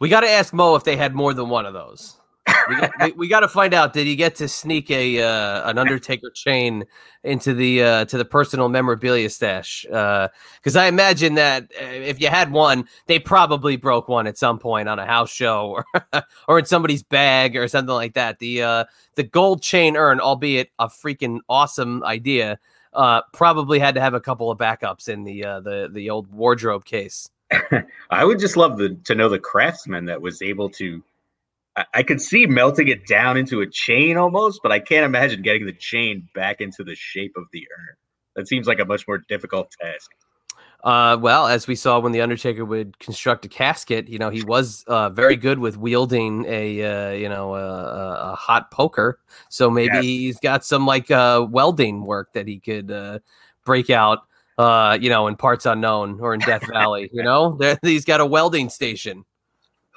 We 0.00 0.08
got 0.08 0.20
to 0.20 0.30
ask 0.30 0.52
Mo 0.52 0.74
if 0.74 0.84
they 0.84 0.96
had 0.96 1.14
more 1.14 1.34
than 1.34 1.48
one 1.48 1.66
of 1.66 1.74
those. 1.74 2.19
We 2.68 2.76
got, 2.76 2.90
we, 3.00 3.12
we 3.12 3.28
got 3.28 3.40
to 3.40 3.48
find 3.48 3.74
out. 3.74 3.92
Did 3.92 4.06
he 4.06 4.16
get 4.16 4.36
to 4.36 4.48
sneak 4.48 4.90
a 4.90 5.22
uh, 5.22 5.70
an 5.70 5.78
Undertaker 5.78 6.30
chain 6.30 6.84
into 7.24 7.54
the 7.54 7.82
uh, 7.82 8.04
to 8.06 8.18
the 8.18 8.24
personal 8.24 8.68
memorabilia 8.68 9.30
stash? 9.30 9.84
Because 9.84 10.76
I 10.76 10.86
imagine 10.86 11.34
that 11.34 11.64
uh, 11.80 11.84
if 11.84 12.20
you 12.20 12.28
had 12.28 12.52
one, 12.52 12.86
they 13.06 13.18
probably 13.18 13.76
broke 13.76 14.08
one 14.08 14.26
at 14.26 14.38
some 14.38 14.58
point 14.58 14.88
on 14.88 14.98
a 14.98 15.06
house 15.06 15.30
show 15.30 15.68
or 15.70 15.84
or 16.48 16.58
in 16.58 16.64
somebody's 16.64 17.02
bag 17.02 17.56
or 17.56 17.68
something 17.68 17.94
like 17.94 18.14
that. 18.14 18.38
The 18.38 18.62
uh, 18.62 18.84
the 19.14 19.24
gold 19.24 19.62
chain 19.62 19.96
urn, 19.96 20.20
albeit 20.20 20.70
a 20.78 20.88
freaking 20.88 21.40
awesome 21.48 22.02
idea, 22.04 22.58
uh, 22.92 23.22
probably 23.32 23.78
had 23.78 23.94
to 23.94 24.00
have 24.00 24.14
a 24.14 24.20
couple 24.20 24.50
of 24.50 24.58
backups 24.58 25.08
in 25.08 25.24
the 25.24 25.44
uh, 25.44 25.60
the 25.60 25.90
the 25.92 26.10
old 26.10 26.30
wardrobe 26.32 26.84
case. 26.84 27.28
I 28.10 28.24
would 28.24 28.38
just 28.38 28.56
love 28.56 28.78
the, 28.78 28.90
to 29.04 29.14
know 29.14 29.28
the 29.28 29.38
craftsman 29.38 30.04
that 30.06 30.20
was 30.20 30.42
able 30.42 30.70
to. 30.70 31.02
I, 31.80 31.84
I 32.00 32.02
could 32.02 32.20
see 32.20 32.46
melting 32.46 32.88
it 32.88 33.06
down 33.06 33.36
into 33.36 33.60
a 33.60 33.66
chain 33.66 34.16
almost, 34.16 34.60
but 34.62 34.72
I 34.72 34.78
can't 34.80 35.04
imagine 35.04 35.42
getting 35.42 35.66
the 35.66 35.72
chain 35.72 36.28
back 36.34 36.60
into 36.60 36.84
the 36.84 36.94
shape 36.94 37.32
of 37.36 37.44
the 37.52 37.60
urn. 37.60 37.96
That 38.36 38.48
seems 38.48 38.66
like 38.66 38.78
a 38.78 38.84
much 38.84 39.06
more 39.08 39.18
difficult 39.18 39.72
task. 39.80 40.10
Uh, 40.82 41.18
well, 41.20 41.46
as 41.46 41.66
we 41.66 41.74
saw 41.74 41.98
when 41.98 42.12
the 42.12 42.22
Undertaker 42.22 42.64
would 42.64 42.98
construct 42.98 43.44
a 43.44 43.48
casket, 43.48 44.08
you 44.08 44.18
know, 44.18 44.30
he 44.30 44.42
was 44.42 44.82
uh, 44.86 45.10
very 45.10 45.36
good 45.36 45.58
with 45.58 45.76
wielding 45.76 46.46
a 46.46 46.82
uh, 46.82 47.10
you 47.10 47.28
know 47.28 47.54
a, 47.54 47.64
a, 47.64 48.32
a 48.32 48.34
hot 48.34 48.70
poker. 48.70 49.18
So 49.50 49.68
maybe 49.68 49.96
Yes. 49.96 50.04
he's 50.04 50.40
got 50.40 50.64
some 50.64 50.86
like 50.86 51.10
uh, 51.10 51.46
welding 51.50 52.04
work 52.04 52.32
that 52.32 52.48
he 52.48 52.60
could 52.60 52.90
uh, 52.90 53.18
break 53.64 53.90
out. 53.90 54.20
Uh, 54.56 54.98
you 55.00 55.08
know, 55.08 55.26
in 55.26 55.36
parts 55.36 55.64
unknown 55.64 56.20
or 56.20 56.34
in 56.34 56.40
Death 56.40 56.66
Valley. 56.70 57.08
You 57.14 57.22
know, 57.22 57.56
there, 57.60 57.78
he's 57.82 58.04
got 58.04 58.20
a 58.20 58.26
welding 58.26 58.68
station. 58.68 59.24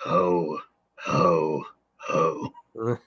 Ho, 0.06 0.60
ho, 1.00 1.66
ho. 2.08 2.54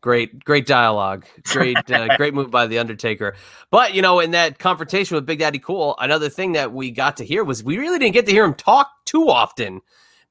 great, 0.00 0.44
great 0.44 0.66
dialogue. 0.66 1.26
Great, 1.44 1.90
uh, 1.90 2.08
great 2.16 2.34
move 2.34 2.50
by 2.50 2.66
the 2.66 2.78
Undertaker. 2.78 3.34
But 3.70 3.94
you 3.94 4.02
know, 4.02 4.20
in 4.20 4.30
that 4.32 4.58
confrontation 4.58 5.14
with 5.16 5.26
Big 5.26 5.40
Daddy 5.40 5.58
Cool, 5.58 5.96
another 5.98 6.28
thing 6.28 6.52
that 6.52 6.72
we 6.72 6.90
got 6.90 7.16
to 7.18 7.24
hear 7.24 7.44
was 7.44 7.64
we 7.64 7.78
really 7.78 7.98
didn't 7.98 8.14
get 8.14 8.26
to 8.26 8.32
hear 8.32 8.44
him 8.44 8.54
talk 8.54 8.90
too 9.04 9.28
often 9.28 9.80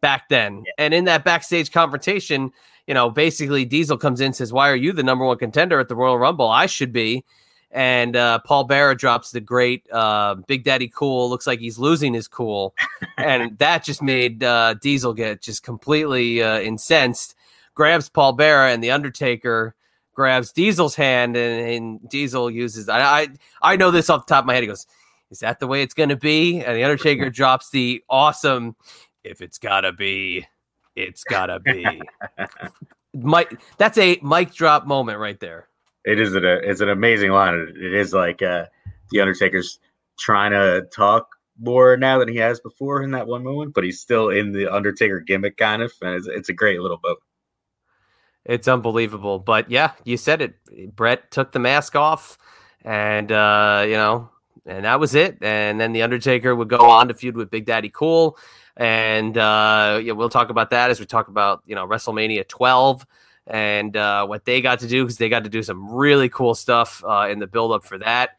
back 0.01 0.29
then. 0.29 0.63
And 0.77 0.93
in 0.93 1.05
that 1.05 1.23
backstage 1.23 1.71
confrontation, 1.71 2.51
you 2.87 2.93
know, 2.93 3.09
basically 3.09 3.65
Diesel 3.65 3.97
comes 3.97 4.21
in 4.21 4.27
and 4.27 4.35
says, 4.35 4.53
"Why 4.53 4.69
are 4.69 4.75
you 4.75 4.93
the 4.93 5.03
number 5.03 5.25
one 5.25 5.37
contender 5.37 5.79
at 5.79 5.89
the 5.89 5.95
Royal 5.95 6.17
Rumble? 6.17 6.49
I 6.49 6.65
should 6.65 6.93
be." 6.93 7.25
And 7.71 8.15
uh, 8.15 8.37
Paul 8.45 8.65
Bearer 8.65 8.93
drops 8.93 9.31
the 9.31 9.41
great 9.41 9.91
uh, 9.91 10.35
Big 10.47 10.63
Daddy 10.63 10.87
Cool. 10.87 11.29
Looks 11.29 11.47
like 11.47 11.59
he's 11.59 11.79
losing 11.79 12.13
his 12.13 12.27
cool, 12.27 12.75
and 13.17 13.57
that 13.57 13.83
just 13.83 14.01
made 14.01 14.43
uh, 14.43 14.75
Diesel 14.75 15.13
get 15.13 15.41
just 15.41 15.63
completely 15.63 16.43
uh, 16.43 16.59
incensed. 16.59 17.35
Grabs 17.75 18.09
Paul 18.09 18.33
Bearer, 18.33 18.67
and 18.67 18.83
the 18.83 18.91
Undertaker 18.91 19.75
grabs 20.13 20.51
Diesel's 20.51 20.95
hand, 20.95 21.35
and, 21.35 21.67
and 21.67 22.09
Diesel 22.09 22.49
uses. 22.49 22.89
I, 22.89 23.01
I 23.01 23.27
I 23.61 23.75
know 23.75 23.91
this 23.91 24.09
off 24.09 24.25
the 24.25 24.33
top 24.33 24.43
of 24.43 24.47
my 24.47 24.53
head. 24.53 24.63
He 24.63 24.67
goes, 24.67 24.85
"Is 25.31 25.39
that 25.39 25.59
the 25.59 25.67
way 25.67 25.81
it's 25.81 25.93
going 25.93 26.09
to 26.09 26.15
be?" 26.15 26.61
And 26.61 26.75
the 26.75 26.83
Undertaker 26.83 27.29
drops 27.31 27.69
the 27.69 28.03
awesome. 28.09 28.75
If 29.23 29.41
it's 29.41 29.57
gotta 29.57 29.93
be, 29.93 30.47
it's 30.95 31.23
gotta 31.23 31.59
be. 31.59 32.01
Mike, 33.13 33.59
that's 33.77 33.97
a 33.97 34.19
mic 34.21 34.53
drop 34.53 34.85
moment 34.85 35.19
right 35.19 35.39
there. 35.39 35.67
It 36.03 36.19
is 36.19 36.35
an, 36.35 36.43
it's 36.43 36.81
an 36.81 36.89
amazing 36.89 37.31
line. 37.31 37.53
It 37.53 37.93
is 37.93 38.13
like 38.13 38.41
uh, 38.41 38.65
the 39.11 39.21
Undertaker's 39.21 39.79
trying 40.19 40.51
to 40.51 40.87
talk 40.93 41.27
more 41.59 41.95
now 41.95 42.19
than 42.19 42.27
he 42.27 42.37
has 42.37 42.59
before 42.59 43.03
in 43.03 43.11
that 43.11 43.27
one 43.27 43.43
moment, 43.43 43.73
but 43.73 43.83
he's 43.83 44.01
still 44.01 44.29
in 44.29 44.51
the 44.51 44.67
Undertaker 44.73 45.19
gimmick 45.19 45.57
kind 45.57 45.81
of, 45.81 45.93
and 46.01 46.15
it's, 46.15 46.27
it's 46.27 46.49
a 46.49 46.53
great 46.53 46.81
little 46.81 46.97
boat. 46.97 47.19
It's 48.45 48.67
unbelievable, 48.67 49.39
but 49.39 49.71
yeah, 49.71 49.91
you 50.03 50.17
said 50.17 50.41
it. 50.41 50.95
Bret 50.95 51.31
took 51.31 51.53
the 51.53 51.59
mask 51.59 51.95
off, 51.95 52.37
and 52.83 53.31
uh, 53.31 53.83
you 53.85 53.93
know, 53.93 54.29
and 54.65 54.83
that 54.83 54.99
was 54.99 55.15
it. 55.15 55.37
And 55.41 55.79
then 55.79 55.93
the 55.93 56.01
Undertaker 56.01 56.53
would 56.53 56.67
go 56.67 56.89
on 56.89 57.07
to 57.07 57.13
feud 57.13 57.37
with 57.37 57.49
Big 57.49 57.65
Daddy 57.65 57.89
Cool, 57.89 58.37
and 58.75 59.37
uh, 59.37 60.01
yeah, 60.03 60.11
we'll 60.11 60.29
talk 60.29 60.49
about 60.49 60.71
that 60.71 60.91
as 60.91 60.99
we 60.99 61.05
talk 61.05 61.29
about 61.29 61.63
you 61.65 61.75
know 61.75 61.87
WrestleMania 61.87 62.45
12 62.47 63.05
and 63.47 63.95
uh, 63.97 64.25
what 64.25 64.45
they 64.45 64.61
got 64.61 64.79
to 64.79 64.87
do 64.87 65.03
because 65.03 65.17
they 65.17 65.29
got 65.29 65.43
to 65.43 65.49
do 65.49 65.63
some 65.63 65.89
really 65.91 66.29
cool 66.29 66.55
stuff 66.55 67.03
uh, 67.05 67.27
in 67.29 67.39
the 67.39 67.47
build 67.47 67.71
up 67.71 67.83
for 67.83 67.97
that. 67.97 68.37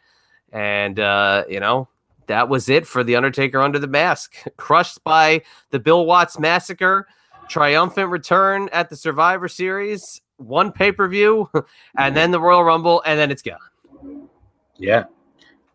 And 0.52 0.98
uh, 0.98 1.44
you 1.48 1.60
know, 1.60 1.88
that 2.26 2.48
was 2.48 2.68
it 2.68 2.86
for 2.86 3.04
the 3.04 3.16
Undertaker 3.16 3.60
under 3.60 3.78
the 3.78 3.86
mask, 3.86 4.34
crushed 4.56 5.02
by 5.04 5.42
the 5.70 5.78
Bill 5.78 6.06
Watts 6.06 6.38
massacre, 6.38 7.06
triumphant 7.48 8.10
return 8.10 8.68
at 8.72 8.90
the 8.90 8.96
Survivor 8.96 9.48
Series, 9.48 10.20
one 10.36 10.72
pay 10.72 10.92
per 10.92 11.08
view, 11.08 11.50
and 11.98 12.16
then 12.16 12.30
the 12.30 12.40
Royal 12.40 12.64
Rumble, 12.64 13.02
and 13.06 13.18
then 13.18 13.30
it's 13.30 13.42
gone. 13.42 14.28
Yeah, 14.76 15.04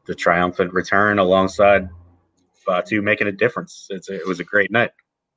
the 0.06 0.16
triumphant 0.16 0.74
return 0.74 1.20
alongside 1.20 1.90
Fatu 2.54 3.02
making 3.02 3.28
a 3.28 3.32
difference. 3.32 3.88
It's 3.90 4.10
a, 4.10 4.16
it 4.16 4.28
was 4.28 4.40
a 4.40 4.44
great 4.44 4.72
night 4.72 4.92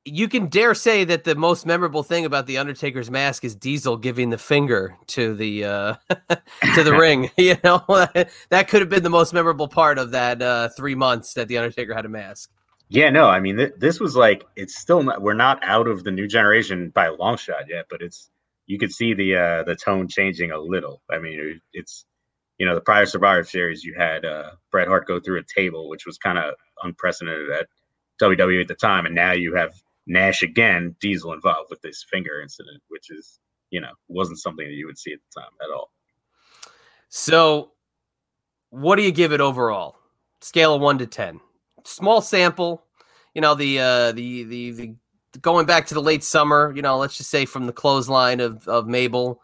you 0.05 0.27
can 0.27 0.47
dare 0.47 0.75
say 0.75 1.03
that 1.05 1.23
the 1.23 1.35
most 1.35 1.65
memorable 1.65 2.03
thing 2.03 2.25
about 2.25 2.45
the 2.45 2.57
Undertaker's 2.57 3.09
mask 3.09 3.43
is 3.43 3.55
Diesel 3.55 3.97
giving 3.97 4.29
the 4.31 4.37
finger 4.37 4.97
to 5.07 5.33
the 5.33 5.63
uh, 5.63 5.95
to 6.75 6.83
the 6.83 6.93
ring. 6.97 7.29
You 7.37 7.55
know 7.63 7.83
that 8.49 8.67
could 8.67 8.81
have 8.81 8.89
been 8.89 9.03
the 9.03 9.09
most 9.09 9.33
memorable 9.33 9.67
part 9.67 9.97
of 9.97 10.11
that 10.11 10.41
uh, 10.41 10.69
three 10.69 10.95
months 10.95 11.33
that 11.33 11.47
the 11.47 11.57
Undertaker 11.57 11.93
had 11.93 12.05
a 12.05 12.09
mask. 12.09 12.51
Yeah, 12.93 13.09
no, 13.09 13.25
I 13.27 13.39
mean 13.39 13.57
th- 13.57 13.73
this 13.79 13.99
was 13.99 14.15
like 14.15 14.45
it's 14.55 14.75
still 14.77 15.01
not. 15.01 15.23
We're 15.23 15.33
not 15.33 15.59
out 15.63 15.87
of 15.87 16.03
the 16.03 16.11
new 16.11 16.27
generation 16.27 16.91
by 16.91 17.07
a 17.07 17.13
long 17.13 17.37
shot 17.37 17.67
yet, 17.67 17.87
but 17.89 18.03
it's 18.03 18.29
you 18.67 18.77
could 18.77 18.93
see 18.93 19.15
the 19.15 19.35
uh, 19.35 19.63
the 19.63 19.75
tone 19.75 20.07
changing 20.07 20.51
a 20.51 20.59
little. 20.59 21.01
I 21.09 21.17
mean, 21.17 21.59
it's 21.73 22.05
you 22.59 22.67
know 22.67 22.75
the 22.75 22.81
prior 22.81 23.07
Survivor 23.07 23.43
Series, 23.45 23.83
you 23.83 23.95
had 23.97 24.25
uh, 24.25 24.51
Bret 24.71 24.87
Hart 24.87 25.07
go 25.07 25.19
through 25.19 25.39
a 25.39 25.59
table, 25.59 25.89
which 25.89 26.05
was 26.05 26.19
kind 26.19 26.37
of 26.37 26.53
unprecedented 26.83 27.49
at 27.49 27.65
WWE 28.21 28.61
at 28.61 28.67
the 28.67 28.75
time, 28.75 29.07
and 29.07 29.15
now 29.15 29.31
you 29.31 29.55
have 29.55 29.73
Nash 30.05 30.43
again, 30.43 30.95
Diesel 30.99 31.33
involved 31.33 31.71
with 31.71 31.81
this 31.81 32.05
finger 32.11 32.41
incident, 32.43 32.79
which 32.89 33.09
is, 33.09 33.39
you 33.71 33.81
know, 33.81 33.93
wasn't 34.07 34.37
something 34.37 34.67
that 34.67 34.73
you 34.75 34.85
would 34.85 34.99
see 34.99 35.13
at 35.13 35.19
the 35.33 35.41
time 35.41 35.51
at 35.63 35.73
all. 35.73 35.89
So, 37.09 37.71
what 38.69 38.97
do 38.97 39.01
you 39.01 39.11
give 39.11 39.31
it 39.31 39.41
overall? 39.41 39.95
Scale 40.41 40.75
of 40.75 40.81
one 40.81 40.99
to 40.99 41.07
ten. 41.07 41.39
Small 41.85 42.21
sample. 42.21 42.83
You 43.33 43.41
know 43.41 43.55
the 43.55 43.79
uh, 43.79 44.11
the 44.11 44.43
the 44.43 44.71
the 44.71 44.95
going 45.41 45.65
back 45.65 45.87
to 45.87 45.93
the 45.93 46.01
late 46.01 46.23
summer. 46.23 46.71
You 46.75 46.81
know, 46.81 46.97
let's 46.97 47.17
just 47.17 47.29
say 47.29 47.45
from 47.45 47.65
the 47.65 47.73
clothesline 47.73 48.39
of 48.39 48.67
of 48.67 48.87
Mabel 48.87 49.41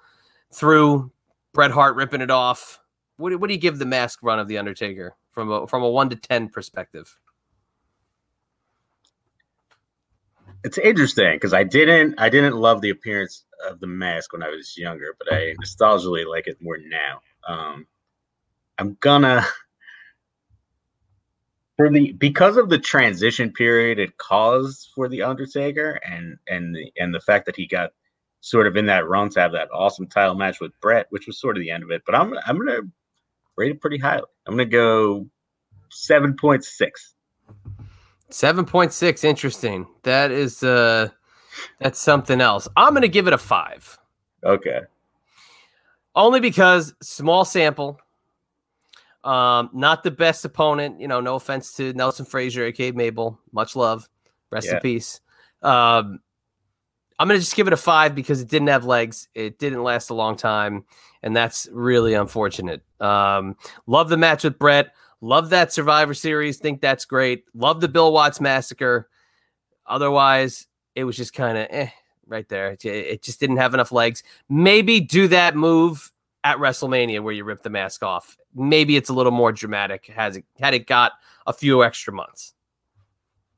through 0.53 1.11
Bret 1.53 1.71
Hart 1.71 1.95
ripping 1.95 2.21
it 2.21 2.31
off. 2.31 2.79
What, 3.17 3.37
what 3.39 3.47
do 3.47 3.53
you 3.53 3.59
give 3.59 3.79
the 3.79 3.85
mask 3.85 4.19
run 4.21 4.39
of 4.39 4.47
the 4.47 4.57
Undertaker 4.57 5.15
from 5.31 5.51
a 5.51 5.67
from 5.67 5.83
a 5.83 5.89
one 5.89 6.09
to 6.09 6.15
ten 6.15 6.49
perspective? 6.49 7.17
it's 10.63 10.77
interesting 10.77 11.35
because 11.35 11.53
I 11.53 11.63
didn't 11.63 12.15
I 12.17 12.29
didn't 12.29 12.55
love 12.55 12.81
the 12.81 12.89
appearance 12.89 13.45
of 13.69 13.79
the 13.79 13.87
mask 13.87 14.33
when 14.33 14.43
I 14.43 14.49
was 14.49 14.77
younger, 14.77 15.15
but 15.17 15.33
I 15.33 15.55
nostalgically 15.63 16.27
like 16.27 16.47
it 16.47 16.57
more 16.61 16.77
now. 16.77 17.21
Um, 17.47 17.87
I'm 18.77 18.97
gonna 18.99 19.45
for 21.79 21.89
the 21.89 22.11
because 22.11 22.57
of 22.57 22.67
the 22.67 22.77
transition 22.77 23.49
period 23.53 23.99
it 23.99 24.17
caused 24.17 24.89
for 24.93 25.07
the 25.07 25.23
Undertaker 25.23 25.91
and 26.05 26.37
and 26.49 26.75
the 26.75 26.91
and 26.97 27.15
the 27.15 27.21
fact 27.21 27.45
that 27.45 27.55
he 27.55 27.65
got 27.65 27.91
sort 28.41 28.67
of 28.67 28.75
in 28.75 28.85
that 28.85 29.07
run 29.07 29.29
to 29.29 29.39
have 29.39 29.53
that 29.53 29.69
awesome 29.73 30.05
title 30.05 30.35
match 30.35 30.59
with 30.59 30.77
Bret, 30.81 31.07
which 31.11 31.25
was 31.25 31.39
sort 31.39 31.55
of 31.55 31.61
the 31.61 31.71
end 31.71 31.83
of 31.83 31.89
it. 31.89 32.01
But 32.05 32.15
I'm 32.15 32.33
I'm 32.45 32.57
gonna 32.57 32.81
rate 33.55 33.71
it 33.71 33.79
pretty 33.79 33.97
highly. 33.97 34.25
I'm 34.45 34.55
gonna 34.55 34.65
go 34.65 35.25
seven 35.89 36.35
point 36.35 36.65
six. 36.65 37.15
7.6 38.29 39.23
interesting. 39.23 39.87
That 40.03 40.31
is 40.31 40.61
uh 40.61 41.07
that's 41.79 41.99
something 41.99 42.41
else. 42.41 42.67
I'm 42.75 42.93
to 42.93 43.07
give 43.07 43.25
it 43.25 43.33
a 43.33 43.39
5. 43.39 43.97
Okay. 44.43 44.81
Only 46.13 46.39
because 46.39 46.93
small 47.01 47.43
sample. 47.43 47.99
Um 49.23 49.69
not 49.73 50.03
the 50.03 50.11
best 50.11 50.45
opponent, 50.45 50.99
you 50.99 51.07
know, 51.07 51.19
no 51.19 51.35
offense 51.35 51.73
to 51.73 51.93
Nelson 51.93 52.25
Frazier 52.25 52.65
aka 52.65 52.91
Mabel. 52.91 53.39
Much 53.51 53.75
love. 53.75 54.07
Rest 54.51 54.67
yeah. 54.67 54.75
in 54.75 54.81
peace. 54.81 55.21
Um 55.61 56.19
I'm 57.21 57.27
going 57.27 57.37
to 57.37 57.43
just 57.43 57.57
give 57.57 57.67
it 57.67 57.73
a 57.73 57.77
5 57.77 58.15
because 58.15 58.39
it 58.39 58.47
didn't 58.47 58.69
have 58.69 58.85
legs. 58.85 59.27
It 59.35 59.59
didn't 59.59 59.83
last 59.83 60.09
a 60.09 60.13
long 60.13 60.37
time 60.37 60.85
and 61.21 61.35
that's 61.35 61.67
really 61.71 62.13
unfortunate. 62.13 62.81
Um 63.01 63.55
love 63.87 64.09
the 64.09 64.17
match 64.17 64.43
with 64.43 64.57
Bret. 64.57 64.93
Love 65.21 65.49
that 65.49 65.73
Survivor 65.73 66.13
Series. 66.13 66.57
Think 66.57 66.79
that's 66.79 67.05
great. 67.05 67.43
Love 67.53 67.81
the 67.81 67.89
Bill 67.89 68.13
Watts 68.13 68.39
massacre. 68.39 69.09
Otherwise, 69.85 70.67
it 70.95 71.03
was 71.03 71.17
just 71.17 71.33
kind 71.33 71.57
of 71.57 71.67
eh, 71.69 71.89
right 72.27 72.47
there. 72.47 72.77
It 72.81 73.21
just 73.21 73.39
didn't 73.39 73.57
have 73.57 73.73
enough 73.73 73.91
legs. 73.91 74.23
Maybe 74.47 75.01
do 75.01 75.27
that 75.29 75.55
move 75.55 76.11
at 76.43 76.57
WrestleMania 76.57 77.21
where 77.21 77.33
you 77.33 77.43
rip 77.43 77.63
the 77.63 77.69
mask 77.69 78.03
off. 78.03 78.37
Maybe 78.55 78.95
it's 78.95 79.09
a 79.09 79.13
little 79.13 79.31
more 79.31 79.51
dramatic. 79.51 80.07
Has 80.07 80.37
it 80.37 80.45
had 80.59 80.73
it 80.73 80.87
got 80.87 81.13
a 81.47 81.53
few 81.53 81.83
extra 81.83 82.13
months? 82.13 82.53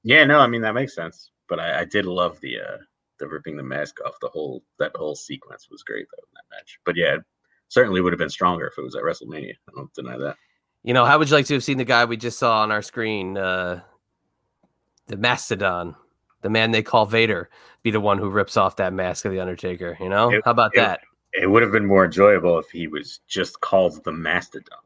Yeah, 0.03 0.25
no, 0.25 0.39
I 0.39 0.47
mean 0.47 0.61
that 0.61 0.73
makes 0.73 0.95
sense. 0.95 1.31
But 1.47 1.59
I, 1.59 1.81
I 1.81 1.85
did 1.85 2.05
love 2.05 2.39
the 2.41 2.59
uh 2.59 2.77
the 3.19 3.27
ripping 3.27 3.55
the 3.55 3.63
mask 3.63 3.99
off. 4.05 4.15
The 4.21 4.29
whole 4.29 4.63
that 4.79 4.91
whole 4.95 5.15
sequence 5.15 5.69
was 5.69 5.83
great 5.83 6.07
though 6.11 6.23
in 6.23 6.33
that 6.33 6.55
match. 6.55 6.79
But 6.85 6.95
yeah, 6.95 7.17
certainly 7.67 8.01
would 8.01 8.13
have 8.13 8.19
been 8.19 8.29
stronger 8.29 8.67
if 8.67 8.77
it 8.77 8.83
was 8.83 8.95
at 8.95 9.03
WrestleMania. 9.03 9.53
I 9.69 9.71
don't 9.75 9.93
deny 9.93 10.17
that. 10.17 10.37
You 10.83 10.93
know, 10.93 11.05
how 11.05 11.19
would 11.19 11.29
you 11.29 11.35
like 11.35 11.45
to 11.45 11.53
have 11.53 11.63
seen 11.63 11.77
the 11.77 11.85
guy 11.85 12.05
we 12.05 12.17
just 12.17 12.39
saw 12.39 12.61
on 12.61 12.71
our 12.71 12.81
screen, 12.81 13.37
uh, 13.37 13.81
the 15.05 15.15
Mastodon, 15.15 15.95
the 16.41 16.49
man 16.49 16.71
they 16.71 16.81
call 16.81 17.05
Vader, 17.05 17.51
be 17.83 17.91
the 17.91 18.01
one 18.01 18.17
who 18.17 18.29
rips 18.29 18.57
off 18.57 18.77
that 18.77 18.91
mask 18.91 19.25
of 19.25 19.31
the 19.31 19.39
Undertaker? 19.39 19.95
You 19.99 20.09
know, 20.09 20.31
it, 20.31 20.41
how 20.43 20.51
about 20.51 20.71
it, 20.73 20.79
that? 20.79 21.01
It 21.33 21.49
would 21.49 21.63
have 21.63 21.71
been 21.71 21.85
more 21.85 22.05
enjoyable 22.05 22.59
if 22.59 22.69
he 22.69 22.87
was 22.87 23.19
just 23.27 23.61
called 23.61 24.03
the 24.03 24.11
Mastodon 24.11 24.79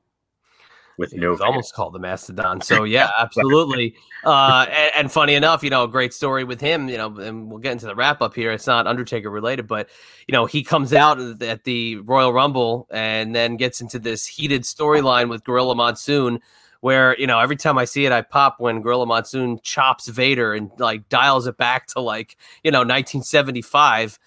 with 0.97 1.13
no. 1.13 1.31
It's 1.31 1.41
almost 1.41 1.73
called 1.73 1.93
the 1.93 1.99
Mastodon. 1.99 2.61
So 2.61 2.83
yeah, 2.85 3.11
absolutely. 3.17 3.95
uh, 4.23 4.65
and, 4.69 4.91
and, 4.95 5.11
funny 5.11 5.35
enough, 5.35 5.63
you 5.63 5.69
know, 5.69 5.83
a 5.83 5.87
great 5.87 6.13
story 6.13 6.43
with 6.43 6.61
him. 6.61 6.89
You 6.89 6.97
know, 6.97 7.17
and 7.17 7.49
we'll 7.49 7.59
get 7.59 7.73
into 7.73 7.85
the 7.85 7.95
wrap 7.95 8.21
up 8.21 8.35
here. 8.35 8.51
It's 8.51 8.67
not 8.67 8.87
Undertaker 8.87 9.29
related, 9.29 9.67
but 9.67 9.89
you 10.27 10.33
know, 10.33 10.45
he 10.45 10.63
comes 10.63 10.93
out 10.93 11.19
at 11.41 11.63
the 11.63 11.97
Royal 11.97 12.33
Rumble 12.33 12.87
and 12.91 13.35
then 13.35 13.57
gets 13.57 13.81
into 13.81 13.99
this 13.99 14.25
heated 14.25 14.63
storyline 14.63 15.29
with 15.29 15.43
Gorilla 15.43 15.75
Monsoon. 15.75 16.39
Where 16.81 17.17
you 17.17 17.25
know 17.25 17.39
every 17.39 17.55
time 17.55 17.79
I 17.79 17.85
see 17.85 18.05
it, 18.05 18.11
I 18.11 18.21
pop 18.21 18.59
when 18.59 18.81
Gorilla 18.81 19.07
Monsoon 19.07 19.59
chops 19.63 20.07
Vader 20.07 20.53
and 20.53 20.69
like 20.77 21.09
dials 21.09 21.47
it 21.47 21.57
back 21.57 21.87
to 21.87 21.99
like 21.99 22.37
you 22.63 22.69
know 22.69 22.79
1975, 22.79 24.19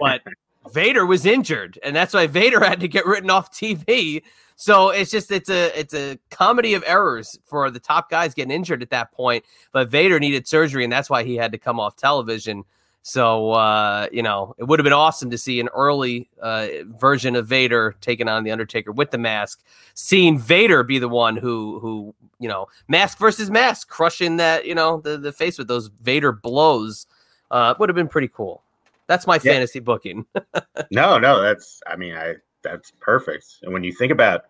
but 0.00 0.22
Vader 0.72 1.06
was 1.06 1.26
injured, 1.26 1.78
and 1.82 1.94
that's 1.94 2.14
why 2.14 2.26
Vader 2.26 2.60
had 2.64 2.80
to 2.80 2.88
get 2.88 3.06
written 3.06 3.30
off 3.30 3.52
TV 3.52 4.22
so 4.60 4.90
it's 4.90 5.12
just 5.12 5.30
it's 5.30 5.48
a 5.48 5.78
it's 5.78 5.94
a 5.94 6.18
comedy 6.32 6.74
of 6.74 6.82
errors 6.84 7.38
for 7.44 7.70
the 7.70 7.78
top 7.78 8.10
guys 8.10 8.34
getting 8.34 8.50
injured 8.50 8.82
at 8.82 8.90
that 8.90 9.12
point. 9.12 9.44
But 9.70 9.88
Vader 9.88 10.18
needed 10.18 10.48
surgery, 10.48 10.82
and 10.82 10.92
that's 10.92 11.08
why 11.08 11.22
he 11.22 11.36
had 11.36 11.52
to 11.52 11.58
come 11.58 11.78
off 11.78 11.94
television. 11.94 12.64
So 13.02 13.52
uh, 13.52 14.08
you 14.10 14.20
know, 14.20 14.56
it 14.58 14.64
would 14.64 14.80
have 14.80 14.84
been 14.84 14.92
awesome 14.92 15.30
to 15.30 15.38
see 15.38 15.60
an 15.60 15.68
early 15.68 16.28
uh, 16.42 16.66
version 16.98 17.36
of 17.36 17.46
Vader 17.46 17.94
taking 18.00 18.28
on 18.28 18.42
the 18.42 18.50
Undertaker 18.50 18.90
with 18.90 19.12
the 19.12 19.18
mask. 19.18 19.62
Seeing 19.94 20.40
Vader 20.40 20.82
be 20.82 20.98
the 20.98 21.08
one 21.08 21.36
who 21.36 21.78
who 21.78 22.12
you 22.40 22.48
know 22.48 22.66
mask 22.88 23.18
versus 23.18 23.52
mask, 23.52 23.88
crushing 23.88 24.38
that 24.38 24.66
you 24.66 24.74
know 24.74 25.00
the 25.00 25.18
the 25.18 25.30
face 25.30 25.56
with 25.56 25.68
those 25.68 25.86
Vader 26.02 26.32
blows 26.32 27.06
uh, 27.52 27.74
would 27.78 27.88
have 27.88 27.96
been 27.96 28.08
pretty 28.08 28.28
cool. 28.28 28.64
That's 29.08 29.26
my 29.26 29.36
yeah. 29.36 29.52
fantasy 29.52 29.80
booking. 29.80 30.26
no, 30.90 31.18
no, 31.18 31.42
that's 31.42 31.80
I 31.86 31.96
mean 31.96 32.14
I 32.14 32.34
that's 32.62 32.92
perfect. 33.00 33.46
And 33.62 33.72
when 33.72 33.84
you 33.84 33.92
think 33.92 34.12
about 34.12 34.42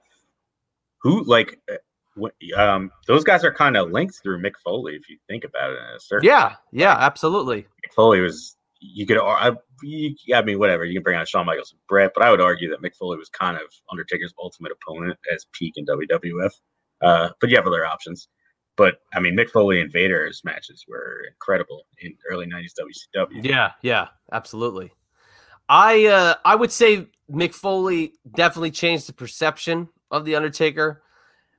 who 0.99 1.23
like 1.25 1.61
uh, 1.71 1.77
um, 2.57 2.91
those 3.07 3.25
guys 3.25 3.45
are 3.45 3.55
kind 3.55 3.77
of 3.77 3.93
linked 3.93 4.21
through 4.23 4.43
Mick 4.43 4.55
Foley 4.65 4.97
if 4.97 5.09
you 5.09 5.17
think 5.29 5.45
about 5.45 5.71
it. 5.71 5.79
In 5.79 5.97
a 5.97 6.01
certain 6.01 6.27
yeah, 6.27 6.57
yeah, 6.73 6.97
absolutely. 6.99 7.63
Mick 7.63 7.95
Foley 7.95 8.21
was 8.21 8.57
you 8.81 9.07
could 9.07 9.19
I, 9.19 9.53
you, 9.83 10.15
I 10.35 10.43
mean 10.43 10.59
whatever 10.59 10.85
you 10.85 10.95
can 10.95 11.03
bring 11.03 11.19
on 11.19 11.27
Shawn 11.27 11.47
Michaels 11.47 11.73
and 11.73 11.81
Bret, 11.89 12.13
but 12.15 12.25
I 12.25 12.31
would 12.31 12.41
argue 12.41 12.69
that 12.71 12.83
Mick 12.83 12.97
Foley 12.97 13.17
was 13.17 13.29
kind 13.29 13.57
of 13.57 13.69
Undertaker's 13.91 14.35
ultimate 14.41 14.73
opponent 14.73 15.19
as 15.33 15.47
peak 15.53 15.75
in 15.77 15.87
WWF. 15.87 16.53
Uh, 17.01 17.31
but 17.41 17.49
you 17.49 17.57
have 17.57 17.67
other 17.67 17.87
options. 17.87 18.29
But 18.79 19.03
I 19.13 19.19
mean, 19.19 19.37
Mick 19.37 19.51
Foley 19.51 19.81
and 19.81 19.93
Vader's 19.93 20.43
matches 20.45 20.87
were 20.89 21.25
incredible 21.29 21.85
in 22.01 22.15
early 22.31 22.47
'90s 22.47 22.73
WCW. 22.81 23.45
Yeah, 23.45 23.73
yeah, 23.83 24.07
absolutely. 24.33 24.93
I 25.69 26.07
uh, 26.07 26.35
I 26.45 26.55
would 26.55 26.71
say 26.71 27.09
Mick 27.31 27.55
Foley 27.55 28.15
definitely 28.37 28.71
changed 28.71 29.09
the 29.09 29.13
perception 29.13 29.89
of 30.13 30.25
the 30.25 30.37
Undertaker, 30.37 31.03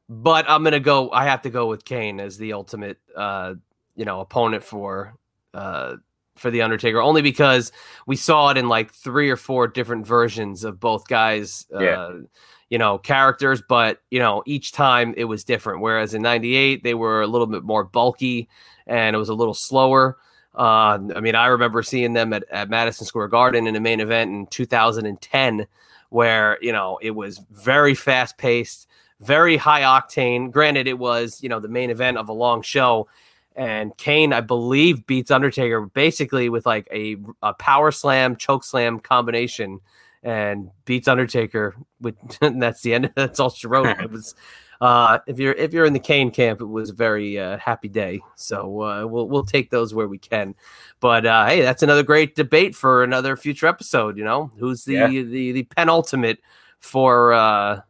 but 0.07 0.49
I'm 0.49 0.63
gonna 0.63 0.79
go. 0.79 1.11
I 1.11 1.25
have 1.25 1.41
to 1.41 1.49
go 1.49 1.67
with 1.67 1.83
Kane 1.83 2.21
as 2.21 2.37
the 2.37 2.53
ultimate, 2.53 2.97
uh, 3.15 3.55
you 3.97 4.05
know, 4.05 4.21
opponent 4.21 4.63
for 4.63 5.13
uh, 5.53 5.97
for 6.37 6.49
the 6.49 6.61
Undertaker, 6.61 7.01
only 7.01 7.21
because 7.21 7.73
we 8.07 8.15
saw 8.15 8.49
it 8.49 8.57
in 8.57 8.69
like 8.69 8.93
three 8.93 9.29
or 9.29 9.35
four 9.35 9.67
different 9.67 10.07
versions 10.07 10.63
of 10.63 10.79
both 10.79 11.05
guys. 11.09 11.67
Yeah. 11.69 12.21
You 12.69 12.77
know, 12.77 12.99
characters, 12.99 13.63
but 13.67 14.01
you 14.11 14.19
know, 14.19 14.43
each 14.45 14.71
time 14.71 15.13
it 15.17 15.25
was 15.25 15.43
different. 15.43 15.81
Whereas 15.81 16.13
in 16.13 16.21
'98 16.21 16.83
they 16.83 16.93
were 16.93 17.21
a 17.21 17.27
little 17.27 17.47
bit 17.47 17.63
more 17.63 17.83
bulky 17.83 18.47
and 18.85 19.15
it 19.15 19.19
was 19.19 19.29
a 19.29 19.33
little 19.33 19.53
slower. 19.53 20.17
Uh, 20.55 20.99
I 21.15 21.21
mean, 21.21 21.35
I 21.35 21.47
remember 21.47 21.83
seeing 21.83 22.13
them 22.13 22.33
at, 22.33 22.43
at 22.51 22.69
Madison 22.69 23.05
Square 23.05 23.29
Garden 23.29 23.67
in 23.67 23.75
a 23.75 23.79
main 23.79 23.99
event 23.99 24.31
in 24.31 24.47
2010, 24.47 25.67
where 26.09 26.57
you 26.61 26.71
know 26.71 26.99
it 27.01 27.11
was 27.11 27.39
very 27.51 27.93
fast 27.93 28.37
paced, 28.37 28.87
very 29.19 29.57
high 29.57 29.81
octane. 29.81 30.51
Granted, 30.51 30.87
it 30.87 30.97
was 30.97 31.41
you 31.41 31.49
know 31.49 31.59
the 31.59 31.67
main 31.67 31.91
event 31.91 32.17
of 32.17 32.29
a 32.29 32.33
long 32.33 32.61
show, 32.61 33.07
and 33.55 33.95
Kane, 33.97 34.33
I 34.33 34.41
believe, 34.41 35.05
beats 35.05 35.31
Undertaker 35.31 35.81
basically 35.81 36.49
with 36.49 36.65
like 36.65 36.87
a, 36.91 37.17
a 37.43 37.53
power 37.53 37.91
slam, 37.91 38.35
choke 38.35 38.63
slam 38.63 38.99
combination, 38.99 39.79
and 40.23 40.69
beats 40.85 41.07
Undertaker. 41.07 41.75
With 42.01 42.15
and 42.41 42.61
that's 42.61 42.81
the 42.81 42.93
end. 42.93 43.11
That's 43.15 43.39
all 43.39 43.49
she 43.49 43.67
wrote. 43.67 43.87
it 43.99 44.11
was. 44.11 44.35
Uh, 44.81 45.19
if 45.27 45.37
you're 45.39 45.51
if 45.53 45.73
you're 45.73 45.83
in 45.85 45.91
the 45.91 45.99
Kane 45.99 46.31
camp, 46.31 46.61
it 46.61 46.65
was 46.65 46.89
a 46.91 46.93
very 46.93 47.37
uh, 47.37 47.57
happy 47.57 47.89
day. 47.89 48.21
So 48.37 48.81
uh, 48.81 49.05
we'll 49.05 49.27
we'll 49.27 49.43
take 49.43 49.69
those 49.69 49.93
where 49.93 50.07
we 50.07 50.17
can. 50.17 50.55
But 51.01 51.25
uh, 51.25 51.47
hey, 51.47 51.61
that's 51.61 51.83
another 51.83 52.03
great 52.03 52.33
debate 52.35 52.75
for 52.75 53.03
another 53.03 53.35
future 53.35 53.67
episode. 53.67 54.17
You 54.17 54.23
know, 54.23 54.51
who's 54.57 54.85
the 54.85 54.93
Yeah. 54.93 55.07
the 55.07 55.51
the 55.51 55.63
penultimate 55.63 56.39
for 56.79 57.33
uh, 57.33 57.81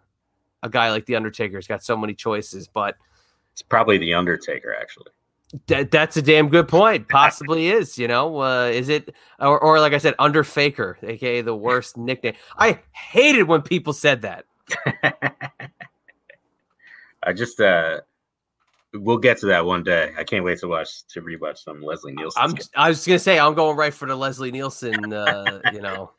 a 0.64 0.70
guy 0.70 0.90
like 0.90 1.06
the 1.06 1.16
Undertaker? 1.16 1.58
He's 1.58 1.68
got 1.68 1.84
so 1.84 1.96
many 1.96 2.16
choices, 2.16 2.68
but 2.68 2.96
It's 3.54 3.62
probably 3.62 4.00
the 4.00 4.16
Undertaker, 4.16 4.76
actually. 4.76 5.12
That, 5.68 5.92
that's 5.92 6.18
a 6.18 6.22
damn 6.22 6.50
good 6.50 6.68
point. 6.68 7.10
Possibly 7.10 7.70
is, 7.70 7.98
you 7.98 8.08
know, 8.08 8.42
uh, 8.42 8.66
is 8.66 8.90
it 8.90 9.16
or, 9.40 9.60
or 9.60 9.80
like 9.80 9.94
I 9.94 9.98
said, 9.98 10.16
under 10.20 10.44
Faker, 10.44 10.98
aka 11.02 11.42
the 11.42 11.56
worst 11.56 11.98
nickname. 11.98 12.36
I 12.58 12.80
hated 12.92 13.44
when 13.44 13.62
people 13.62 13.94
said 13.94 14.22
that. 14.22 14.46
I 17.24 17.34
just 17.34 17.60
uh 17.60 18.02
we'll 18.94 19.18
get 19.18 19.40
to 19.40 19.48
that 19.48 19.66
one 19.66 19.84
day. 19.84 20.14
I 20.18 20.24
can't 20.24 20.44
wait 20.44 20.60
to 20.60 20.68
watch 20.68 21.06
to 21.08 21.22
rewatch 21.22 21.60
some 21.60 21.82
Leslie 21.82 22.14
Nielsen. 22.14 22.42
I'm 22.42 22.56
I 22.76 22.90
was 22.90 23.06
gonna 23.06 23.20
say 23.20 23.40
I'm 23.40 23.56
going 23.56 23.76
right 23.76 23.94
for 23.94 24.08
the 24.08 24.16
Leslie 24.16 24.52
Nielsen, 24.52 25.12
uh, 25.12 25.62
you 25.74 25.82
know, 25.82 26.12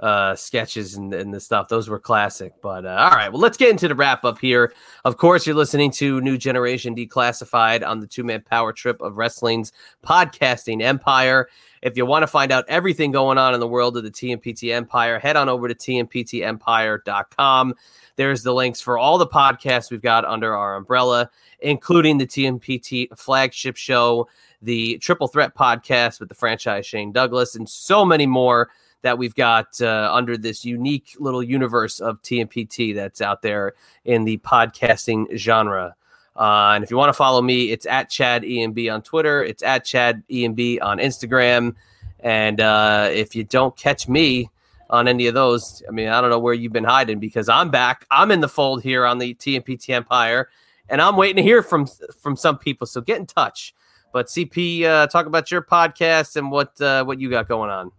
uh, 0.00 0.36
sketches 0.36 0.94
and, 0.94 1.12
and 1.12 1.34
the 1.34 1.40
stuff. 1.40 1.68
Those 1.68 1.88
were 1.88 1.98
classic. 1.98 2.54
But 2.62 2.86
uh, 2.86 3.08
all 3.10 3.16
right, 3.16 3.30
well, 3.30 3.40
let's 3.40 3.56
get 3.56 3.70
into 3.70 3.88
the 3.88 3.94
wrap 3.94 4.24
up 4.24 4.38
here. 4.38 4.72
Of 5.04 5.16
course, 5.16 5.46
you're 5.46 5.56
listening 5.56 5.90
to 5.92 6.20
New 6.20 6.38
Generation 6.38 6.94
Declassified 6.94 7.86
on 7.86 8.00
the 8.00 8.06
two 8.06 8.24
man 8.24 8.42
power 8.42 8.72
trip 8.72 9.00
of 9.00 9.16
wrestling's 9.16 9.72
podcasting 10.04 10.82
empire. 10.82 11.48
If 11.82 11.96
you 11.96 12.06
want 12.06 12.24
to 12.24 12.26
find 12.26 12.50
out 12.50 12.64
everything 12.68 13.12
going 13.12 13.38
on 13.38 13.54
in 13.54 13.60
the 13.60 13.68
world 13.68 13.96
of 13.96 14.02
the 14.02 14.10
TMPT 14.10 14.74
Empire, 14.74 15.18
head 15.18 15.36
on 15.36 15.48
over 15.48 15.68
to 15.68 15.74
tmptempire.com. 15.74 17.74
There's 18.16 18.42
the 18.42 18.52
links 18.52 18.80
for 18.80 18.98
all 18.98 19.16
the 19.16 19.28
podcasts 19.28 19.90
we've 19.90 20.02
got 20.02 20.24
under 20.24 20.56
our 20.56 20.74
umbrella, 20.74 21.30
including 21.60 22.18
the 22.18 22.26
TMPT 22.26 23.16
flagship 23.16 23.76
show, 23.76 24.28
the 24.60 24.98
Triple 24.98 25.28
Threat 25.28 25.54
podcast 25.54 26.18
with 26.18 26.28
the 26.28 26.34
franchise 26.34 26.84
Shane 26.84 27.12
Douglas, 27.12 27.54
and 27.54 27.68
so 27.68 28.04
many 28.04 28.26
more 28.26 28.70
that 29.02 29.18
we've 29.18 29.34
got 29.34 29.80
uh, 29.80 30.10
under 30.12 30.36
this 30.36 30.64
unique 30.64 31.16
little 31.18 31.42
universe 31.42 32.00
of 32.00 32.20
TMPT 32.22 32.94
that's 32.94 33.20
out 33.20 33.42
there 33.42 33.74
in 34.04 34.24
the 34.24 34.38
podcasting 34.38 35.36
genre. 35.36 35.94
Uh, 36.36 36.72
and 36.74 36.84
if 36.84 36.90
you 36.90 36.96
want 36.96 37.08
to 37.08 37.14
follow 37.14 37.42
me, 37.42 37.70
it's 37.70 37.86
at 37.86 38.10
Chad 38.10 38.42
EMB 38.42 38.92
on 38.92 39.02
Twitter. 39.02 39.42
It's 39.42 39.62
at 39.62 39.84
Chad 39.84 40.22
EMB 40.30 40.82
on 40.82 40.98
Instagram. 40.98 41.74
And 42.20 42.60
uh, 42.60 43.08
if 43.12 43.34
you 43.34 43.44
don't 43.44 43.76
catch 43.76 44.08
me 44.08 44.50
on 44.90 45.08
any 45.08 45.26
of 45.26 45.34
those, 45.34 45.82
I 45.88 45.90
mean, 45.90 46.08
I 46.08 46.20
don't 46.20 46.30
know 46.30 46.38
where 46.38 46.54
you've 46.54 46.72
been 46.72 46.84
hiding 46.84 47.18
because 47.18 47.48
I'm 47.48 47.70
back. 47.70 48.06
I'm 48.10 48.30
in 48.30 48.40
the 48.40 48.48
fold 48.48 48.82
here 48.82 49.04
on 49.04 49.18
the 49.18 49.34
TMPT 49.34 49.90
Empire, 49.90 50.48
and 50.88 51.02
I'm 51.02 51.16
waiting 51.16 51.36
to 51.36 51.42
hear 51.42 51.62
from 51.62 51.86
from 52.20 52.36
some 52.36 52.58
people. 52.58 52.86
So 52.86 53.00
get 53.00 53.18
in 53.18 53.26
touch. 53.26 53.74
But 54.12 54.26
CP, 54.26 54.84
uh, 54.84 55.06
talk 55.08 55.26
about 55.26 55.50
your 55.50 55.62
podcast 55.62 56.36
and 56.36 56.50
what 56.50 56.80
uh, 56.80 57.04
what 57.04 57.20
you 57.20 57.30
got 57.30 57.48
going 57.48 57.70
on. 57.70 57.92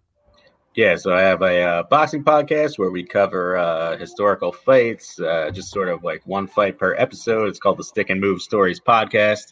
Yeah, 0.75 0.95
so 0.95 1.13
I 1.13 1.21
have 1.21 1.41
a 1.41 1.61
uh, 1.61 1.83
boxing 1.89 2.23
podcast 2.23 2.77
where 2.77 2.91
we 2.91 3.03
cover 3.03 3.57
uh, 3.57 3.97
historical 3.97 4.51
fights, 4.51 5.19
uh, 5.19 5.49
just 5.51 5.71
sort 5.71 5.89
of 5.89 6.03
like 6.03 6.25
one 6.25 6.47
fight 6.47 6.77
per 6.77 6.95
episode. 6.95 7.49
It's 7.49 7.59
called 7.59 7.79
the 7.79 7.83
Stick 7.83 8.09
and 8.09 8.21
Move 8.21 8.41
Stories 8.41 8.79
podcast. 8.79 9.51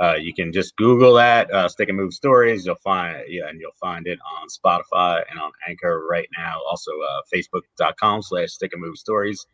Uh, 0.00 0.14
you 0.14 0.32
can 0.32 0.52
just 0.52 0.76
Google 0.76 1.14
that 1.14 1.50
uh, 1.50 1.68
Stick 1.68 1.88
and 1.88 1.96
Move 1.96 2.12
Stories. 2.12 2.66
You'll 2.66 2.76
find 2.76 3.24
yeah, 3.28 3.48
and 3.48 3.58
you'll 3.58 3.72
find 3.80 4.06
it 4.06 4.18
on 4.40 4.46
Spotify 4.48 5.24
and 5.28 5.40
on 5.40 5.50
Anchor 5.66 6.06
right 6.08 6.28
now. 6.36 6.60
Also, 6.70 6.92
uh, 6.92 7.22
Facebook.com/slash 7.34 8.50
Stick 8.50 8.72
and 8.74 8.82
Move 8.82 8.96
Stories. 8.98 9.44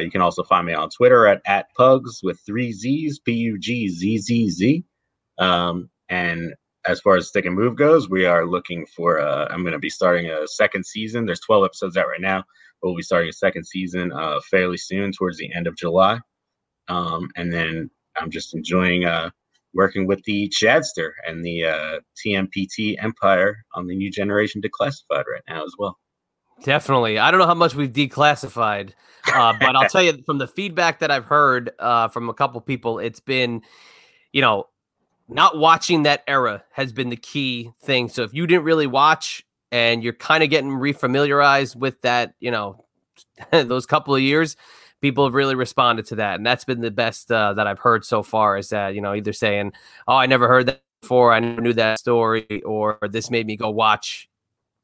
You 0.00 0.10
can 0.10 0.22
also 0.22 0.42
find 0.44 0.66
me 0.66 0.72
on 0.72 0.88
Twitter 0.88 1.26
at 1.26 1.42
at 1.44 1.66
Pugs 1.74 2.20
with 2.22 2.40
three 2.46 2.72
Z's, 2.72 3.18
P 3.18 3.32
U 3.32 3.58
G 3.58 3.88
Z 3.88 4.18
Z 4.18 4.48
Z. 4.50 4.84
Um, 5.38 5.90
and 6.08 6.54
as 6.86 7.00
far 7.00 7.16
as 7.16 7.28
stick 7.28 7.44
and 7.44 7.54
move 7.54 7.76
goes, 7.76 8.08
we 8.08 8.26
are 8.26 8.46
looking 8.46 8.86
for. 8.86 9.20
Uh, 9.20 9.46
I'm 9.50 9.62
going 9.62 9.72
to 9.72 9.78
be 9.78 9.90
starting 9.90 10.30
a 10.30 10.46
second 10.46 10.86
season. 10.86 11.26
There's 11.26 11.40
12 11.40 11.64
episodes 11.64 11.96
out 11.96 12.08
right 12.08 12.20
now. 12.20 12.44
But 12.80 12.88
we'll 12.88 12.96
be 12.96 13.02
starting 13.02 13.28
a 13.28 13.32
second 13.32 13.64
season 13.64 14.12
uh, 14.12 14.40
fairly 14.50 14.76
soon, 14.76 15.12
towards 15.12 15.38
the 15.38 15.52
end 15.52 15.66
of 15.66 15.76
July. 15.76 16.20
Um, 16.88 17.30
and 17.36 17.52
then 17.52 17.90
I'm 18.16 18.30
just 18.30 18.54
enjoying 18.54 19.04
uh, 19.04 19.30
working 19.74 20.06
with 20.06 20.22
the 20.24 20.48
Chadster 20.48 21.10
and 21.26 21.44
the 21.44 21.64
uh, 21.64 22.00
TMPT 22.24 23.02
Empire 23.02 23.58
on 23.74 23.86
the 23.86 23.96
new 23.96 24.10
generation 24.10 24.60
declassified 24.60 25.24
right 25.26 25.42
now 25.48 25.64
as 25.64 25.74
well. 25.78 25.98
Definitely. 26.62 27.18
I 27.18 27.30
don't 27.30 27.40
know 27.40 27.46
how 27.46 27.54
much 27.54 27.74
we've 27.74 27.92
declassified, 27.92 28.92
uh, 29.32 29.54
but 29.60 29.76
I'll 29.76 29.88
tell 29.90 30.02
you 30.02 30.22
from 30.24 30.38
the 30.38 30.46
feedback 30.46 31.00
that 31.00 31.10
I've 31.10 31.26
heard 31.26 31.70
uh, 31.78 32.08
from 32.08 32.30
a 32.30 32.34
couple 32.34 32.60
people, 32.62 32.98
it's 32.98 33.20
been, 33.20 33.62
you 34.32 34.40
know, 34.40 34.66
not 35.28 35.58
watching 35.58 36.04
that 36.04 36.22
era 36.26 36.64
has 36.72 36.92
been 36.92 37.10
the 37.10 37.16
key 37.16 37.72
thing. 37.82 38.08
So 38.08 38.22
if 38.22 38.32
you 38.32 38.46
didn't 38.46 38.64
really 38.64 38.86
watch 38.86 39.44
and 39.72 40.02
you're 40.02 40.12
kind 40.12 40.42
of 40.42 40.50
getting 40.50 40.70
refamiliarized 40.70 41.76
with 41.76 42.00
that, 42.02 42.34
you 42.40 42.50
know, 42.50 42.84
those 43.50 43.86
couple 43.86 44.14
of 44.14 44.20
years, 44.20 44.56
people 45.00 45.24
have 45.24 45.34
really 45.34 45.54
responded 45.54 46.06
to 46.06 46.16
that. 46.16 46.36
And 46.36 46.46
that's 46.46 46.64
been 46.64 46.80
the 46.80 46.90
best 46.90 47.30
uh, 47.30 47.54
that 47.54 47.66
I've 47.66 47.78
heard 47.78 48.04
so 48.04 48.22
far 48.22 48.56
is 48.56 48.68
that, 48.70 48.94
you 48.94 49.00
know, 49.00 49.14
either 49.14 49.32
saying, 49.32 49.72
oh, 50.08 50.16
I 50.16 50.26
never 50.26 50.48
heard 50.48 50.66
that 50.66 50.82
before, 51.00 51.32
I 51.32 51.40
never 51.40 51.60
knew 51.60 51.72
that 51.74 51.98
story, 51.98 52.62
or 52.64 52.98
this 53.10 53.30
made 53.30 53.46
me 53.46 53.56
go 53.56 53.70
watch 53.70 54.28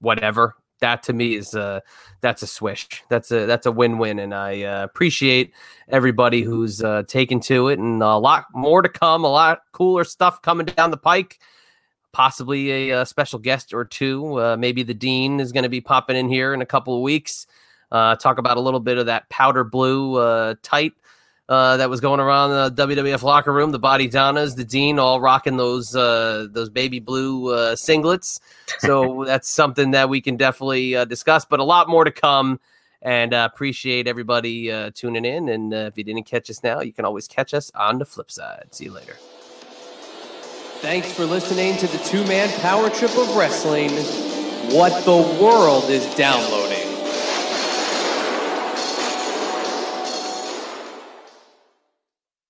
whatever. 0.00 0.56
That 0.82 1.04
to 1.04 1.12
me 1.12 1.36
is 1.36 1.54
a 1.54 1.80
that's 2.20 2.42
a 2.42 2.46
swish. 2.46 3.04
That's 3.08 3.30
a 3.30 3.46
that's 3.46 3.66
a 3.66 3.72
win-win, 3.72 4.18
and 4.18 4.34
I 4.34 4.64
uh, 4.64 4.84
appreciate 4.84 5.54
everybody 5.88 6.42
who's 6.42 6.82
uh, 6.82 7.04
taken 7.06 7.38
to 7.42 7.68
it, 7.68 7.78
and 7.78 8.02
a 8.02 8.16
lot 8.18 8.46
more 8.52 8.82
to 8.82 8.88
come. 8.88 9.24
A 9.24 9.28
lot 9.28 9.60
cooler 9.70 10.02
stuff 10.02 10.42
coming 10.42 10.66
down 10.66 10.90
the 10.90 10.96
pike. 10.96 11.38
Possibly 12.12 12.90
a, 12.90 13.00
uh 13.00 13.04
special 13.04 13.38
guest 13.38 13.72
or 13.72 13.84
two. 13.84 14.40
Uh, 14.40 14.56
maybe 14.58 14.82
the 14.82 14.92
dean 14.92 15.38
is 15.38 15.52
going 15.52 15.62
to 15.62 15.70
be 15.70 15.80
popping 15.80 16.16
in 16.16 16.28
here 16.28 16.52
in 16.52 16.60
a 16.60 16.66
couple 16.66 16.94
of 16.94 17.00
weeks. 17.00 17.46
Uh, 17.92 18.16
talk 18.16 18.38
about 18.38 18.56
a 18.56 18.60
little 18.60 18.80
bit 18.80 18.98
of 18.98 19.06
that 19.06 19.28
powder 19.28 19.64
blue 19.64 20.16
uh, 20.16 20.54
tight 20.62 20.94
uh, 21.52 21.76
that 21.76 21.90
was 21.90 22.00
going 22.00 22.18
around 22.18 22.74
the 22.76 22.86
WWF 22.86 23.22
locker 23.22 23.52
room. 23.52 23.72
The 23.72 23.78
Body 23.78 24.08
Donnas, 24.08 24.54
the 24.54 24.64
Dean, 24.64 24.98
all 24.98 25.20
rocking 25.20 25.58
those 25.58 25.94
uh, 25.94 26.46
those 26.50 26.70
baby 26.70 26.98
blue 26.98 27.52
uh, 27.52 27.74
singlets. 27.74 28.40
So 28.78 29.24
that's 29.26 29.50
something 29.50 29.90
that 29.90 30.08
we 30.08 30.22
can 30.22 30.38
definitely 30.38 30.96
uh, 30.96 31.04
discuss. 31.04 31.44
But 31.44 31.60
a 31.60 31.64
lot 31.64 31.90
more 31.90 32.04
to 32.04 32.10
come. 32.10 32.58
And 33.02 33.34
uh, 33.34 33.48
appreciate 33.52 34.06
everybody 34.06 34.70
uh, 34.70 34.92
tuning 34.94 35.24
in. 35.24 35.48
And 35.48 35.74
uh, 35.74 35.90
if 35.90 35.98
you 35.98 36.04
didn't 36.04 36.22
catch 36.22 36.48
us 36.48 36.62
now, 36.62 36.80
you 36.80 36.92
can 36.92 37.04
always 37.04 37.26
catch 37.26 37.52
us 37.52 37.70
on 37.74 37.98
the 37.98 38.04
flip 38.04 38.30
side. 38.30 38.68
See 38.70 38.84
you 38.84 38.92
later. 38.92 39.16
Thanks 40.80 41.12
for 41.12 41.24
listening 41.24 41.76
to 41.78 41.86
the 41.88 41.98
two 41.98 42.24
man 42.24 42.48
power 42.60 42.88
trip 42.88 43.10
of 43.18 43.36
wrestling. 43.36 43.90
What 44.74 45.04
the 45.04 45.16
world 45.42 45.90
is 45.90 46.06
downloading. 46.14 46.91